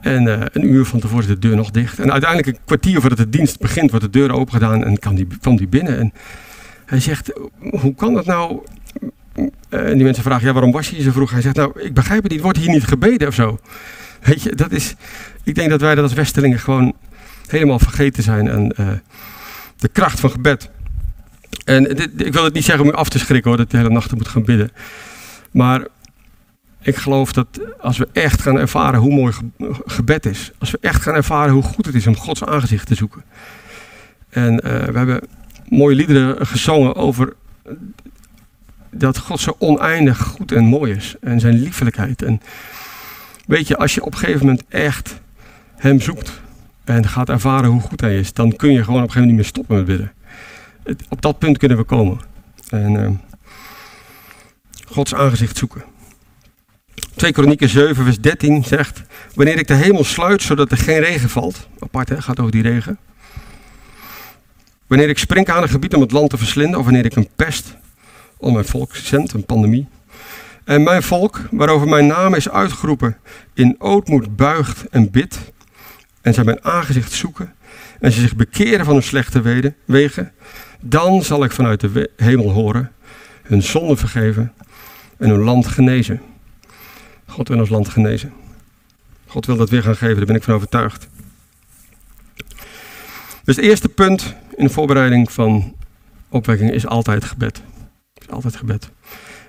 En 0.00 0.26
een 0.26 0.72
uur 0.72 0.84
van 0.84 1.00
tevoren 1.00 1.22
is 1.22 1.28
de 1.28 1.38
deur 1.38 1.56
nog 1.56 1.70
dicht. 1.70 1.98
En 1.98 2.12
uiteindelijk 2.12 2.56
een 2.56 2.64
kwartier 2.64 3.00
voordat 3.00 3.18
de 3.18 3.28
dienst 3.28 3.58
begint, 3.58 3.90
wordt 3.90 4.04
de 4.04 4.18
deur 4.18 4.32
open 4.32 4.52
gedaan 4.52 4.84
en 4.84 4.98
kan 4.98 5.14
die, 5.14 5.26
kwam 5.40 5.56
die 5.56 5.68
binnen. 5.68 5.98
En 5.98 6.12
hij 6.86 7.00
zegt, 7.00 7.32
hoe 7.70 7.94
kan 7.94 8.14
dat 8.14 8.26
nou? 8.26 8.60
en 9.68 9.94
die 9.94 10.04
mensen 10.04 10.22
vragen, 10.22 10.46
ja, 10.46 10.52
waarom 10.52 10.72
was 10.72 10.88
je 10.88 10.94
hier 10.94 11.04
zo 11.04 11.10
vroeg? 11.10 11.30
Hij 11.30 11.40
zegt, 11.40 11.56
nou, 11.56 11.80
ik 11.80 11.94
begrijp 11.94 12.22
het 12.22 12.32
niet, 12.32 12.40
wordt 12.40 12.58
hier 12.58 12.68
niet 12.68 12.84
gebeden 12.84 13.28
of 13.28 13.34
zo? 13.34 13.58
Weet 14.22 14.42
je, 14.42 14.54
dat 14.54 14.72
is, 14.72 14.94
ik 15.42 15.54
denk 15.54 15.70
dat 15.70 15.80
wij 15.80 15.94
dat 15.94 16.04
als 16.04 16.12
Westelingen 16.12 16.58
gewoon 16.58 16.94
helemaal 17.46 17.78
vergeten 17.78 18.22
zijn. 18.22 18.48
En 18.48 18.68
de 19.76 19.88
kracht 19.88 20.20
van 20.20 20.30
gebed. 20.30 20.70
En 21.64 21.82
dit, 21.82 22.10
ik 22.16 22.32
wil 22.32 22.44
het 22.44 22.54
niet 22.54 22.64
zeggen 22.64 22.84
om 22.84 22.90
u 22.90 22.94
af 22.94 23.08
te 23.08 23.18
schrikken 23.18 23.50
hoor, 23.50 23.58
dat 23.58 23.70
je 23.70 23.76
de 23.76 23.82
hele 23.82 23.94
nacht 23.94 24.14
moet 24.14 24.28
gaan 24.28 24.44
bidden. 24.44 24.70
Maar 25.50 25.86
ik 26.82 26.96
geloof 26.96 27.32
dat 27.32 27.46
als 27.80 27.98
we 27.98 28.08
echt 28.12 28.42
gaan 28.42 28.58
ervaren 28.58 29.00
hoe 29.00 29.14
mooi 29.14 29.32
gebed 29.86 30.26
is, 30.26 30.52
als 30.58 30.70
we 30.70 30.78
echt 30.80 31.02
gaan 31.02 31.14
ervaren 31.14 31.52
hoe 31.52 31.62
goed 31.62 31.86
het 31.86 31.94
is 31.94 32.06
om 32.06 32.16
Gods 32.16 32.44
aangezicht 32.44 32.86
te 32.86 32.94
zoeken. 32.94 33.22
En 34.28 34.52
uh, 34.52 34.60
we 34.60 34.98
hebben 34.98 35.20
mooie 35.68 35.94
liederen 35.94 36.46
gezongen 36.46 36.94
over 36.94 37.32
dat 38.90 39.18
God 39.18 39.40
zo 39.40 39.56
oneindig 39.58 40.18
goed 40.18 40.52
en 40.52 40.64
mooi 40.64 40.92
is 40.92 41.14
en 41.20 41.40
zijn 41.40 41.54
liefelijkheid. 41.54 42.22
En 42.22 42.40
weet 43.46 43.68
je, 43.68 43.76
als 43.76 43.94
je 43.94 44.04
op 44.04 44.12
een 44.12 44.18
gegeven 44.18 44.46
moment 44.46 44.64
echt 44.68 45.20
Hem 45.76 46.00
zoekt 46.00 46.40
en 46.84 47.08
gaat 47.08 47.28
ervaren 47.28 47.70
hoe 47.70 47.80
goed 47.80 48.00
Hij 48.00 48.18
is, 48.18 48.32
dan 48.32 48.56
kun 48.56 48.72
je 48.72 48.84
gewoon 48.84 49.02
op 49.02 49.06
een 49.06 49.12
gegeven 49.12 49.28
moment 49.28 49.28
niet 49.28 49.36
meer 49.36 49.64
stoppen 49.64 49.76
met 49.76 49.86
bidden. 49.86 50.12
Op 51.08 51.22
dat 51.22 51.38
punt 51.38 51.58
kunnen 51.58 51.76
we 51.76 51.84
komen. 51.84 52.20
En, 52.70 52.92
uh, 52.92 53.08
Gods 54.86 55.14
aangezicht 55.14 55.56
zoeken. 55.56 55.84
2 57.16 57.32
Kronieken 57.32 57.68
7 57.68 58.04
vers 58.04 58.20
13 58.20 58.64
zegt, 58.64 59.02
wanneer 59.34 59.58
ik 59.58 59.66
de 59.66 59.74
hemel 59.74 60.04
sluit 60.04 60.42
zodat 60.42 60.70
er 60.70 60.76
geen 60.76 60.98
regen 60.98 61.28
valt, 61.28 61.68
apart 61.78 62.08
hè, 62.08 62.22
gaat 62.22 62.40
over 62.40 62.52
die 62.52 62.62
regen. 62.62 62.98
Wanneer 64.86 65.08
ik 65.08 65.18
spring 65.18 65.48
aan 65.48 65.62
een 65.62 65.68
gebied 65.68 65.94
om 65.94 66.00
het 66.00 66.12
land 66.12 66.30
te 66.30 66.36
verslinden, 66.36 66.78
of 66.78 66.84
wanneer 66.84 67.04
ik 67.04 67.16
een 67.16 67.28
pest 67.36 67.76
om 68.36 68.52
mijn 68.52 68.64
volk 68.64 68.96
zend, 68.96 69.32
een 69.32 69.44
pandemie. 69.44 69.88
En 70.64 70.82
mijn 70.82 71.02
volk, 71.02 71.40
waarover 71.50 71.88
mijn 71.88 72.06
naam 72.06 72.34
is 72.34 72.48
uitgeroepen, 72.48 73.16
in 73.54 73.76
ootmoed 73.78 74.36
buigt 74.36 74.88
en 74.88 75.10
bidt, 75.10 75.38
en 76.20 76.34
zij 76.34 76.44
mijn 76.44 76.64
aangezicht 76.64 77.12
zoeken, 77.12 77.54
en 78.00 78.12
ze 78.12 78.20
zich 78.20 78.36
bekeren 78.36 78.84
van 78.84 78.94
hun 78.94 79.02
slechte 79.02 79.68
wegen, 79.84 80.32
dan 80.88 81.22
zal 81.22 81.44
ik 81.44 81.52
vanuit 81.52 81.80
de 81.80 82.10
hemel 82.16 82.50
horen, 82.50 82.92
hun 83.42 83.62
zonde 83.62 83.96
vergeven 83.96 84.52
en 85.18 85.28
hun 85.28 85.40
land 85.40 85.66
genezen. 85.66 86.20
God 87.26 87.48
wil 87.48 87.58
ons 87.58 87.68
land 87.68 87.88
genezen. 87.88 88.32
God 89.26 89.46
wil 89.46 89.56
dat 89.56 89.70
weer 89.70 89.82
gaan 89.82 89.96
geven, 89.96 90.16
daar 90.16 90.26
ben 90.26 90.36
ik 90.36 90.42
van 90.42 90.54
overtuigd. 90.54 91.08
Dus 93.44 93.56
het 93.56 93.64
eerste 93.64 93.88
punt 93.88 94.34
in 94.56 94.64
de 94.64 94.72
voorbereiding 94.72 95.32
van 95.32 95.74
opwekking 96.28 96.72
is 96.72 96.86
altijd 96.86 97.24
gebed. 97.24 97.62
Is 98.14 98.30
altijd 98.30 98.56
gebed. 98.56 98.90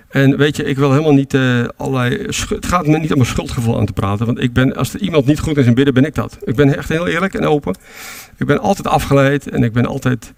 En 0.08 0.36
weet 0.36 0.56
je, 0.56 0.64
ik 0.64 0.76
wil 0.76 0.90
helemaal 0.90 1.12
niet 1.12 1.34
uh, 1.34 1.68
allerlei. 1.76 2.16
Het 2.48 2.66
gaat 2.66 2.86
me 2.86 2.98
niet 2.98 3.12
om 3.12 3.20
een 3.20 3.26
schuldgevoel 3.26 3.78
aan 3.78 3.86
te 3.86 3.92
praten. 3.92 4.26
Want 4.26 4.42
ik 4.42 4.52
ben, 4.52 4.76
als 4.76 4.94
er 4.94 5.00
iemand 5.00 5.26
niet 5.26 5.38
goed 5.38 5.56
is 5.56 5.66
in 5.66 5.74
bidden, 5.74 5.94
ben 5.94 6.04
ik 6.04 6.14
dat. 6.14 6.38
Ik 6.44 6.56
ben 6.56 6.76
echt 6.76 6.88
heel 6.88 7.06
eerlijk 7.06 7.34
en 7.34 7.46
open. 7.46 7.74
Ik 8.36 8.46
ben 8.46 8.60
altijd 8.60 8.86
afgeleid 8.86 9.48
en 9.48 9.62
ik 9.62 9.72
ben 9.72 9.86
altijd 9.86 10.32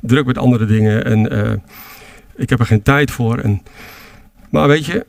druk 0.00 0.26
met 0.26 0.38
andere 0.38 0.66
dingen. 0.66 1.04
En 1.04 1.32
uh, 1.32 1.52
ik 2.36 2.50
heb 2.50 2.60
er 2.60 2.66
geen 2.66 2.82
tijd 2.82 3.10
voor. 3.10 3.38
En 3.38 3.62
maar 4.50 4.68
weet 4.68 4.86
je, 4.86 5.06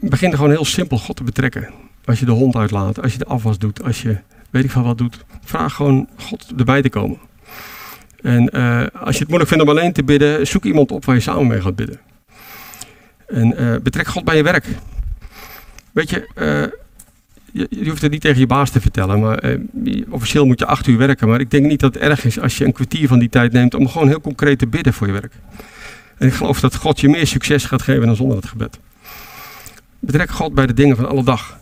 begin 0.00 0.30
er 0.30 0.36
gewoon 0.36 0.50
heel 0.50 0.64
simpel 0.64 0.98
God 0.98 1.16
te 1.16 1.24
betrekken. 1.24 1.68
Als 2.04 2.18
je 2.18 2.26
de 2.26 2.32
hond 2.32 2.56
uitlaat, 2.56 3.02
als 3.02 3.12
je 3.12 3.18
de 3.18 3.26
afwas 3.26 3.58
doet, 3.58 3.82
als 3.82 4.02
je 4.02 4.16
weet 4.50 4.64
ik 4.64 4.70
van 4.70 4.82
wat 4.82 4.98
doet. 4.98 5.24
Vraag 5.44 5.74
gewoon 5.74 6.08
God 6.16 6.52
erbij 6.56 6.82
te 6.82 6.88
komen. 6.88 7.18
En 8.22 8.50
uh, 8.56 8.86
als 8.92 9.14
je 9.14 9.20
het 9.20 9.28
moeilijk 9.28 9.48
vindt 9.48 9.64
om 9.64 9.70
alleen 9.70 9.92
te 9.92 10.04
bidden, 10.04 10.46
zoek 10.46 10.64
iemand 10.64 10.92
op 10.92 11.04
waar 11.04 11.14
je 11.14 11.20
samen 11.20 11.46
mee 11.46 11.60
gaat 11.60 11.76
bidden. 11.76 12.05
En 13.26 13.62
uh, 13.62 13.76
betrek 13.82 14.06
God 14.06 14.24
bij 14.24 14.36
je 14.36 14.42
werk. 14.42 14.66
Weet 15.92 16.10
je, 16.10 16.28
uh, 16.38 16.72
je, 17.52 17.66
je, 17.70 17.88
hoeft 17.88 18.02
het 18.02 18.10
niet 18.10 18.20
tegen 18.20 18.38
je 18.38 18.46
baas 18.46 18.70
te 18.70 18.80
vertellen, 18.80 19.20
maar 19.20 19.58
officieel 20.10 20.46
moet 20.46 20.58
je 20.58 20.66
acht 20.66 20.86
uur 20.86 20.98
werken. 20.98 21.28
Maar 21.28 21.40
ik 21.40 21.50
denk 21.50 21.66
niet 21.66 21.80
dat 21.80 21.94
het 21.94 22.02
erg 22.02 22.24
is 22.24 22.40
als 22.40 22.58
je 22.58 22.64
een 22.64 22.72
kwartier 22.72 23.08
van 23.08 23.18
die 23.18 23.28
tijd 23.28 23.52
neemt 23.52 23.74
om 23.74 23.88
gewoon 23.88 24.08
heel 24.08 24.20
concreet 24.20 24.58
te 24.58 24.66
bidden 24.66 24.92
voor 24.92 25.06
je 25.06 25.12
werk. 25.12 25.32
En 26.18 26.26
ik 26.26 26.34
geloof 26.34 26.60
dat 26.60 26.74
God 26.74 27.00
je 27.00 27.08
meer 27.08 27.26
succes 27.26 27.64
gaat 27.64 27.82
geven 27.82 28.06
dan 28.06 28.16
zonder 28.16 28.36
het 28.36 28.46
gebed. 28.46 28.78
Betrek 29.98 30.30
God 30.30 30.54
bij 30.54 30.66
de 30.66 30.74
dingen 30.74 30.96
van 30.96 31.08
alle 31.08 31.24
dag. 31.24 31.58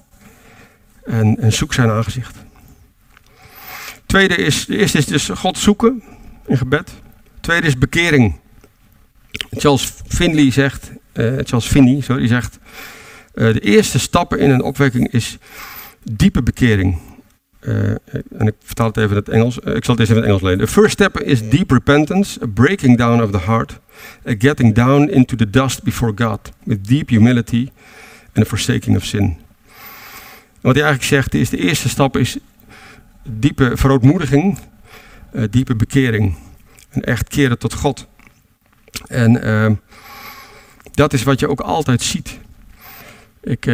En, 1.05 1.39
en 1.39 1.53
zoek 1.53 1.75
zijn 1.75 1.91
aangezicht. 1.91 2.37
Tweede 4.07 4.35
is, 4.35 4.67
de 4.67 4.79
eerste 4.79 4.99
is 4.99 5.07
dus 5.07 5.29
God 5.29 5.59
zoeken 5.59 6.03
in 6.47 6.57
gebed. 6.57 6.93
Tweede 7.41 7.67
is 7.67 7.79
bekering. 7.79 8.41
Charles 9.51 9.93
Finley 10.07 10.51
zegt, 10.51 10.91
Charles 11.15 11.67
Finney, 11.67 12.01
sorry, 12.01 12.27
zegt, 12.27 12.59
uh, 13.35 13.53
de 13.53 13.61
eerste 13.61 13.99
stappen 13.99 14.39
in 14.39 14.51
een 14.51 14.63
opwekking 14.63 15.13
is 15.13 15.39
Diepe 16.03 16.43
bekering. 16.43 16.99
Uh, 17.61 17.91
en 18.39 18.47
ik 18.47 18.55
vertaal 18.65 18.87
het 18.87 18.97
even 18.97 19.11
in 19.11 19.17
het 19.17 19.29
Engels. 19.29 19.59
Uh, 19.65 19.75
ik 19.75 19.85
zal 19.85 19.95
het 19.95 20.01
eens 20.01 20.11
even 20.11 20.23
in 20.23 20.23
het 20.23 20.25
Engels 20.25 20.43
lezen. 20.43 20.59
The 20.59 20.81
first 20.81 20.93
step 20.93 21.21
is 21.21 21.49
deep 21.49 21.71
repentance, 21.71 22.43
a 22.43 22.47
breaking 22.47 22.99
down 22.99 23.23
of 23.23 23.31
the 23.31 23.39
heart, 23.39 23.81
a 24.29 24.35
getting 24.39 24.75
down 24.75 25.09
into 25.09 25.37
the 25.37 25.51
dust 25.51 25.83
before 25.83 26.13
God, 26.15 26.53
with 26.65 26.89
deep 26.89 27.09
humility 27.09 27.71
and 28.35 28.45
a 28.45 28.49
forsaking 28.49 28.97
of 28.97 29.05
sin. 29.05 29.37
wat 30.61 30.75
hij 30.75 30.85
eigenlijk 30.85 31.15
zegt 31.15 31.35
is, 31.35 31.51
de 31.51 31.57
eerste 31.57 31.89
stap 31.89 32.17
is 32.17 32.37
diepe 33.29 33.71
verootmoediging, 33.75 34.59
uh, 35.33 35.43
diepe 35.51 35.75
bekering. 35.75 36.37
En 36.89 37.03
echt 37.03 37.29
keren 37.29 37.59
tot 37.59 37.75
God. 37.75 38.07
En 39.07 39.43
ehm, 39.43 39.75
dat 40.95 41.13
is 41.13 41.23
wat 41.23 41.41
je 41.41 41.49
ook 41.49 41.61
altijd 41.61 42.03
ziet. 42.03 42.39
Ik, 43.41 43.65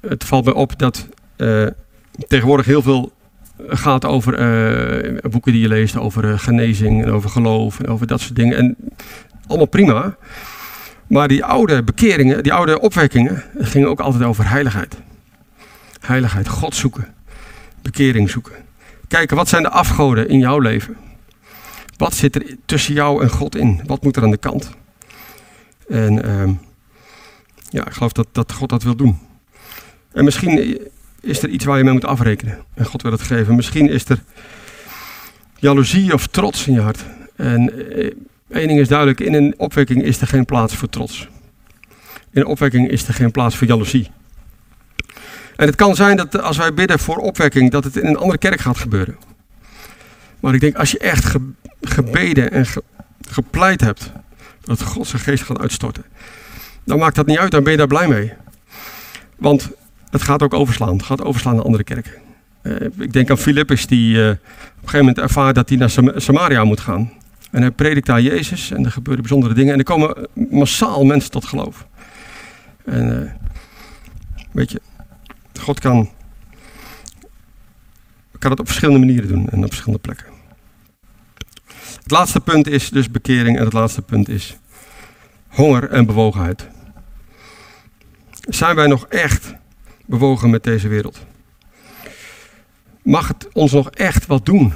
het 0.00 0.24
valt 0.24 0.44
me 0.44 0.54
op 0.54 0.78
dat 0.78 1.08
tegenwoordig 2.28 2.66
heel 2.66 2.82
veel 2.82 3.12
gaat 3.66 4.04
over 4.04 4.32
uh, 5.12 5.18
boeken 5.30 5.52
die 5.52 5.60
je 5.60 5.68
leest 5.68 5.96
over 5.96 6.24
uh, 6.24 6.38
genezing 6.38 7.04
en 7.04 7.10
over 7.10 7.30
geloof 7.30 7.80
en 7.80 7.88
over 7.88 8.06
dat 8.06 8.20
soort 8.20 8.36
dingen. 8.36 8.56
En 8.56 8.76
allemaal 9.46 9.66
prima. 9.66 10.16
Maar 11.06 11.28
die 11.28 11.44
oude 11.44 11.82
bekeringen, 11.82 12.42
die 12.42 12.52
oude 12.52 12.80
opwekkingen, 12.80 13.42
gingen 13.58 13.88
ook 13.88 14.00
altijd 14.00 14.24
over 14.24 14.48
heiligheid. 14.48 14.96
Heiligheid, 16.00 16.48
God 16.48 16.74
zoeken, 16.74 17.14
bekering 17.82 18.30
zoeken. 18.30 18.52
Kijken, 19.08 19.36
wat 19.36 19.48
zijn 19.48 19.62
de 19.62 19.70
afgoden 19.70 20.28
in 20.28 20.38
jouw 20.38 20.58
leven? 20.58 20.96
Wat 21.96 22.14
zit 22.14 22.34
er 22.34 22.56
tussen 22.66 22.94
jou 22.94 23.22
en 23.22 23.30
God 23.30 23.56
in? 23.56 23.80
Wat 23.86 24.02
moet 24.02 24.16
er 24.16 24.22
aan 24.22 24.30
de 24.30 24.36
kant? 24.36 24.70
En 25.88 26.26
uh, 26.26 26.50
ja, 27.70 27.86
ik 27.86 27.92
geloof 27.92 28.12
dat, 28.12 28.26
dat 28.32 28.52
God 28.52 28.68
dat 28.68 28.82
wil 28.82 28.96
doen. 28.96 29.18
En 30.12 30.24
misschien 30.24 30.80
is 31.20 31.42
er 31.42 31.48
iets 31.48 31.64
waar 31.64 31.78
je 31.78 31.84
mee 31.84 31.92
moet 31.92 32.04
afrekenen. 32.04 32.58
En 32.74 32.84
God 32.84 33.02
wil 33.02 33.12
het 33.12 33.22
geven. 33.22 33.56
Misschien 33.56 33.90
is 33.90 34.08
er 34.08 34.22
jaloezie 35.56 36.12
of 36.12 36.26
trots 36.26 36.66
in 36.66 36.72
je 36.72 36.80
hart. 36.80 37.04
En 37.36 37.92
eh, 37.92 38.10
één 38.48 38.68
ding 38.68 38.80
is 38.80 38.88
duidelijk, 38.88 39.20
in 39.20 39.34
een 39.34 39.54
opwekking 39.56 40.02
is 40.02 40.20
er 40.20 40.26
geen 40.26 40.44
plaats 40.44 40.74
voor 40.74 40.88
trots. 40.88 41.28
In 42.30 42.40
een 42.40 42.46
opwekking 42.46 42.90
is 42.90 43.08
er 43.08 43.14
geen 43.14 43.30
plaats 43.30 43.56
voor 43.56 43.66
jaloezie. 43.66 44.10
En 45.56 45.66
het 45.66 45.76
kan 45.76 45.94
zijn 45.94 46.16
dat 46.16 46.42
als 46.42 46.56
wij 46.56 46.74
bidden 46.74 46.98
voor 46.98 47.16
opwekking, 47.16 47.70
dat 47.70 47.84
het 47.84 47.96
in 47.96 48.06
een 48.06 48.16
andere 48.16 48.38
kerk 48.38 48.60
gaat 48.60 48.78
gebeuren. 48.78 49.16
Maar 50.40 50.54
ik 50.54 50.60
denk, 50.60 50.76
als 50.76 50.90
je 50.90 50.98
echt 50.98 51.34
gebeden 51.80 52.50
en 52.50 52.66
gepleit 53.28 53.80
hebt, 53.80 54.12
dat 54.68 54.82
God 54.82 55.06
zijn 55.06 55.22
geest 55.22 55.42
gaat 55.42 55.60
uitstorten, 55.60 56.04
dan 56.84 56.98
maakt 56.98 57.16
dat 57.16 57.26
niet 57.26 57.38
uit, 57.38 57.50
dan 57.50 57.62
ben 57.62 57.72
je 57.72 57.78
daar 57.78 57.86
blij 57.86 58.08
mee. 58.08 58.32
Want 59.36 59.70
het 60.10 60.22
gaat 60.22 60.42
ook 60.42 60.54
overslaan. 60.54 60.96
Het 60.96 61.02
gaat 61.02 61.22
overslaan 61.22 61.54
naar 61.54 61.64
andere 61.64 61.84
kerken. 61.84 62.12
Uh, 62.62 62.74
ik 62.98 63.12
denk 63.12 63.30
aan 63.30 63.38
Filippus 63.38 63.86
die 63.86 64.16
uh, 64.16 64.28
op 64.28 64.34
een 64.34 64.38
gegeven 64.74 64.98
moment 64.98 65.18
ervaart 65.18 65.54
dat 65.54 65.68
hij 65.68 65.78
naar 65.78 65.90
Sam 65.90 66.12
Samaria 66.16 66.64
moet 66.64 66.80
gaan. 66.80 67.12
En 67.50 67.60
hij 67.60 67.70
predikt 67.70 68.06
daar 68.06 68.20
Jezus 68.20 68.70
en 68.70 68.84
er 68.84 68.90
gebeuren 68.90 69.22
bijzondere 69.22 69.54
dingen. 69.54 69.72
En 69.72 69.78
er 69.78 69.84
komen 69.84 70.28
massaal 70.50 71.04
mensen 71.04 71.30
tot 71.30 71.46
geloof. 71.46 71.86
En 72.84 73.22
uh, 73.22 73.30
weet 74.52 74.70
je, 74.70 74.80
God 75.60 75.80
kan, 75.80 76.08
kan 78.38 78.50
het 78.50 78.60
op 78.60 78.66
verschillende 78.66 79.06
manieren 79.06 79.28
doen 79.28 79.48
en 79.48 79.58
op 79.58 79.68
verschillende 79.68 80.00
plekken. 80.00 80.37
Het 82.08 82.16
laatste 82.16 82.40
punt 82.40 82.66
is 82.66 82.90
dus 82.90 83.10
bekering 83.10 83.58
en 83.58 83.64
het 83.64 83.72
laatste 83.72 84.02
punt 84.02 84.28
is 84.28 84.56
honger 85.48 85.90
en 85.90 86.06
bewogenheid. 86.06 86.68
Zijn 88.40 88.76
wij 88.76 88.86
nog 88.86 89.06
echt 89.06 89.54
bewogen 90.06 90.50
met 90.50 90.62
deze 90.62 90.88
wereld. 90.88 91.18
Mag 93.02 93.28
het 93.28 93.48
ons 93.52 93.72
nog 93.72 93.90
echt 93.90 94.26
wat 94.26 94.46
doen 94.46 94.74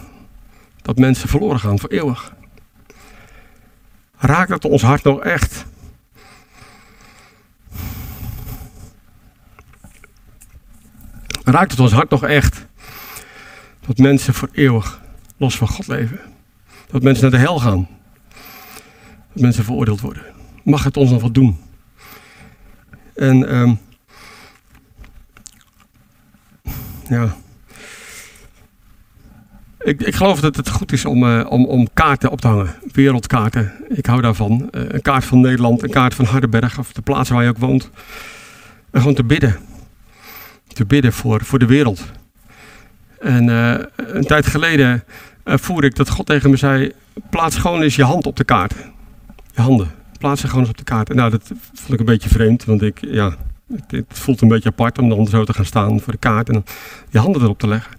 dat 0.83 0.99
mensen 0.99 1.29
verloren 1.29 1.61
gaan 1.61 1.79
voor 1.79 1.91
eeuwig? 1.91 2.33
Raakt 4.19 4.51
het 4.51 4.65
ons 4.65 4.83
hart 4.83 5.03
nog 5.03 5.21
echt? 5.21 5.65
Raakt 11.45 11.71
het 11.71 11.81
ons 11.81 11.93
hart 11.93 12.11
nog 12.11 12.25
echt 12.25 12.67
dat 13.87 13.99
mensen 13.99 14.35
voor 14.35 14.49
eeuwig 14.53 15.01
los 15.37 15.57
van 15.57 15.69
God 15.69 15.87
leven? 15.87 16.32
Dat 16.93 17.03
mensen 17.03 17.23
naar 17.23 17.41
de 17.41 17.47
hel 17.47 17.59
gaan? 17.59 17.89
Dat 19.33 19.43
mensen 19.43 19.65
veroordeeld 19.65 20.01
worden? 20.01 20.23
Mag 20.65 20.85
het 20.85 20.97
ons 20.97 21.11
nog 21.11 21.23
wat 21.23 21.35
doen? 21.35 21.59
En 23.15 23.55
um, 23.57 23.79
ja. 27.09 27.35
Ik, 29.79 30.03
ik, 30.03 30.15
geloof 30.15 30.41
dat 30.41 30.57
het 30.57 30.69
goed 30.69 30.93
is 30.93 31.05
om, 31.05 31.25
uh, 31.25 31.47
om, 31.49 31.67
om, 31.67 31.89
kaarten 31.95 32.31
op 32.31 32.41
te 32.41 32.47
hangen. 32.47 32.75
Wereldkaarten. 32.93 33.73
Ik 33.89 34.07
hou 34.07 34.21
daarvan. 34.21 34.53
Uh, 34.53 34.83
een 34.89 35.03
kaart 35.03 35.25
van 35.25 35.41
Nederland, 35.41 35.83
een 35.83 35.91
kaart 35.91 36.15
van 36.15 36.25
Hardenberg 36.25 36.79
of 36.79 36.93
de 36.93 37.03
plaats 37.03 37.29
waar 37.29 37.43
je 37.43 37.49
ook 37.49 37.59
woont. 37.59 37.91
En 38.91 39.01
gewoon 39.01 39.15
te 39.15 39.25
bidden. 39.25 39.57
Te 40.67 40.85
bidden 40.85 41.13
voor, 41.13 41.45
voor 41.45 41.59
de 41.59 41.67
wereld. 41.67 42.05
En 43.19 43.49
uh, 43.49 43.75
een 43.97 44.27
tijd 44.27 44.47
geleden 44.47 45.05
voer 45.45 45.85
ik 45.85 45.97
dat 45.97 46.11
God 46.11 46.27
tegen 46.27 46.51
me 46.51 46.57
zei: 46.57 46.93
plaats 47.31 47.57
gewoon 47.57 47.83
eens 47.83 47.97
je 47.97 48.05
hand 48.05 48.27
op 48.27 48.37
de 48.37 48.45
kaart. 48.45 48.75
Je 49.55 49.61
handen. 49.61 49.91
Plaats 50.19 50.41
ze 50.41 50.47
gewoon 50.47 50.61
eens 50.61 50.71
op 50.71 50.79
de 50.79 50.85
kaart. 50.85 51.11
En 51.11 51.17
nou, 51.17 51.31
dat 51.31 51.53
vond 51.73 51.93
ik 51.93 51.99
een 51.99 52.05
beetje 52.05 52.29
vreemd, 52.29 52.65
want 52.65 52.83
ik, 52.83 52.99
ja, 53.01 53.37
het, 53.87 54.05
voelt 54.09 54.41
een 54.41 54.49
beetje 54.49 54.69
apart 54.69 54.99
om 54.99 55.09
dan 55.09 55.27
zo 55.27 55.45
te 55.45 55.53
gaan 55.53 55.65
staan 55.65 56.01
voor 56.01 56.13
de 56.13 56.19
kaart 56.19 56.49
en 56.49 56.65
je 57.11 57.19
handen 57.19 57.43
erop 57.43 57.59
te 57.59 57.69
leggen. 57.69 57.97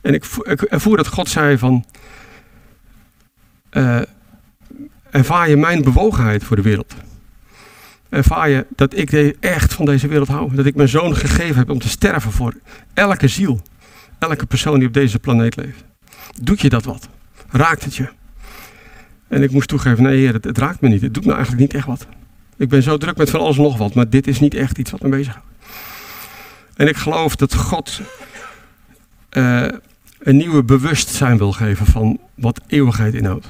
En 0.00 0.14
ik, 0.14 0.24
ik 0.24 0.68
dat 0.96 1.06
God 1.06 1.28
zei 1.28 1.58
van, 1.58 1.84
uh, 3.72 4.00
ervaar 5.10 5.48
je 5.48 5.56
mijn 5.56 5.82
bewogenheid 5.82 6.44
voor 6.44 6.56
de 6.56 6.62
wereld? 6.62 6.94
Ervaar 8.08 8.48
je 8.48 8.66
dat 8.76 8.96
ik 8.96 9.36
echt 9.40 9.74
van 9.74 9.84
deze 9.84 10.08
wereld 10.08 10.28
hou? 10.28 10.54
Dat 10.54 10.66
ik 10.66 10.74
mijn 10.74 10.88
zoon 10.88 11.16
gegeven 11.16 11.56
heb 11.56 11.70
om 11.70 11.78
te 11.78 11.88
sterven 11.88 12.32
voor 12.32 12.54
elke 12.94 13.28
ziel, 13.28 13.60
elke 14.18 14.46
persoon 14.46 14.78
die 14.78 14.88
op 14.88 14.94
deze 14.94 15.18
planeet 15.18 15.56
leeft? 15.56 15.84
Doet 16.40 16.60
je 16.60 16.68
dat 16.68 16.84
wat? 16.84 17.08
Raakt 17.50 17.84
het 17.84 17.96
je? 17.96 18.08
En 19.28 19.42
ik 19.42 19.50
moest 19.50 19.68
toegeven, 19.68 20.02
nee 20.02 20.18
heer, 20.18 20.32
het, 20.32 20.58
raakt 20.58 20.80
me 20.80 20.88
niet. 20.88 21.02
Het 21.02 21.14
doet 21.14 21.24
me 21.24 21.32
eigenlijk 21.32 21.60
niet 21.60 21.74
echt 21.74 21.86
wat. 21.86 22.06
Ik 22.56 22.68
ben 22.68 22.82
zo 22.82 22.98
druk 22.98 23.16
met 23.16 23.30
van 23.30 23.40
alles 23.40 23.56
en 23.56 23.62
nog 23.62 23.76
wat, 23.76 23.94
maar 23.94 24.08
dit 24.08 24.26
is 24.26 24.40
niet 24.40 24.54
echt 24.54 24.78
iets 24.78 24.90
wat 24.90 25.02
me 25.02 25.08
bezighoudt. 25.08 25.46
En 26.76 26.88
ik 26.88 26.96
geloof 26.96 27.36
dat 27.36 27.54
God 27.54 28.00
uh, 29.30 29.68
een 30.18 30.36
nieuwe 30.36 30.62
bewustzijn 30.62 31.38
wil 31.38 31.52
geven 31.52 31.86
van 31.86 32.20
wat 32.34 32.60
eeuwigheid 32.66 33.14
inhoudt. 33.14 33.46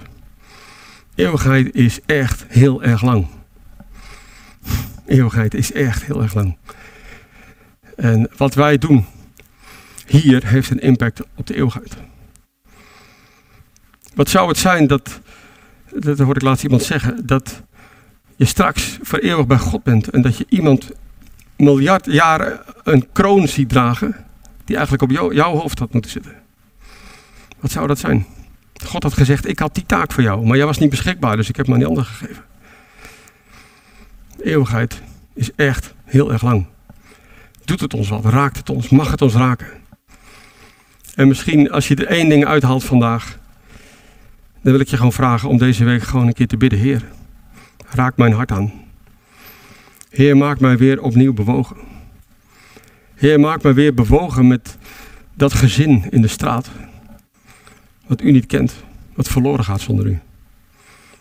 Eeuwigheid 1.15 1.75
is 1.75 2.01
echt 2.07 2.45
heel 2.49 2.83
erg 2.83 3.03
lang. 3.03 3.27
Eeuwigheid 5.07 5.55
is 5.55 5.73
echt 5.73 6.05
heel 6.05 6.23
erg 6.23 6.35
lang. 6.35 6.57
En 7.97 8.31
wat 8.37 8.55
wij 8.55 8.79
doen 8.79 9.07
hier 10.07 10.47
heeft 10.47 10.71
een 10.71 10.81
impact 10.81 11.21
op 11.35 11.47
de 11.47 11.55
eeuwigheid. 11.55 11.97
Wat 14.15 14.29
zou 14.29 14.49
het 14.49 14.59
zijn 14.59 14.87
dat, 14.87 15.21
dat 15.91 16.19
hoorde 16.19 16.41
ik 16.41 16.47
laatst 16.47 16.65
iemand 16.65 16.83
zeggen, 16.83 17.27
dat 17.27 17.63
je 18.37 18.45
straks 18.45 18.99
voor 19.03 19.19
eeuwig 19.19 19.47
bij 19.47 19.59
God 19.59 19.83
bent 19.83 20.11
en 20.11 20.23
dat 20.23 20.37
je 20.37 20.47
iemand 20.49 20.91
miljard 21.57 22.07
jaren 22.07 22.61
een 22.85 23.09
kroon 23.13 23.49
ziet 23.49 23.69
dragen 23.69 24.17
die 24.65 24.77
eigenlijk 24.77 25.13
op 25.13 25.33
jouw 25.33 25.57
hoofd 25.57 25.79
had 25.79 25.93
moeten 25.93 26.11
zitten. 26.11 26.35
Wat 27.61 27.71
zou 27.71 27.87
dat 27.87 27.99
zijn? 27.99 28.27
God 28.85 29.03
had 29.03 29.13
gezegd, 29.13 29.49
ik 29.49 29.59
had 29.59 29.75
die 29.75 29.87
taak 29.87 30.13
voor 30.13 30.23
jou, 30.23 30.47
maar 30.47 30.57
jij 30.57 30.67
was 30.67 30.79
niet 30.79 30.91
beschikbaar, 30.91 31.37
dus 31.37 31.49
ik 31.49 31.57
heb 31.57 31.65
hem 31.67 31.75
aan 31.75 31.81
die 31.81 31.89
ander 31.89 32.05
gegeven. 32.05 32.45
eeuwigheid 34.41 35.03
is 35.35 35.51
echt 35.57 35.95
heel 36.05 36.33
erg 36.33 36.43
lang. 36.43 36.67
Doet 37.65 37.81
het 37.81 37.95
ons 37.95 38.09
wat? 38.09 38.25
Raakt 38.25 38.57
het 38.57 38.71
ons? 38.71 38.89
Mag 38.89 39.11
het 39.11 39.23
ons 39.23 39.35
raken? 39.35 39.67
En 41.15 41.29
misschien 41.29 41.71
als 41.71 41.89
je 41.89 41.95
er 41.95 42.07
één 42.07 42.29
ding 42.29 42.47
uithaalt 42.47 42.85
vandaag, 42.85 43.39
dan 44.63 44.73
wil 44.73 44.81
ik 44.81 44.89
je 44.89 44.97
gewoon 44.97 45.13
vragen 45.13 45.49
om 45.49 45.59
deze 45.59 45.85
week 45.85 46.03
gewoon 46.03 46.27
een 46.27 46.33
keer 46.33 46.47
te 46.47 46.57
bidden, 46.57 46.79
Heer 46.79 47.05
raak 47.95 48.17
mijn 48.17 48.33
hart 48.33 48.51
aan. 48.53 48.73
Heer, 50.11 50.37
maak 50.37 50.61
mij 50.61 50.77
weer 50.77 51.03
opnieuw 51.03 51.33
bewogen. 51.33 51.77
Heer, 53.15 53.41
maak 53.41 53.63
mij 53.63 53.75
weer 53.75 53.95
bewogen 53.95 54.47
met 54.47 54.77
dat 55.35 55.53
gezin 55.53 56.11
in 56.11 56.23
de 56.23 56.29
straat. 56.29 56.71
Wat 58.07 58.21
u 58.21 58.31
niet 58.31 58.47
kent, 58.47 58.75
wat 59.15 59.29
verloren 59.29 59.65
gaat 59.65 59.81
zonder 59.81 60.07
u. 60.07 60.19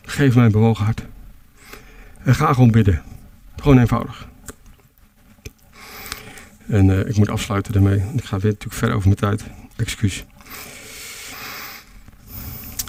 Geef 0.01 0.35
mij 0.35 0.45
een 0.45 0.51
bewogen 0.51 0.85
hart. 0.85 1.05
En 2.23 2.35
ga 2.35 2.53
gewoon 2.53 2.71
bidden. 2.71 3.01
Gewoon 3.55 3.79
eenvoudig. 3.79 4.27
En 6.67 6.85
uh, 6.85 6.99
ik 6.99 7.17
moet 7.17 7.29
afsluiten 7.29 7.73
daarmee. 7.73 8.03
Ik 8.15 8.23
ga 8.23 8.39
weer 8.39 8.51
natuurlijk 8.51 8.79
ver 8.79 8.93
over 8.93 9.07
mijn 9.07 9.19
tijd. 9.19 9.43
Excuus. 9.75 10.25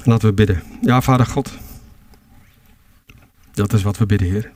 Laten 0.04 0.28
we 0.28 0.34
bidden. 0.34 0.62
Ja, 0.80 1.00
Vader 1.00 1.26
God. 1.26 1.52
Dat 3.52 3.72
is 3.72 3.82
wat 3.82 3.98
we 3.98 4.06
bidden, 4.06 4.28
Heer. 4.30 4.52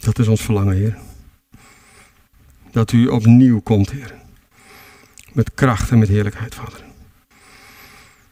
Dat 0.00 0.18
is 0.18 0.28
ons 0.28 0.40
verlangen, 0.40 0.76
Heer. 0.76 0.98
dat 2.70 2.92
u 2.92 3.06
opnieuw 3.06 3.60
komt, 3.60 3.90
Heer. 3.90 4.14
Met 5.32 5.54
kracht 5.54 5.90
en 5.90 5.98
met 5.98 6.08
heerlijkheid, 6.08 6.54
Vader. 6.54 6.84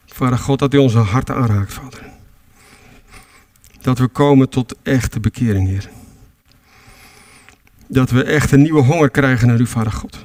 Vader 0.05 0.37
God, 0.37 0.59
dat 0.59 0.73
u 0.73 0.77
onze 0.77 0.97
harten 0.97 1.35
aanraakt, 1.35 1.73
Vader. 1.73 2.05
Dat 3.81 3.97
we 3.97 4.07
komen 4.07 4.49
tot 4.49 4.75
echte 4.83 5.19
bekering, 5.19 5.67
Heer. 5.67 5.89
Dat 7.87 8.09
we 8.09 8.23
echt 8.23 8.51
een 8.51 8.61
nieuwe 8.61 8.83
honger 8.83 9.09
krijgen 9.09 9.47
naar 9.47 9.59
u, 9.59 9.67
Vader 9.67 9.91
God. 9.91 10.23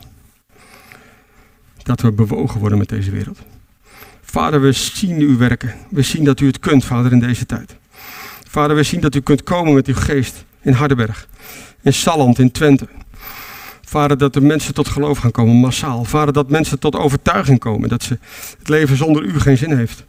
Dat 1.82 2.00
we 2.00 2.12
bewogen 2.12 2.60
worden 2.60 2.78
met 2.78 2.88
deze 2.88 3.10
wereld. 3.10 3.38
Vader, 4.32 4.60
we 4.60 4.72
zien 4.72 5.20
u 5.20 5.36
werken. 5.36 5.74
We 5.90 6.02
zien 6.02 6.24
dat 6.24 6.40
u 6.40 6.46
het 6.46 6.58
kunt, 6.58 6.84
Vader, 6.84 7.12
in 7.12 7.18
deze 7.18 7.46
tijd. 7.46 7.76
Vader, 8.48 8.76
we 8.76 8.82
zien 8.82 9.00
dat 9.00 9.14
u 9.14 9.20
kunt 9.20 9.42
komen 9.42 9.74
met 9.74 9.86
uw 9.86 9.94
geest 9.94 10.44
in 10.60 10.72
Hardenberg, 10.72 11.28
in 11.82 11.92
Salland, 11.92 12.38
in 12.38 12.50
Twente. 12.50 12.88
Vader, 13.84 14.18
dat 14.18 14.32
de 14.32 14.40
mensen 14.40 14.74
tot 14.74 14.88
geloof 14.88 15.18
gaan 15.18 15.30
komen, 15.30 15.54
massaal. 15.54 16.04
Vader, 16.04 16.32
dat 16.32 16.50
mensen 16.50 16.78
tot 16.78 16.96
overtuiging 16.96 17.58
komen, 17.58 17.88
dat 17.88 18.02
ze 18.02 18.18
het 18.58 18.68
leven 18.68 18.96
zonder 18.96 19.22
u 19.22 19.40
geen 19.40 19.58
zin 19.58 19.76
heeft. 19.76 20.04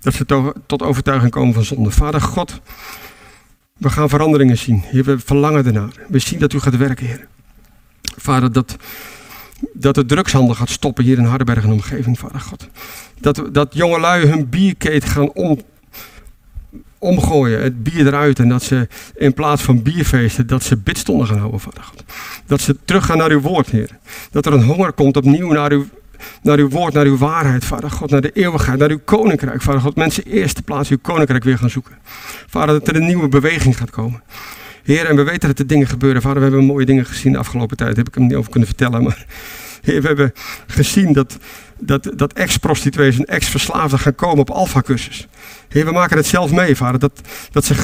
Dat 0.00 0.14
ze 0.14 0.52
tot 0.66 0.82
overtuiging 0.82 1.30
komen 1.30 1.54
van 1.54 1.64
zonde. 1.64 1.90
Vader 1.90 2.20
God, 2.20 2.60
we 3.76 3.90
gaan 3.90 4.08
veranderingen 4.08 4.58
zien. 4.58 4.84
We 4.92 5.18
verlangen 5.18 5.66
ernaar. 5.66 5.92
We 6.08 6.18
zien 6.18 6.38
dat 6.38 6.52
u 6.52 6.60
gaat 6.60 6.76
werken, 6.76 7.06
Heer. 7.06 7.26
Vader, 8.16 8.52
dat, 8.52 8.76
dat 9.78 9.94
de 9.94 10.04
drugshandel 10.04 10.54
gaat 10.54 10.70
stoppen 10.70 11.04
hier 11.04 11.18
in 11.18 11.24
Hardenberg 11.24 11.64
en 11.64 11.72
omgeving, 11.72 12.18
Vader 12.18 12.40
God. 12.40 12.68
Dat, 13.20 13.42
dat 13.52 13.74
jongelui 13.74 14.26
hun 14.26 14.48
bierkeet 14.48 15.04
gaan 15.04 15.32
om, 15.32 15.60
omgooien, 16.98 17.62
het 17.62 17.82
bier 17.82 18.06
eruit. 18.06 18.38
En 18.38 18.48
dat 18.48 18.62
ze 18.62 18.88
in 19.14 19.34
plaats 19.34 19.62
van 19.62 19.82
bierfeesten, 19.82 20.46
dat 20.46 20.62
ze 20.62 20.76
bidstonden 20.76 21.26
gaan 21.26 21.38
houden, 21.38 21.60
Vader 21.60 21.82
God. 21.82 22.04
Dat 22.46 22.60
ze 22.60 22.76
teruggaan 22.84 23.18
naar 23.18 23.30
uw 23.30 23.40
woord, 23.40 23.70
Heer. 23.70 23.98
Dat 24.30 24.46
er 24.46 24.52
een 24.52 24.64
honger 24.64 24.92
komt 24.92 25.16
opnieuw 25.16 25.52
naar 25.52 25.72
uw, 25.72 25.86
naar 26.42 26.58
uw 26.58 26.68
woord, 26.68 26.94
naar 26.94 27.06
uw 27.06 27.18
waarheid, 27.18 27.64
Vader 27.64 27.90
God. 27.90 28.10
Naar 28.10 28.20
de 28.20 28.32
eeuwigheid, 28.32 28.78
naar 28.78 28.90
uw 28.90 29.00
koninkrijk, 29.04 29.62
Vader 29.62 29.80
God. 29.80 29.96
Mensen 29.96 30.24
eerst 30.24 30.56
de 30.56 30.62
plaats 30.62 30.90
uw 30.90 30.98
koninkrijk 31.02 31.44
weer 31.44 31.58
gaan 31.58 31.70
zoeken. 31.70 31.98
Vader, 32.46 32.78
dat 32.78 32.88
er 32.88 32.96
een 32.96 33.06
nieuwe 33.06 33.28
beweging 33.28 33.76
gaat 33.76 33.90
komen. 33.90 34.22
Heer, 34.82 35.06
en 35.06 35.16
we 35.16 35.22
weten 35.22 35.48
dat 35.48 35.58
er 35.58 35.66
dingen 35.66 35.86
gebeuren. 35.86 36.22
Vader, 36.22 36.36
we 36.36 36.48
hebben 36.48 36.64
mooie 36.64 36.86
dingen 36.86 37.06
gezien 37.06 37.32
de 37.32 37.38
afgelopen 37.38 37.76
tijd. 37.76 37.88
Daar 37.88 37.98
heb 37.98 38.08
ik 38.08 38.14
hem 38.14 38.26
niet 38.26 38.36
over 38.36 38.50
kunnen 38.50 38.68
vertellen. 38.68 39.02
Maar 39.02 39.26
Heer, 39.86 40.00
we 40.00 40.06
hebben 40.06 40.32
gezien 40.66 41.12
dat, 41.12 41.38
dat, 41.78 42.10
dat 42.14 42.32
ex-prostituees 42.32 43.18
en 43.18 43.24
ex-verslaafden 43.24 43.98
gaan 43.98 44.14
komen 44.14 44.38
op 44.38 44.50
alfa-cursus. 44.50 45.28
Heer, 45.68 45.84
we 45.84 45.92
maken 45.92 46.16
het 46.16 46.26
zelf 46.26 46.52
mee, 46.52 46.76
vader. 46.76 47.00
Dat, 47.00 47.20
dat 47.50 47.64
ze 47.64 47.74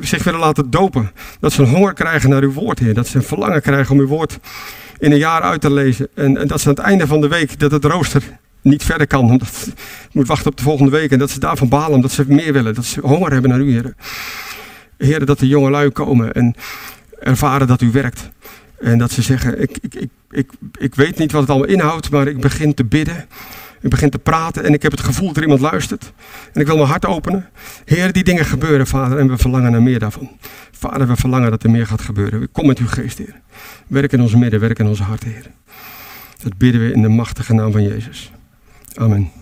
zich 0.00 0.24
willen 0.24 0.40
laten 0.40 0.70
dopen. 0.70 1.10
Dat 1.40 1.52
ze 1.52 1.62
een 1.62 1.68
honger 1.68 1.94
krijgen 1.94 2.30
naar 2.30 2.42
uw 2.42 2.52
woord, 2.52 2.78
Heer. 2.78 2.94
Dat 2.94 3.06
ze 3.06 3.16
een 3.16 3.22
verlangen 3.22 3.62
krijgen 3.62 3.94
om 3.94 4.00
uw 4.00 4.06
woord 4.06 4.38
in 4.98 5.12
een 5.12 5.18
jaar 5.18 5.42
uit 5.42 5.60
te 5.60 5.72
lezen. 5.72 6.08
En, 6.14 6.46
dat 6.46 6.60
ze 6.60 6.68
aan 6.68 6.74
het 6.74 6.84
einde 6.84 7.06
van 7.06 7.20
de 7.20 7.28
week, 7.28 7.58
dat 7.58 7.70
het 7.70 7.84
rooster 7.84 8.22
niet 8.62 8.84
verder 8.84 9.06
kan. 9.06 9.24
Omdat 9.24 9.68
moet 10.12 10.26
wachten 10.26 10.50
op 10.50 10.56
de 10.56 10.62
volgende 10.62 10.90
week. 10.90 11.10
En 11.10 11.18
dat 11.18 11.30
ze 11.30 11.40
daarvan 11.40 11.68
balen, 11.68 11.94
omdat 11.94 12.10
ze 12.12 12.24
meer 12.26 12.52
willen. 12.52 12.74
Dat 12.74 12.84
ze 12.84 13.00
honger 13.00 13.32
hebben 13.32 13.50
naar 13.50 13.60
u, 13.60 13.70
Heer. 13.70 13.94
Heer, 14.98 15.26
dat 15.26 15.38
de 15.38 15.48
jonge 15.48 15.70
lui 15.70 15.90
komen 15.90 16.32
en 16.32 16.54
ervaren 17.20 17.66
dat 17.66 17.80
u 17.80 17.90
werkt. 17.90 18.30
En 18.80 18.98
dat 18.98 19.10
ze 19.10 19.22
zeggen, 19.22 19.62
ik, 19.62 19.78
ik, 19.80 19.94
ik, 19.94 20.10
ik, 20.30 20.50
ik 20.78 20.94
weet 20.94 21.18
niet 21.18 21.32
wat 21.32 21.40
het 21.40 21.50
allemaal 21.50 21.68
inhoudt, 21.68 22.10
maar 22.10 22.26
ik 22.26 22.40
begin 22.40 22.74
te 22.74 22.84
bidden. 22.84 23.26
Ik 23.80 23.90
begin 23.90 24.10
te 24.10 24.18
praten 24.18 24.64
en 24.64 24.72
ik 24.72 24.82
heb 24.82 24.92
het 24.92 25.00
gevoel 25.00 25.26
dat 25.26 25.36
er 25.36 25.42
iemand 25.42 25.60
luistert. 25.60 26.12
En 26.52 26.60
ik 26.60 26.66
wil 26.66 26.76
mijn 26.76 26.88
hart 26.88 27.06
openen. 27.06 27.48
Heer, 27.84 28.12
die 28.12 28.24
dingen 28.24 28.44
gebeuren, 28.44 28.86
Vader, 28.86 29.18
en 29.18 29.28
we 29.28 29.38
verlangen 29.38 29.70
naar 29.70 29.82
meer 29.82 29.98
daarvan. 29.98 30.30
Vader, 30.70 31.06
we 31.06 31.16
verlangen 31.16 31.50
dat 31.50 31.62
er 31.62 31.70
meer 31.70 31.86
gaat 31.86 32.00
gebeuren. 32.00 32.52
Kom 32.52 32.66
met 32.66 32.78
uw 32.78 32.86
geest, 32.86 33.18
Heer. 33.18 33.40
Werk 33.86 34.12
in 34.12 34.20
ons 34.20 34.34
midden, 34.34 34.60
werk 34.60 34.78
in 34.78 34.86
onze 34.86 35.02
hart, 35.02 35.24
Heer. 35.24 35.46
Dat 36.42 36.56
bidden 36.56 36.80
we 36.80 36.92
in 36.92 37.02
de 37.02 37.08
machtige 37.08 37.54
naam 37.54 37.72
van 37.72 37.82
Jezus. 37.82 38.32
Amen. 38.94 39.39